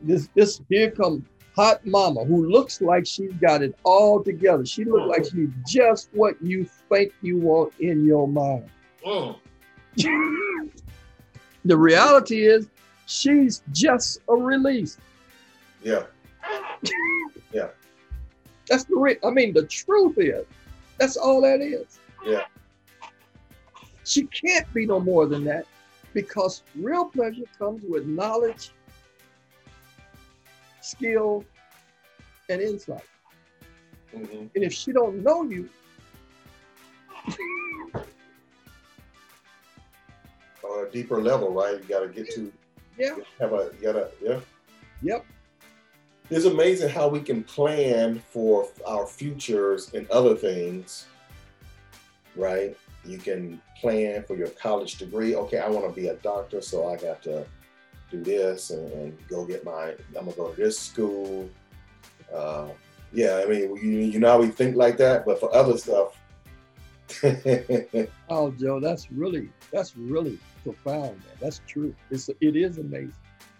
this 0.00 0.28
this 0.34 0.60
here 0.68 0.90
comes 0.90 1.24
hot 1.54 1.84
mama 1.86 2.24
who 2.24 2.48
looks 2.48 2.80
like 2.80 3.06
she's 3.06 3.32
got 3.34 3.62
it 3.62 3.76
all 3.84 4.22
together. 4.22 4.64
She 4.66 4.84
looks 4.84 5.06
like 5.06 5.24
she's 5.24 5.50
just 5.66 6.08
what 6.12 6.36
you 6.42 6.68
think 6.88 7.12
you 7.22 7.38
want 7.38 7.74
in 7.78 8.04
your 8.04 8.26
mind. 8.26 8.68
Mm. 9.06 9.36
the 11.64 11.76
reality 11.76 12.46
is 12.46 12.68
she's 13.06 13.62
just 13.72 14.20
a 14.28 14.34
release. 14.34 14.98
Yeah. 15.82 16.04
yeah. 17.52 17.68
That's 18.68 18.84
the 18.84 18.96
re- 18.96 19.18
I 19.22 19.30
mean, 19.30 19.52
the 19.52 19.66
truth 19.66 20.16
is, 20.18 20.44
that's 21.04 21.18
all 21.18 21.42
that 21.42 21.60
is. 21.60 22.00
Yeah. 22.26 22.44
She 24.04 24.24
can't 24.24 24.72
be 24.72 24.86
no 24.86 25.00
more 25.00 25.26
than 25.26 25.44
that 25.44 25.66
because 26.14 26.62
real 26.74 27.04
pleasure 27.04 27.44
comes 27.58 27.82
with 27.86 28.06
knowledge 28.06 28.70
skill, 30.80 31.44
and 32.48 32.60
insight. 32.60 33.00
Mm-hmm. 34.14 34.46
And 34.54 34.64
if 34.64 34.72
she 34.72 34.92
don't 34.92 35.22
know 35.22 35.42
you, 35.42 35.68
on 40.62 40.86
a 40.86 40.90
deeper 40.90 41.20
level, 41.20 41.52
right? 41.52 41.82
You 41.82 41.88
got 41.88 42.00
to 42.00 42.08
get 42.08 42.30
to 42.34 42.52
yeah. 42.98 43.16
Have 43.40 43.52
a 43.52 43.70
you 43.76 43.82
gotta 43.82 44.10
yeah. 44.22 44.40
Yep. 45.02 45.26
It's 46.30 46.46
amazing 46.46 46.88
how 46.88 47.08
we 47.08 47.20
can 47.20 47.44
plan 47.44 48.18
for 48.30 48.66
our 48.86 49.06
futures 49.06 49.92
and 49.92 50.08
other 50.10 50.34
things, 50.34 51.06
right? 52.34 52.76
You 53.04 53.18
can 53.18 53.60
plan 53.78 54.24
for 54.24 54.34
your 54.34 54.48
college 54.48 54.96
degree. 54.96 55.34
Okay, 55.34 55.58
I 55.58 55.68
want 55.68 55.86
to 55.86 55.92
be 55.92 56.08
a 56.08 56.14
doctor, 56.16 56.62
so 56.62 56.88
I 56.88 56.96
got 56.96 57.22
to 57.24 57.44
do 58.10 58.22
this 58.22 58.70
and, 58.70 58.90
and, 58.92 59.28
go 59.28 59.44
get 59.44 59.64
my, 59.64 59.90
I'm 60.16 60.24
gonna 60.24 60.32
go 60.32 60.48
to 60.48 60.56
this 60.56 60.78
school. 60.78 61.48
Uh, 62.34 62.68
yeah, 63.12 63.42
I 63.44 63.48
mean, 63.48 63.76
you, 63.76 63.90
you 63.90 64.18
know 64.18 64.28
how 64.28 64.40
we 64.40 64.48
think 64.48 64.76
like 64.76 64.96
that, 64.98 65.26
but 65.26 65.38
for 65.38 65.54
other 65.54 65.76
stuff. 65.76 66.18
oh, 68.30 68.50
Joe, 68.52 68.80
that's 68.80 69.12
really, 69.12 69.50
that's 69.70 69.94
really 69.96 70.38
profound, 70.62 71.10
man. 71.10 71.36
That's 71.40 71.60
true. 71.66 71.94
It's, 72.10 72.28
it 72.28 72.56
is 72.56 72.78
amazing. 72.78 73.12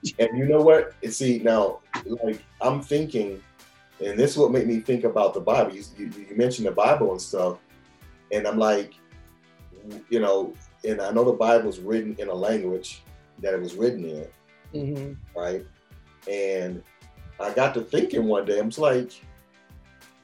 and 0.19 0.39
you 0.39 0.47
know 0.47 0.61
what? 0.61 0.95
See, 1.11 1.39
now, 1.39 1.81
like, 2.05 2.43
I'm 2.61 2.83
thinking, 2.83 3.43
and 4.05 4.19
this 4.19 4.33
is 4.33 4.39
what 4.39 4.51
made 4.51 4.67
me 4.67 4.81
think 4.81 5.05
about 5.05 5.35
the 5.35 5.41
Bible. 5.41 5.75
You, 5.75 5.83
you, 5.97 6.11
you 6.31 6.37
mentioned 6.37 6.67
the 6.67 6.73
Bible 6.73 7.13
and 7.13 7.21
stuff, 7.21 7.59
and 8.33 8.47
I'm 8.47 8.59
like, 8.59 8.95
you 10.09 10.21
know, 10.21 10.55
and 10.87 11.01
I 11.01 11.11
know 11.11 11.25
the 11.25 11.33
Bible's 11.33 11.79
written 11.79 12.17
in 12.19 12.29
a 12.29 12.35
language 12.35 13.03
that 13.41 13.55
it 13.55 13.61
was 13.61 13.75
written 13.75 14.05
in, 14.05 14.27
mm-hmm. 14.75 15.39
right? 15.39 15.65
And 16.31 16.83
I 17.41 17.53
got 17.53 17.75
to 17.75 17.83
thinking 17.83 18.27
one 18.27 18.45
day, 18.45 18.59
I'm 18.59 18.71
just 18.71 18.79
like, 18.79 19.13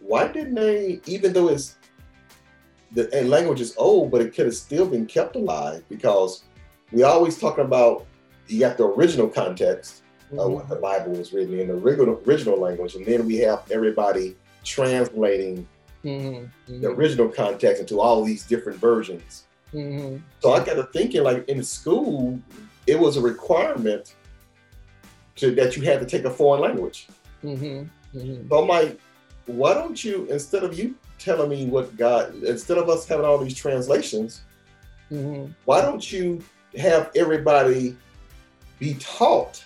why 0.01 0.29
didn't 0.29 0.55
they, 0.55 1.01
even 1.07 1.33
though 1.33 1.49
it's 1.49 1.77
the 2.93 3.09
language 3.25 3.61
is 3.61 3.75
old, 3.77 4.11
but 4.11 4.21
it 4.21 4.35
could 4.35 4.47
have 4.47 4.55
still 4.57 4.87
been 4.87 5.07
kept 5.07 5.37
alive 5.37 5.85
because 5.89 6.43
we 6.93 7.03
always 7.05 7.39
talk 7.39 7.59
about 7.59 8.07
you 8.51 8.61
got 8.61 8.77
the 8.77 8.85
original 8.85 9.29
context 9.29 10.03
mm-hmm. 10.27 10.39
of 10.39 10.53
what 10.53 10.69
the 10.69 10.77
Bible 10.77 11.13
was 11.13 11.33
written 11.33 11.59
in 11.59 11.69
the 11.69 11.75
original, 11.75 12.21
original 12.27 12.59
language, 12.59 12.95
and 12.95 13.07
then 13.07 13.27
we 13.27 13.37
have 13.39 13.71
everybody 13.71 14.37
translating 14.65 15.67
mm-hmm. 16.05 16.81
the 16.81 16.89
original 16.89 17.29
context 17.29 17.81
into 17.81 18.01
all 18.01 18.23
these 18.25 18.45
different 18.45 18.79
versions. 18.79 19.45
Mm-hmm. 19.73 20.19
So 20.41 20.53
I 20.53 20.65
got 20.65 20.75
to 20.75 20.85
thinking, 20.85 21.23
like 21.23 21.49
in 21.49 21.63
school, 21.63 22.41
it 22.87 22.99
was 22.99 23.17
a 23.17 23.21
requirement 23.21 24.15
to 25.37 25.55
that 25.55 25.77
you 25.77 25.83
had 25.83 26.01
to 26.01 26.07
take 26.07 26.25
a 26.25 26.31
foreign 26.31 26.61
language. 26.61 27.09
Mm-hmm. 27.45 28.19
Mm-hmm. 28.19 28.49
So 28.49 28.63
I'm 28.63 28.69
like, 28.69 29.01
why 29.47 29.75
don't 29.75 30.03
you 30.03 30.27
instead 30.27 30.65
of 30.65 30.79
you 30.79 30.95
telling 31.19 31.51
me 31.51 31.67
what 31.67 31.97
God, 31.97 32.35
instead 32.43 32.79
of 32.79 32.89
us 32.89 33.07
having 33.07 33.25
all 33.25 33.39
these 33.39 33.55
translations, 33.55 34.43
mm-hmm. 35.11 35.53
why 35.65 35.81
don't 35.81 36.11
you 36.11 36.43
have 36.79 37.11
everybody 37.15 37.97
be 38.81 38.95
taught 38.95 39.65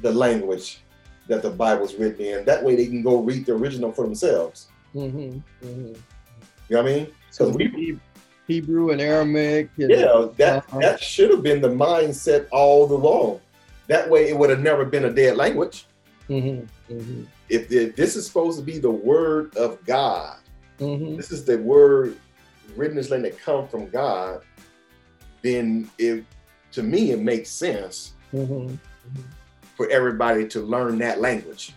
the 0.00 0.10
language 0.10 0.80
that 1.28 1.42
the 1.42 1.50
Bible's 1.50 1.94
written 1.94 2.26
in? 2.26 2.44
That 2.44 2.64
way 2.64 2.74
they 2.74 2.86
can 2.86 3.02
go 3.02 3.18
read 3.18 3.46
the 3.46 3.52
original 3.52 3.92
for 3.92 4.04
themselves. 4.04 4.66
Mm-hmm. 4.94 5.38
Mm-hmm. 5.64 5.68
You 5.68 5.94
know 6.70 6.82
what 6.82 6.92
I 6.92 6.94
mean? 6.96 7.06
So 7.30 7.48
we 7.48 7.98
Hebrew 8.46 8.90
and 8.90 9.00
Aramaic. 9.00 9.70
And, 9.78 9.90
yeah, 9.90 10.26
that 10.36 10.64
uh-huh. 10.64 10.78
that 10.80 11.00
should 11.00 11.30
have 11.30 11.42
been 11.42 11.60
the 11.60 11.68
mindset 11.68 12.48
all 12.50 12.90
along. 12.92 13.40
That 13.86 14.08
way, 14.08 14.28
it 14.28 14.36
would 14.36 14.50
have 14.50 14.60
never 14.60 14.84
been 14.84 15.04
a 15.04 15.12
dead 15.12 15.36
language. 15.36 15.86
Mm-hmm. 16.28 16.94
Mm-hmm. 16.94 17.24
If, 17.48 17.70
if, 17.70 17.96
this 17.96 18.16
is 18.16 18.26
supposed 18.26 18.58
to 18.58 18.64
be 18.64 18.78
the 18.78 18.90
word 18.90 19.56
of 19.56 19.84
God, 19.84 20.38
mm-hmm. 20.78 21.16
this 21.16 21.30
is 21.30 21.44
the 21.44 21.58
word 21.58 22.16
written 22.76 22.96
this 22.96 23.10
language 23.10 23.32
that 23.32 23.42
come 23.42 23.68
from 23.68 23.88
God, 23.88 24.42
then 25.42 25.90
it 25.98 26.24
to 26.72 26.82
me 26.82 27.12
it 27.12 27.20
makes 27.20 27.50
sense 27.50 28.14
mm-hmm. 28.32 28.74
for 29.76 29.88
everybody 29.90 30.46
to 30.48 30.60
learn 30.60 30.98
that 30.98 31.20
language. 31.20 31.74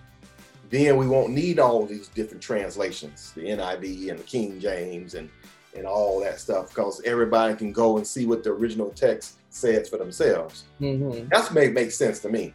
Then 0.70 0.98
we 0.98 1.08
won't 1.08 1.32
need 1.32 1.60
all 1.60 1.86
these 1.86 2.08
different 2.10 2.42
translations, 2.42 3.32
the 3.34 3.44
NIV 3.44 4.10
and 4.10 4.20
the 4.20 4.24
King 4.24 4.60
James 4.60 5.14
and 5.14 5.30
and 5.76 5.86
all 5.86 6.22
that 6.22 6.40
stuff 6.40 6.70
because 6.70 7.02
everybody 7.04 7.54
can 7.54 7.72
go 7.72 7.98
and 7.98 8.08
see 8.08 8.26
what 8.26 8.44
the 8.44 8.50
original 8.50 8.90
text 8.92 9.38
says 9.50 9.90
for 9.90 9.98
themselves. 9.98 10.64
Mm-hmm. 10.80 11.28
That's 11.30 11.52
made 11.52 11.74
make 11.74 11.92
sense 11.92 12.20
to 12.20 12.30
me. 12.30 12.54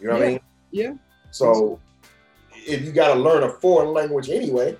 You 0.00 0.08
know 0.08 0.14
what 0.14 0.20
yeah. 0.20 0.26
I 0.26 0.30
mean? 0.30 0.40
Yeah. 0.70 0.92
So 1.30 1.80
if 2.52 2.82
you 2.82 2.92
got 2.92 3.14
to 3.14 3.20
learn 3.20 3.42
a 3.42 3.50
foreign 3.50 3.92
language 3.92 4.30
anyway, 4.30 4.76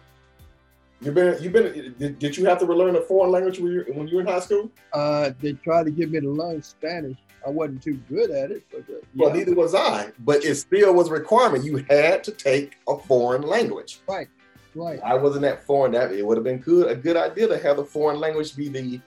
you've 1.00 1.14
been 1.14 1.42
you've 1.42 1.52
been 1.52 1.94
did, 1.98 2.18
did 2.18 2.36
you 2.36 2.44
have 2.46 2.58
to 2.60 2.66
relearn 2.66 2.96
a 2.96 3.00
foreign 3.00 3.30
language 3.30 3.58
when 3.58 3.72
you 3.72 3.84
when 3.94 4.08
you 4.08 4.16
were 4.16 4.22
in 4.22 4.26
high 4.26 4.40
school? 4.40 4.70
Uh, 4.92 5.30
they 5.40 5.52
tried 5.52 5.84
to 5.84 5.90
get 5.90 6.10
me 6.10 6.20
to 6.20 6.30
learn 6.30 6.62
Spanish. 6.62 7.16
I 7.46 7.50
wasn't 7.50 7.82
too 7.82 7.94
good 8.08 8.30
at 8.30 8.50
it, 8.50 8.64
but 8.70 8.80
uh, 8.80 9.00
yeah. 9.14 9.26
well, 9.26 9.34
neither 9.34 9.54
was 9.54 9.74
I. 9.74 10.12
But 10.20 10.44
it 10.44 10.54
still 10.54 10.94
was 10.94 11.08
a 11.08 11.12
requirement. 11.12 11.64
You 11.64 11.84
had 11.90 12.24
to 12.24 12.32
take 12.32 12.78
a 12.88 12.96
foreign 12.98 13.42
language. 13.42 14.00
Right. 14.08 14.28
Right. 14.74 15.00
I 15.04 15.14
wasn't 15.14 15.42
that 15.42 15.64
foreign. 15.64 15.92
That 15.92 16.12
it 16.12 16.26
would 16.26 16.36
have 16.36 16.44
been 16.44 16.58
good, 16.58 16.90
a 16.90 16.96
good 16.96 17.16
idea 17.16 17.46
to 17.48 17.58
have 17.58 17.76
the 17.76 17.84
foreign 17.84 18.18
language 18.18 18.56
be 18.56 18.68
the 18.68 19.00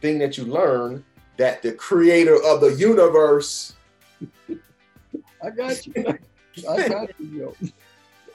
thing 0.00 0.18
that 0.18 0.38
you 0.38 0.44
learn 0.44 1.04
that 1.36 1.62
the 1.62 1.72
creator 1.72 2.36
of 2.44 2.60
the 2.60 2.74
universe. 2.74 3.74
I 5.42 5.50
got 5.50 5.86
you. 5.86 6.18
I 6.68 6.88
got 6.88 7.10
you, 7.20 7.26
yo. 7.26 7.56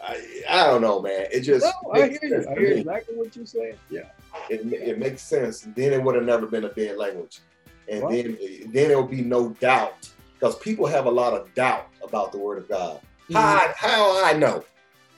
I, 0.01 0.43
I 0.49 0.67
don't 0.67 0.81
know, 0.81 1.01
man. 1.01 1.27
It 1.31 1.41
just 1.41 1.65
no, 1.65 1.91
I 1.91 2.09
hear 2.09 2.19
you. 2.23 2.45
I 2.49 2.59
hear 2.59 2.71
exactly 2.71 3.15
what 3.15 3.35
you're 3.35 3.45
saying. 3.45 3.75
Yeah. 3.89 4.09
It, 4.49 4.71
it 4.71 4.99
makes 4.99 5.21
sense. 5.21 5.67
Then 5.75 5.93
it 5.93 6.01
would 6.01 6.15
have 6.15 6.25
never 6.25 6.45
been 6.45 6.65
a 6.65 6.69
dead 6.69 6.97
language, 6.97 7.39
and 7.87 8.03
right. 8.03 8.23
then 8.23 8.71
then 8.71 8.87
there 8.87 8.97
will 8.97 9.07
be 9.07 9.21
no 9.21 9.49
doubt 9.59 10.09
because 10.33 10.55
people 10.57 10.85
have 10.85 11.05
a 11.05 11.11
lot 11.11 11.33
of 11.33 11.53
doubt 11.53 11.87
about 12.03 12.31
the 12.31 12.37
Word 12.37 12.59
of 12.59 12.69
God. 12.69 13.01
Mm-hmm. 13.29 13.35
How 13.35 13.73
how 13.75 14.25
I 14.25 14.33
know. 14.33 14.63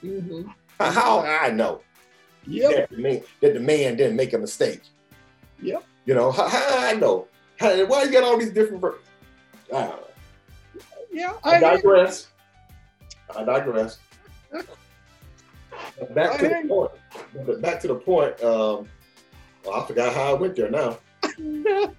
Mm-hmm. 0.04 0.50
How 0.80 1.20
I 1.20 1.52
know 1.52 1.82
yep. 2.46 2.72
that, 2.72 2.90
the 2.90 3.02
man, 3.02 3.22
that 3.42 3.54
the 3.54 3.60
man 3.60 3.96
didn't 3.96 4.16
make 4.16 4.34
a 4.34 4.38
mistake. 4.38 4.82
Yep. 5.62 5.84
You 6.06 6.16
know, 6.16 6.32
how, 6.32 6.48
how 6.48 6.78
I 6.80 6.94
know. 6.94 7.28
How, 7.60 7.86
why 7.86 8.04
you 8.04 8.12
got 8.12 8.24
all 8.24 8.38
these 8.38 8.52
different 8.52 8.82
ver- 8.82 9.00
I 9.74 9.94
Yeah, 11.12 11.34
I, 11.44 11.58
I 11.58 11.60
digress. 11.60 12.28
I 13.36 13.44
digress. 13.44 14.00
Back 16.14 16.39
to 16.39 16.47
the 16.47 16.66
point. 16.68 17.62
Back 17.62 17.80
to 17.82 17.88
the 17.88 17.95
point. 17.95 18.41
Um, 18.43 18.88
well, 19.66 19.82
I 19.82 19.86
forgot 19.88 20.14
how 20.14 20.32
I 20.32 20.34
went 20.34 20.56
there 20.56 20.70
now. 20.70 20.97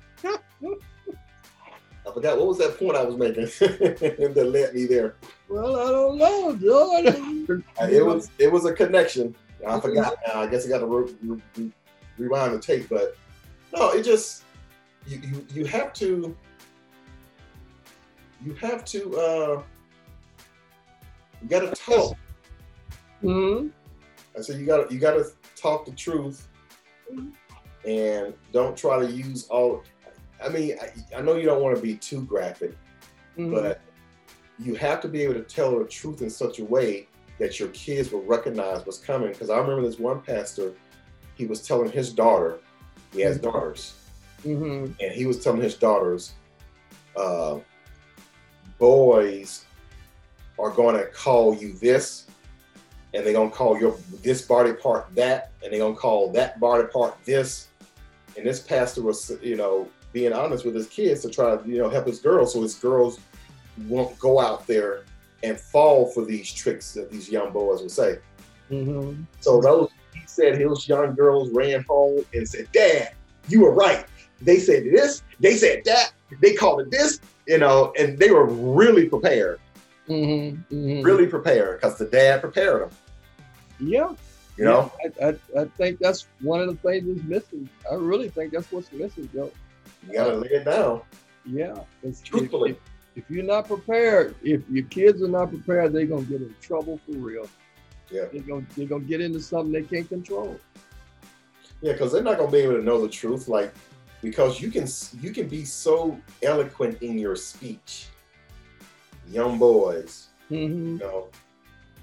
I 2.05 2.13
forgot 2.13 2.37
what 2.37 2.49
was 2.49 2.59
that 2.59 2.79
point 2.79 2.97
I 2.97 3.05
was 3.05 3.17
making 3.17 3.45
that 3.61 4.51
led 4.53 4.75
me 4.75 4.87
there. 4.87 5.15
Well, 5.49 5.77
I 5.81 5.91
don't 5.91 6.19
know, 6.19 6.57
George. 6.57 7.61
it 7.91 8.05
was 8.05 8.31
it 8.39 8.51
was 8.51 8.65
a 8.65 8.73
connection. 8.73 9.35
I 9.67 9.79
forgot 9.79 10.17
now. 10.27 10.41
I 10.41 10.47
guess 10.49 10.67
I 10.67 10.69
got 10.69 10.79
to 10.79 10.87
re- 10.87 11.15
re- 11.23 11.43
re- 11.57 11.73
rewind 12.19 12.55
the 12.55 12.59
tape, 12.59 12.89
but 12.89 13.17
no, 13.73 13.91
it 13.91 14.03
just 14.03 14.43
you 15.07 15.19
you, 15.21 15.47
you 15.55 15.65
have 15.67 15.93
to 15.95 16.37
you 18.45 18.55
have 18.55 18.85
to 18.87 19.17
uh 19.17 19.63
you 21.41 21.49
got 21.49 21.61
to 21.61 21.71
talk. 21.71 22.17
Mm-hmm. 23.23 23.69
I 24.37 24.41
said 24.41 24.59
you 24.61 24.67
got 24.67 24.89
to 24.89 24.95
you 24.95 25.01
got 25.01 25.13
to 25.15 25.27
talk 25.57 25.85
the 25.87 25.93
truth, 25.93 26.49
and 27.87 28.35
don't 28.53 28.77
try 28.77 28.99
to 28.99 29.11
use 29.11 29.47
all. 29.49 29.83
I 30.45 30.49
mean, 30.49 30.77
I, 30.81 31.19
I 31.19 31.21
know 31.21 31.37
you 31.37 31.45
don't 31.45 31.63
want 31.63 31.77
to 31.77 31.83
be 31.83 31.97
too 31.97 32.23
graphic, 32.23 32.75
Mm-hmm. 33.39 33.55
but 33.55 33.81
you 34.59 34.75
have 34.75 35.01
to 35.01 35.09
be 35.09 35.23
able 35.23 35.35
to 35.35 35.43
tell 35.43 35.79
the 35.79 35.85
truth 35.87 36.21
in 36.21 36.29
such 36.31 36.59
a 36.59 36.65
way 36.65 37.09
that 37.39 37.59
your 37.59 37.69
kids 37.71 38.13
will 38.13 38.23
recognize 38.23 38.85
what's 38.85 38.99
coming. 38.99 39.31
Because 39.33 39.49
I 39.51 39.59
remember 39.59 39.83
this 39.83 39.99
one 39.99 40.21
pastor, 40.21 40.75
he 41.35 41.47
was 41.47 41.67
telling 41.67 41.91
his 41.91 42.13
daughter, 42.13 42.59
he 43.13 43.21
has 43.21 43.39
daughters, 43.39 43.95
Mm-hmm. 44.45 44.93
and 45.01 45.13
he 45.13 45.25
was 45.27 45.43
telling 45.43 45.61
his 45.63 45.77
daughters, 45.77 46.33
uh, 47.17 47.59
boys 48.79 49.65
are 50.59 50.71
going 50.71 50.97
to 50.97 51.07
call 51.07 51.55
you 51.55 51.73
this, 51.75 52.27
and 53.15 53.25
they're 53.25 53.33
going 53.33 53.51
to 53.51 53.57
call 53.57 53.79
your 53.79 53.97
this 54.23 54.43
body 54.43 54.73
part 54.73 55.07
that, 55.15 55.53
and 55.63 55.73
they're 55.73 55.81
going 55.81 55.95
to 55.95 56.01
call 56.01 56.31
that 56.33 56.59
body 56.61 56.87
part 56.87 57.17
this. 57.25 57.69
And 58.37 58.47
this 58.47 58.61
pastor 58.61 59.03
was, 59.03 59.33
you 59.43 59.57
know, 59.57 59.89
being 60.13 60.33
honest 60.33 60.65
with 60.65 60.75
his 60.75 60.87
kids 60.87 61.23
to 61.23 61.31
try 61.31 61.57
to, 61.57 61.69
you 61.69 61.79
know, 61.79 61.91
help 61.91 62.07
his 62.07 62.19
girls 62.19 62.53
so 62.53 62.63
his 62.63 62.75
girls 62.75 63.21
won't 63.89 64.19
go 64.19 64.41
out 64.41 64.67
there 64.67 65.05
and 65.43 65.59
fall 65.59 66.07
for 66.07 66.25
these 66.25 66.53
tricks 66.53 66.93
that 66.95 67.11
these 67.11 67.29
young 67.31 67.53
boys 67.53 67.83
would 67.83 67.91
say. 67.91 68.19
Mm-hmm. 68.71 69.23
So 69.41 69.61
those 69.61 69.91
he 70.15 70.23
said 70.27 70.61
those 70.61 70.89
young 70.89 71.15
girls 71.15 71.51
ran 71.51 71.85
home 71.89 72.25
and 72.33 72.49
said, 72.49 72.71
Dad, 72.73 73.13
you 73.49 73.63
were 73.63 73.73
right. 73.73 74.07
They 74.41 74.59
said 74.59 74.85
this, 74.85 75.23
they 75.41 75.57
said 75.57 75.83
that, 75.85 76.13
they 76.41 76.55
called 76.55 76.81
it 76.81 76.91
this, 76.91 77.21
you 77.47 77.59
know, 77.59 77.93
and 77.99 78.19
they 78.19 78.31
were 78.31 78.47
really 78.47 79.09
prepared, 79.09 79.61
Mm-hmm. 80.09 80.75
mm-hmm. 80.75 81.03
really 81.03 81.29
prepared 81.29 81.81
because 81.81 81.97
the 81.97 82.07
dad 82.07 82.41
prepared 82.41 82.83
them, 82.83 82.91
Yeah. 83.81 84.15
you 84.57 84.65
know? 84.65 84.93
Yeah, 85.05 85.11
I, 85.23 85.29
I, 85.59 85.63
I 85.63 85.65
think 85.77 85.99
that's 85.99 86.27
one 86.41 86.61
of 86.61 86.67
the 86.69 86.75
things 86.77 87.07
that's 87.07 87.27
missing. 87.29 87.69
I 87.91 87.95
really 87.95 88.29
think 88.29 88.53
that's 88.53 88.71
what's 88.73 88.93
missing, 88.93 89.29
Joe. 89.33 89.51
You 90.07 90.15
gotta 90.15 90.37
lay 90.37 90.49
it 90.49 90.65
down. 90.65 91.03
Yeah. 91.45 91.77
It's, 92.03 92.21
if, 92.21 92.25
Truthfully. 92.27 92.73
if, 92.73 92.77
if 93.25 93.31
you're 93.31 93.45
not 93.45 93.67
prepared, 93.67 94.35
if 94.43 94.63
your 94.71 94.85
kids 94.87 95.23
are 95.23 95.29
not 95.29 95.51
prepared, 95.51 95.93
they're 95.93 96.07
gonna 96.07 96.23
get 96.23 96.41
in 96.43 96.55
trouble 96.61 96.99
for 97.07 97.13
real. 97.13 97.49
Yeah. 98.11 98.25
They're 98.33 98.43
gonna 98.43 98.67
they're 98.77 98.87
gonna 98.87 99.05
get 99.05 99.21
into 99.21 99.41
something 99.41 99.73
they 99.73 99.83
can't 99.83 100.09
control. 100.09 100.59
Yeah, 101.81 101.93
because 101.93 102.13
they're 102.13 102.23
not 102.23 102.39
gonna 102.39 102.51
be 102.51 102.59
able 102.59 102.77
to 102.77 102.83
know 102.83 103.01
the 103.03 103.09
truth, 103.09 103.49
like 103.49 103.73
because 104.21 104.61
you 104.61 104.71
can 104.71 104.87
you 105.21 105.31
can 105.33 105.49
be 105.49 105.65
so 105.65 106.19
eloquent 106.43 107.03
in 107.03 107.19
your 107.19 107.37
speech. 107.37 108.07
Young 109.29 109.59
boys, 109.59 110.29
Mm-hmm. 110.51 110.97
you 110.97 110.99
know, 110.99 111.29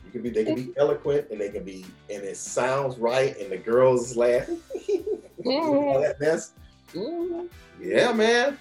you 0.10 0.22
can 0.22 0.22
be 0.24 0.30
they 0.30 0.44
can 0.46 0.56
be 0.56 0.74
eloquent 0.78 1.28
and 1.30 1.40
they 1.40 1.50
can 1.50 1.64
be 1.64 1.86
and 2.10 2.24
it 2.24 2.38
sounds 2.38 2.98
right 2.98 3.38
and 3.40 3.52
the 3.52 3.58
girls 3.58 4.16
laugh. 4.18 4.50
All 5.46 6.02
that 6.02 6.20
mess. 6.20 6.54
Mm-hmm. 6.94 7.46
Yeah, 7.82 8.12
man. 8.14 8.58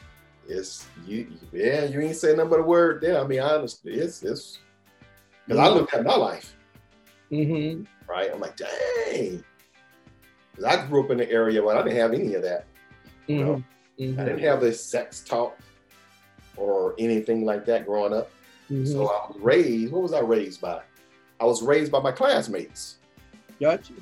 It's 0.47 0.87
you. 1.07 1.29
Yeah, 1.53 1.85
you 1.85 2.01
ain't 2.01 2.17
saying 2.17 2.37
nothing 2.37 2.51
but 2.51 2.61
a 2.61 2.63
word 2.63 3.01
there. 3.01 3.21
I 3.21 3.27
mean, 3.27 3.41
honestly, 3.41 3.95
it's 3.95 4.23
it's 4.23 4.59
because 5.47 5.59
I 5.59 5.69
looked 5.69 5.95
at 5.95 6.05
my 6.05 6.15
life, 6.17 6.55
Mm-hmm. 7.33 7.85
right? 8.11 8.31
I'm 8.33 8.41
like, 8.41 8.57
dang. 8.57 9.43
Because 10.55 10.65
I 10.65 10.87
grew 10.87 11.05
up 11.05 11.11
in 11.11 11.21
an 11.21 11.29
area 11.31 11.63
where 11.63 11.77
I 11.77 11.83
didn't 11.83 11.97
have 11.99 12.13
any 12.13 12.35
of 12.35 12.43
that. 12.43 12.67
Mm-hmm. 13.29 14.21
I 14.21 14.25
didn't 14.25 14.41
have 14.41 14.61
this 14.61 14.83
sex 14.85 15.21
talk 15.21 15.59
or 16.57 16.95
anything 16.99 17.45
like 17.45 17.65
that 17.67 17.87
growing 17.87 18.13
up. 18.15 18.31
Mm-hmm. 18.71 18.87
So 18.87 19.07
I 19.09 19.31
was 19.31 19.37
raised. 19.41 19.93
What 19.93 20.03
was 20.03 20.13
I 20.13 20.21
raised 20.21 20.61
by? 20.61 20.81
I 21.41 21.45
was 21.45 21.63
raised 21.63 21.93
by 21.93 22.01
my 22.01 22.13
classmates 22.13 22.99
got 23.61 23.89
you. 23.91 23.97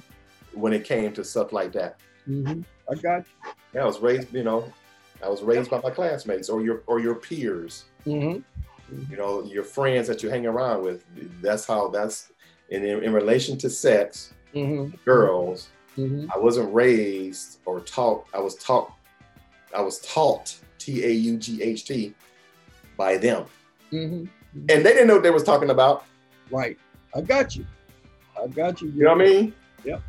when 0.54 0.72
it 0.72 0.84
came 0.84 1.12
to 1.14 1.24
stuff 1.24 1.52
like 1.52 1.72
that. 1.72 1.98
Mm-hmm. 2.28 2.60
I 2.90 2.94
got 2.94 3.24
you. 3.44 3.50
Yeah, 3.74 3.82
I 3.82 3.86
was 3.86 4.00
raised. 4.00 4.32
You 4.32 4.42
know, 4.44 4.72
I 5.22 5.28
was 5.28 5.42
raised 5.42 5.70
by 5.70 5.80
my 5.80 5.90
classmates 5.90 6.48
or 6.48 6.62
your 6.62 6.82
or 6.86 6.98
your 7.00 7.14
peers. 7.14 7.84
you. 8.04 8.14
Mm-hmm. 8.92 9.10
you 9.10 9.16
know 9.16 9.42
your 9.44 9.64
friends 9.64 10.06
that 10.08 10.22
you 10.22 10.30
hang 10.30 10.46
around 10.46 10.82
with 10.84 11.04
that's 11.42 11.66
how 11.66 11.88
that's 11.88 12.30
in, 12.68 12.84
in, 12.84 13.02
in 13.02 13.12
relation 13.12 13.58
to 13.58 13.68
sex 13.70 14.32
Mm-hmm. 14.54 14.94
girls 15.04 15.68
Mm-hmm. 15.98 16.30
i 16.30 16.38
wasn't 16.38 16.72
raised 16.74 17.58
or 17.64 17.80
taught 17.80 18.26
i 18.32 18.38
was 18.38 18.54
taught 18.56 18.92
i 19.74 19.80
was 19.80 19.98
taught 20.00 20.54
t-a-u-g-h-t 20.78 22.14
by 22.96 23.16
them 23.16 23.44
Mm-hmm. 23.92 24.24
and 24.68 24.68
they 24.68 24.92
didn't 24.92 25.06
know 25.08 25.14
what 25.14 25.22
they 25.22 25.30
was 25.30 25.42
talking 25.44 25.70
about 25.70 26.04
Right. 26.50 26.78
I 27.14 27.20
got 27.20 27.56
you. 27.56 27.66
I 28.42 28.46
got 28.48 28.80
you. 28.82 28.88
you 28.90 29.04
know 29.04 29.14
what 29.14 29.22
i 29.22 29.24
mean 29.24 29.54
Yep. 29.84 30.02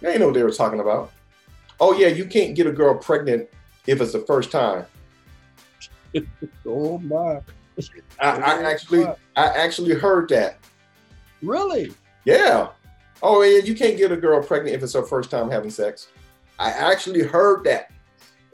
they 0.00 0.06
didn't 0.08 0.20
know 0.20 0.26
what 0.28 0.34
they 0.34 0.42
were 0.42 0.50
talking 0.50 0.80
about 0.80 1.12
oh 1.80 1.92
yeah 1.92 2.06
you 2.08 2.24
can't 2.24 2.54
get 2.54 2.66
a 2.66 2.72
girl 2.72 2.94
pregnant 2.96 3.48
if 3.86 4.00
it's 4.00 4.12
the 4.12 4.20
first 4.20 4.50
time 4.50 4.86
Oh 6.66 6.98
my. 6.98 7.40
i, 8.20 8.30
I 8.30 8.62
oh, 8.62 8.64
actually 8.64 9.04
i 9.36 9.46
actually 9.48 9.94
heard 9.94 10.28
that 10.30 10.58
Really? 11.42 11.92
Yeah. 12.24 12.68
Oh 13.22 13.42
yeah, 13.42 13.58
you 13.58 13.74
can't 13.74 13.96
get 13.98 14.10
a 14.10 14.16
girl 14.16 14.42
pregnant 14.42 14.76
if 14.76 14.82
it's 14.82 14.94
her 14.94 15.02
first 15.02 15.30
time 15.30 15.50
having 15.50 15.70
sex. 15.70 16.08
I 16.58 16.70
actually 16.70 17.22
heard 17.22 17.64
that. 17.64 17.90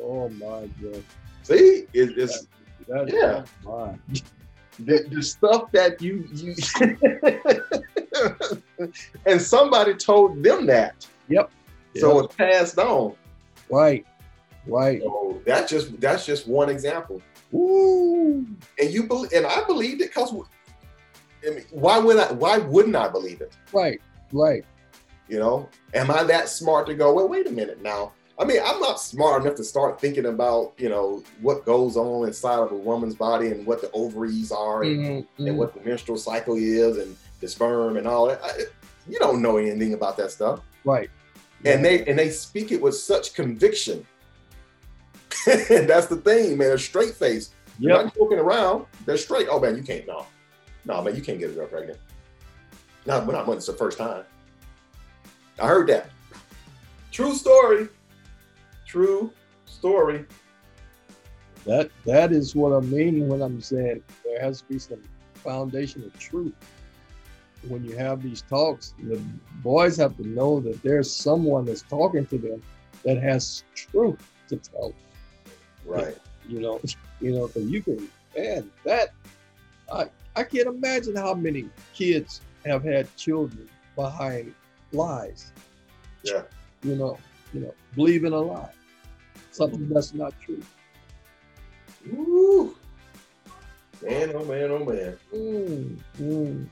Oh 0.03 0.29
my 0.31 0.69
God. 0.83 1.03
See, 1.45 1.87
it, 1.93 2.19
it's 2.19 2.47
That's 2.89 3.13
Yeah. 3.13 3.45
oh 3.67 3.97
the, 4.81 5.05
the 5.11 5.23
stuff 5.23 5.71
that 5.73 6.01
you 6.03 6.27
you. 6.33 6.55
and 9.27 9.41
somebody 9.41 9.95
told 9.95 10.43
them 10.43 10.66
that, 10.66 11.07
Yep. 11.29 11.51
so 11.97 12.16
Yep. 12.16 12.25
it's 12.25 12.35
passed 12.37 12.79
on. 12.79 13.14
Right. 13.71 14.05
Right. 14.66 15.01
So 15.03 15.41
that's 15.47 15.71
just 15.71 16.01
that's 16.01 16.27
just 16.27 16.47
one 16.47 16.68
example. 16.68 17.23
Ooh. 17.55 18.47
And 18.79 18.91
you 18.91 19.05
believe, 19.05 19.33
and 19.33 19.47
I 19.47 19.64
believed 19.64 20.01
it 20.03 20.09
because. 20.09 20.33
I 21.47 21.51
mean, 21.51 21.64
why 21.71 21.99
would 21.99 22.18
I? 22.18 22.31
Why 22.33 22.59
wouldn't 22.59 22.95
I 22.97 23.09
believe 23.09 23.41
it? 23.41 23.55
Right. 23.73 24.01
Right. 24.33 24.64
You 25.29 25.39
know, 25.39 25.68
am 25.95 26.11
I 26.11 26.23
that 26.25 26.49
smart 26.49 26.87
to 26.89 26.95
go? 26.95 27.12
Well, 27.14 27.29
wait 27.29 27.47
a 27.47 27.51
minute 27.51 27.81
now. 27.83 28.12
I 28.39 28.45
mean, 28.45 28.61
I'm 28.64 28.81
not 28.81 29.01
smart 29.01 29.43
enough 29.43 29.55
to 29.57 29.64
start 29.64 30.01
thinking 30.01 30.27
about, 30.27 30.73
you 30.79 30.89
know, 30.89 31.23
what 31.43 31.64
goes 31.66 31.97
on 31.97 32.27
inside 32.27 32.59
of 32.59 32.73
a 32.73 32.77
woman's 32.77 33.14
body 33.14 33.49
and 33.49 33.66
what 33.66 33.81
the 33.83 33.91
ovaries 33.93 34.51
are 34.51 34.83
and, 34.83 35.25
Mhm, 35.39 35.47
and 35.49 35.59
what 35.59 35.75
the 35.75 35.81
menstrual 35.89 36.16
cycle 36.18 36.57
is 36.57 36.97
and 36.97 37.16
the 37.41 37.49
sperm 37.49 37.97
and 37.97 38.07
all 38.07 38.26
that. 38.26 38.41
I, 38.43 38.64
you 39.09 39.18
don't 39.18 39.43
know 39.43 39.57
anything 39.57 39.95
about 39.95 40.16
that 40.18 40.30
stuff. 40.30 40.61
Right. 40.84 41.11
And 41.64 41.84
they 41.84 42.05
and 42.07 42.18
they 42.18 42.30
speak 42.30 42.72
it 42.72 42.80
with 42.80 42.97
such 42.97 43.34
conviction. 43.34 44.07
That's 45.47 46.07
the 46.07 46.16
thing, 46.16 46.57
man. 46.57 46.68
They're 46.68 46.78
straight 46.78 47.14
face. 47.14 47.51
They're 47.78 47.91
not 48.03 48.14
joking 48.14 48.38
around. 48.38 48.86
They're 49.07 49.16
straight. 49.16 49.49
Oh 49.51 49.61
man, 49.61 49.76
you 49.76 49.82
can't 49.82 50.07
no. 50.07 50.26
No, 50.84 51.03
man, 51.03 51.14
you 51.14 51.22
can't 51.22 51.38
get 51.38 51.51
a 51.51 51.53
girl 51.53 51.66
pregnant. 51.66 51.99
Not 53.07 53.26
when 53.26 53.57
it's 53.57 53.66
the 53.66 53.72
first 53.72 53.99
time. 53.99 54.24
I 55.61 55.66
heard 55.66 55.88
that. 55.88 56.11
True 57.11 57.34
story. 57.34 57.88
True 58.86 59.32
story. 59.66 60.24
That 61.66 61.91
that 62.07 62.32
is 62.32 62.55
what 62.55 62.72
I 62.72 62.80
mean 62.80 63.28
when 63.28 63.43
I'm 63.43 63.61
saying 63.61 64.03
there 64.24 64.41
has 64.41 64.62
to 64.62 64.68
be 64.68 64.78
some 64.78 65.03
foundation 65.34 66.03
of 66.05 66.18
truth. 66.18 66.55
When 67.69 67.85
you 67.85 67.97
have 67.97 68.23
these 68.23 68.43
talks, 68.43 68.95
the 68.99 69.21
boys 69.63 69.97
have 69.99 70.17
to 70.17 70.27
know 70.27 70.61
that 70.61 70.83
there's 70.83 71.15
someone 71.15 71.67
that's 71.67 71.83
talking 71.83 72.27
to 72.27 72.39
them 72.39 72.63
that 73.05 73.19
has 73.23 73.65
truth 73.75 74.21
to 74.49 74.57
tell. 74.57 74.95
Right. 75.85 76.17
You 76.49 76.61
know, 76.61 76.81
you 77.21 77.33
know, 77.33 77.49
so 77.49 77.61
you 77.61 77.83
can 77.83 78.09
man, 78.37 78.71
that 78.85 79.11
I 79.93 80.09
I 80.37 80.45
can't 80.45 80.69
imagine 80.69 81.17
how 81.17 81.35
many 81.35 81.69
kids 81.95 82.41
have 82.65 82.85
had 82.85 83.15
children 83.17 83.69
behind 83.97 84.55
lies. 84.93 85.53
Yeah. 86.23 86.43
You 86.83 86.97
know, 86.97 87.19
you 87.53 87.61
know, 87.61 87.75
believing 87.95 88.33
a 88.33 88.39
lie. 88.39 88.71
Something 89.51 89.89
that's 89.89 90.15
not 90.15 90.33
true. 90.41 90.63
Woo. 92.11 92.77
Man, 94.03 94.33
oh 94.35 94.45
man, 94.45 94.71
oh 94.71 94.85
man. 94.85 95.19
Mm, 95.35 95.99
mm, 96.19 96.67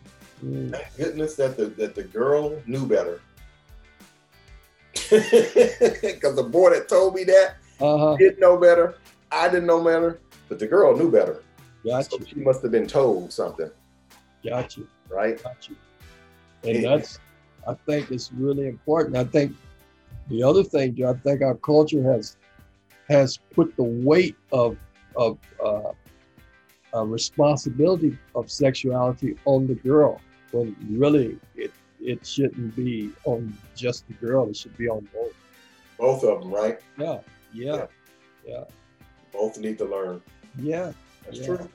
mm. 0.45 0.71
Thank 0.73 0.97
goodness 0.97 1.35
that 1.37 1.57
the 1.57 1.67
that 1.67 1.95
the 1.95 2.05
girl 2.05 2.61
knew 2.67 2.87
better. 2.87 3.21
Because 5.11 6.37
the 6.37 6.49
boy 6.51 6.71
that 6.71 6.89
told 6.89 7.15
me 7.15 7.25
that 7.25 7.57
Uh-huh. 7.81 8.17
didn't 8.19 8.41
know 8.41 8.57
better. 8.57 8.97
I 9.31 9.49
didn't 9.49 9.67
know 9.67 9.83
better, 9.83 10.21
but 10.49 10.59
the 10.59 10.67
girl 10.67 10.97
knew 10.97 11.11
better. 11.11 11.43
Got 11.85 12.11
So 12.11 12.19
she 12.27 12.37
must 12.37 12.63
have 12.63 12.73
been 12.73 12.87
told 12.87 13.33
something, 13.33 13.71
Got 14.45 14.77
you. 14.77 14.87
right? 15.09 15.43
Got 15.43 15.69
you. 15.69 15.77
And 16.65 16.83
Yeah. 16.83 16.97
that's 16.97 17.19
I 17.67 17.75
think 17.87 18.11
it's 18.11 18.33
really 18.33 18.67
important. 18.67 19.17
I 19.17 19.25
think 19.25 19.55
the 20.29 20.43
other 20.43 20.63
thing, 20.65 21.03
I 21.05 21.13
think 21.15 21.43
our 21.43 21.55
culture 21.57 22.03
has 22.03 22.37
has 23.09 23.39
put 23.55 23.75
the 23.77 23.85
weight 24.11 24.37
of 24.53 24.77
of 25.17 25.39
uh, 25.65 25.93
uh, 26.95 27.05
responsibility 27.05 28.17
of 28.35 28.51
sexuality 28.51 29.37
on 29.45 29.67
the 29.67 29.75
girl 29.75 30.21
when 30.53 30.77
really 30.89 31.39
it 31.55 31.73
it 32.01 32.25
shouldn't 32.25 32.75
be 32.77 33.11
on 33.25 33.57
just 33.75 34.07
the 34.07 34.15
girl. 34.15 34.49
It 34.49 34.57
should 34.57 34.77
be 34.77 34.89
on 34.89 35.09
both. 35.13 35.35
Both 35.99 36.25
of 36.25 36.41
them, 36.41 36.53
right? 36.53 36.79
Yeah, 36.97 37.19
yeah, 37.53 37.75
yeah. 37.75 37.87
yeah. 38.47 38.65
Both 39.33 39.59
need 39.59 39.79
to 39.79 39.85
learn. 39.85 40.23
Yeah, 40.59 40.93
that's 41.25 41.39
yeah. 41.39 41.47
true. 41.47 41.71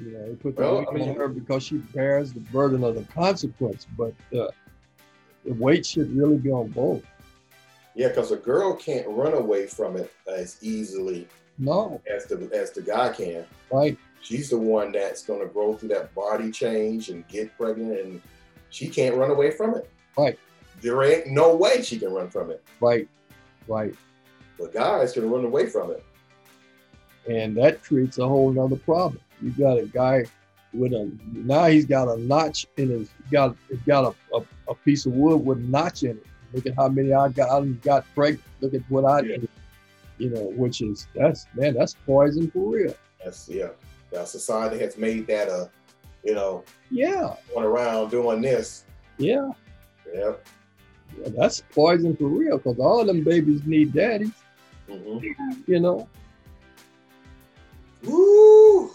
You 0.00 0.12
know, 0.12 0.28
they 0.28 0.34
put 0.34 0.56
the 0.56 0.62
well, 0.62 0.78
weight 0.78 0.88
I 0.90 0.92
mean, 0.94 1.08
on 1.10 1.16
her 1.16 1.28
because 1.28 1.62
she 1.62 1.76
bears 1.76 2.32
the 2.32 2.40
burden 2.40 2.82
of 2.84 2.94
the 2.94 3.04
consequence, 3.12 3.86
but 3.98 4.14
uh, 4.34 4.48
the 5.44 5.52
weight 5.54 5.84
should 5.84 6.16
really 6.16 6.38
be 6.38 6.50
on 6.50 6.68
both. 6.68 7.02
Yeah, 7.94 8.08
because 8.08 8.32
a 8.32 8.36
girl 8.36 8.74
can't 8.74 9.06
run 9.08 9.34
away 9.34 9.66
from 9.66 9.96
it 9.96 10.10
as 10.26 10.56
easily 10.62 11.28
no 11.60 12.00
as 12.10 12.24
the 12.24 12.50
as 12.52 12.70
the 12.72 12.82
guy 12.82 13.12
can. 13.12 13.44
Right. 13.70 13.96
She's 14.22 14.50
the 14.50 14.58
one 14.58 14.92
that's 14.92 15.24
going 15.24 15.40
to 15.40 15.46
grow 15.46 15.74
through 15.74 15.90
that 15.90 16.14
body 16.14 16.50
change 16.50 17.08
and 17.08 17.26
get 17.28 17.56
pregnant, 17.56 17.98
and 18.00 18.22
she 18.68 18.88
can't 18.88 19.16
run 19.16 19.30
away 19.30 19.50
from 19.50 19.74
it. 19.74 19.90
Right. 20.16 20.38
There 20.80 21.02
ain't 21.02 21.28
no 21.28 21.56
way 21.56 21.82
she 21.82 21.98
can 21.98 22.12
run 22.12 22.30
from 22.30 22.50
it. 22.50 22.62
Right. 22.80 23.08
Right. 23.66 23.94
But 24.58 24.72
guys 24.72 25.12
can 25.12 25.30
run 25.30 25.44
away 25.44 25.66
from 25.66 25.90
it. 25.90 26.04
And 27.28 27.56
that 27.56 27.82
creates 27.82 28.18
a 28.18 28.26
whole 28.26 28.52
nother 28.52 28.76
problem. 28.76 29.20
You 29.40 29.50
got 29.50 29.78
a 29.78 29.86
guy 29.86 30.24
with 30.72 30.92
a 30.92 31.10
now 31.32 31.66
he's 31.66 31.86
got 31.86 32.08
a 32.08 32.20
notch 32.20 32.66
in 32.76 32.90
his 32.90 33.10
got 33.30 33.56
got 33.86 34.14
a, 34.32 34.36
a, 34.36 34.42
a 34.68 34.74
piece 34.74 35.06
of 35.06 35.12
wood 35.12 35.44
with 35.44 35.58
a 35.58 35.62
notch 35.62 36.02
in 36.02 36.10
it. 36.10 36.26
Look 36.52 36.66
at 36.66 36.74
how 36.76 36.88
many 36.88 37.12
I 37.12 37.28
got. 37.28 37.62
I 37.62 37.66
got 37.66 38.04
pregnant. 38.14 38.44
Look 38.60 38.74
at 38.74 38.82
what 38.88 39.04
I 39.04 39.22
did. 39.22 39.48
You 40.18 40.30
know, 40.30 40.52
which 40.56 40.80
is 40.80 41.06
that's 41.14 41.46
man, 41.54 41.74
that's 41.74 41.94
poison 42.06 42.50
for 42.50 42.70
real. 42.70 42.94
That's 43.24 43.48
yeah. 43.48 43.68
Now 44.12 44.24
society 44.24 44.78
has 44.80 44.96
made 44.96 45.26
that 45.28 45.48
a, 45.48 45.70
you 46.24 46.34
know, 46.34 46.64
yeah, 46.90 47.34
going 47.54 47.66
around 47.66 48.10
doing 48.10 48.42
this. 48.42 48.84
Yeah. 49.18 49.50
Yep. 50.12 50.46
Yeah, 51.18 51.28
that's 51.36 51.62
poison 51.72 52.16
for 52.16 52.26
real 52.26 52.58
because 52.58 52.78
all 52.78 53.04
them 53.04 53.22
babies 53.24 53.64
need 53.64 53.92
daddies. 53.92 54.32
Mm-hmm. 54.88 55.60
You 55.66 55.80
know. 55.80 56.08
Woo! 58.02 58.92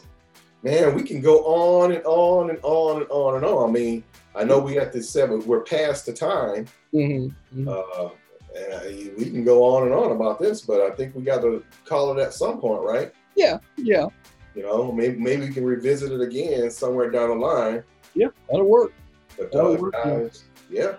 Man, 0.64 0.96
we 0.96 1.04
can 1.04 1.22
go 1.22 1.44
on 1.46 1.92
and 1.92 2.04
on 2.06 2.50
and 2.50 2.60
on 2.64 3.02
and 3.02 3.10
on 3.12 3.36
and 3.36 3.46
on. 3.46 3.70
I 3.70 3.72
mean, 3.72 4.04
I 4.36 4.44
know 4.44 4.60
we 4.60 4.74
got 4.74 4.92
this 4.92 5.10
seven. 5.10 5.46
We're 5.46 5.62
past 5.62 6.06
the 6.06 6.14
time. 6.14 6.66
Mm-hmm. 6.94 7.62
Mm-hmm. 7.62 7.68
Uh, 7.68 8.10
and 8.58 8.74
I, 8.74 9.12
we 9.18 9.30
can 9.30 9.44
go 9.44 9.64
on 9.64 9.84
and 9.84 9.94
on 9.94 10.12
about 10.12 10.40
this, 10.40 10.62
but 10.62 10.82
I 10.82 10.90
think 10.96 11.14
we 11.14 11.24
got 11.24 11.42
to 11.42 11.64
call 11.86 12.18
it 12.18 12.22
at 12.22 12.34
some 12.34 12.60
point, 12.60 12.82
right? 12.82 13.12
Yeah, 13.36 13.60
yeah. 13.78 14.08
You 14.56 14.64
know, 14.64 14.92
maybe 14.92 15.18
maybe 15.18 15.48
we 15.48 15.54
can 15.54 15.66
revisit 15.66 16.12
it 16.12 16.22
again 16.22 16.72
somewhere 16.72 17.12
down 17.12 17.30
the 17.30 17.36
line. 17.36 17.84
Yeah, 18.14 18.28
that'll 18.50 18.66
work. 18.66 18.94
But 19.38 19.52
that'll 19.52 19.76
uh, 19.76 19.78
work, 19.78 19.94
guys, 19.94 20.46
yeah, 20.70 20.82
yeah 20.82 20.96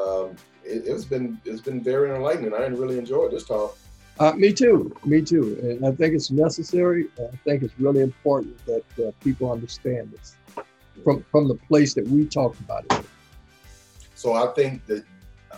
um, 0.00 0.36
it, 0.64 0.86
has 0.86 1.04
been 1.04 1.40
it's 1.44 1.60
been 1.60 1.82
very 1.82 2.14
enlightening. 2.14 2.54
I 2.54 2.66
really 2.66 2.98
enjoyed 2.98 3.32
this 3.32 3.44
talk. 3.44 3.76
Uh, 4.18 4.32
me 4.32 4.52
too. 4.52 4.94
Me 5.04 5.22
too. 5.22 5.58
And 5.62 5.86
I 5.86 5.92
think 5.92 6.14
it's 6.14 6.30
necessary. 6.30 7.06
I 7.18 7.34
think 7.44 7.62
it's 7.62 7.74
really 7.78 8.02
important 8.02 8.64
that 8.66 8.84
uh, 9.04 9.12
people 9.20 9.50
understand 9.50 10.12
this 10.12 10.36
from 11.02 11.24
from 11.30 11.48
the 11.48 11.54
place 11.54 11.94
that 11.94 12.06
we 12.06 12.26
talked 12.26 12.60
about 12.60 12.84
it. 12.90 13.04
So 14.14 14.34
I 14.34 14.52
think 14.52 14.84
that 14.86 15.04
uh, 15.50 15.56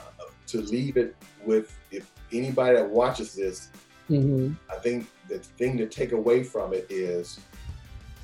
to 0.49 0.61
leave 0.63 0.97
it 0.97 1.17
with 1.45 1.77
if 1.91 2.11
anybody 2.33 2.77
that 2.77 2.89
watches 2.89 3.35
this, 3.35 3.71
mm-hmm. 4.09 4.55
I 4.71 4.77
think 4.77 5.09
the 5.33 5.39
thing 5.39 5.79
to 5.79 5.87
take 5.87 6.13
away 6.13 6.43
from 6.43 6.75
it 6.75 6.87
is 6.91 7.41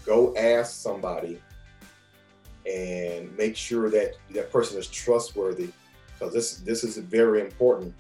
go 0.05 0.35
ask 0.37 0.81
somebody 0.81 1.41
and 2.67 3.35
make 3.37 3.57
sure 3.57 3.89
that 3.91 4.15
that 4.31 4.53
person 4.53 4.79
is 4.79 4.87
trustworthy 4.89 5.71
because 6.13 6.35
this 6.35 6.57
this 6.59 6.85
is 6.85 6.99
very 6.99 7.41
important. 7.41 7.95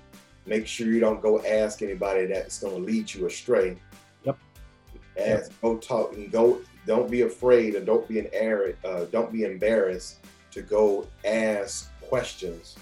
Make 0.47 0.67
sure 0.67 0.87
you 0.87 1.01
don't 1.01 1.23
go 1.23 1.43
ask 1.43 1.83
anybody 1.83 2.27
that's 2.27 2.61
going 2.61 2.75
to 2.75 2.83
lead 2.83 3.13
you 3.13 3.27
astray. 3.27 3.77
Yep. 4.25 4.39
Ask, 5.19 5.51
yep. 5.51 5.61
go 5.63 5.77
talk 5.79 6.15
and 6.15 6.31
go 6.31 6.61
don't 6.87 7.11
be 7.11 7.23
afraid 7.23 7.75
and 7.75 7.87
don't 7.87 8.07
be 8.09 8.19
an 8.19 8.29
arid, 8.33 8.77
uh, 8.85 9.05
don't 9.07 9.33
be 9.33 9.45
embarrassed 9.45 10.19
to 10.51 10.63
go 10.63 11.07
ask 11.25 11.91
questions, 12.03 12.77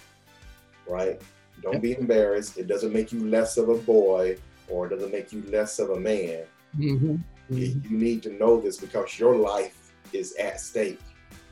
right? 0.88 1.20
Don't 1.62 1.80
be 1.80 1.96
embarrassed. 1.98 2.58
It 2.58 2.68
doesn't 2.68 2.92
make 2.92 3.12
you 3.12 3.28
less 3.28 3.56
of 3.56 3.68
a 3.68 3.74
boy 3.74 4.38
or 4.68 4.88
doesn't 4.88 5.12
make 5.12 5.32
you 5.32 5.42
less 5.48 5.78
of 5.78 5.90
a 5.90 6.00
man. 6.00 6.44
Mm-hmm. 6.78 7.16
Mm-hmm. 7.50 7.92
You 7.92 7.98
need 7.98 8.22
to 8.24 8.32
know 8.32 8.60
this 8.60 8.78
because 8.78 9.18
your 9.18 9.36
life 9.36 9.92
is 10.12 10.34
at 10.34 10.60
stake. 10.60 11.00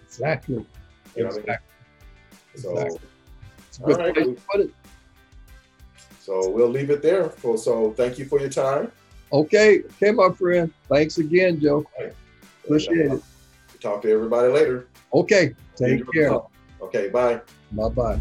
Exactly. 0.07 0.65
You 1.17 1.23
know 1.23 1.29
exactly. 1.29 1.53
I 1.53 1.57
mean? 2.57 2.63
So, 2.63 2.99
exactly. 3.89 4.37
all 4.55 4.61
right. 4.61 4.71
So 6.21 6.49
we'll 6.49 6.69
leave 6.69 6.91
it 6.91 7.03
there. 7.03 7.31
So 7.57 7.93
thank 7.93 8.19
you 8.19 8.25
for 8.25 8.41
your 8.41 8.49
time. 8.49 8.91
Okay. 9.33 9.83
Okay, 9.83 10.11
my 10.13 10.31
friend. 10.31 10.73
Thanks 10.89 11.19
again, 11.19 11.61
Joe. 11.61 11.85
Appreciate 12.65 13.13
it. 13.13 13.23
Talk 13.81 14.03
to 14.03 14.11
everybody 14.11 14.49
later. 14.49 14.87
Okay. 15.13 15.55
Take 15.77 16.11
care. 16.13 16.33
Okay. 16.81 17.09
Bye. 17.09 17.41
Bye 17.73 17.89
bye. 17.89 18.21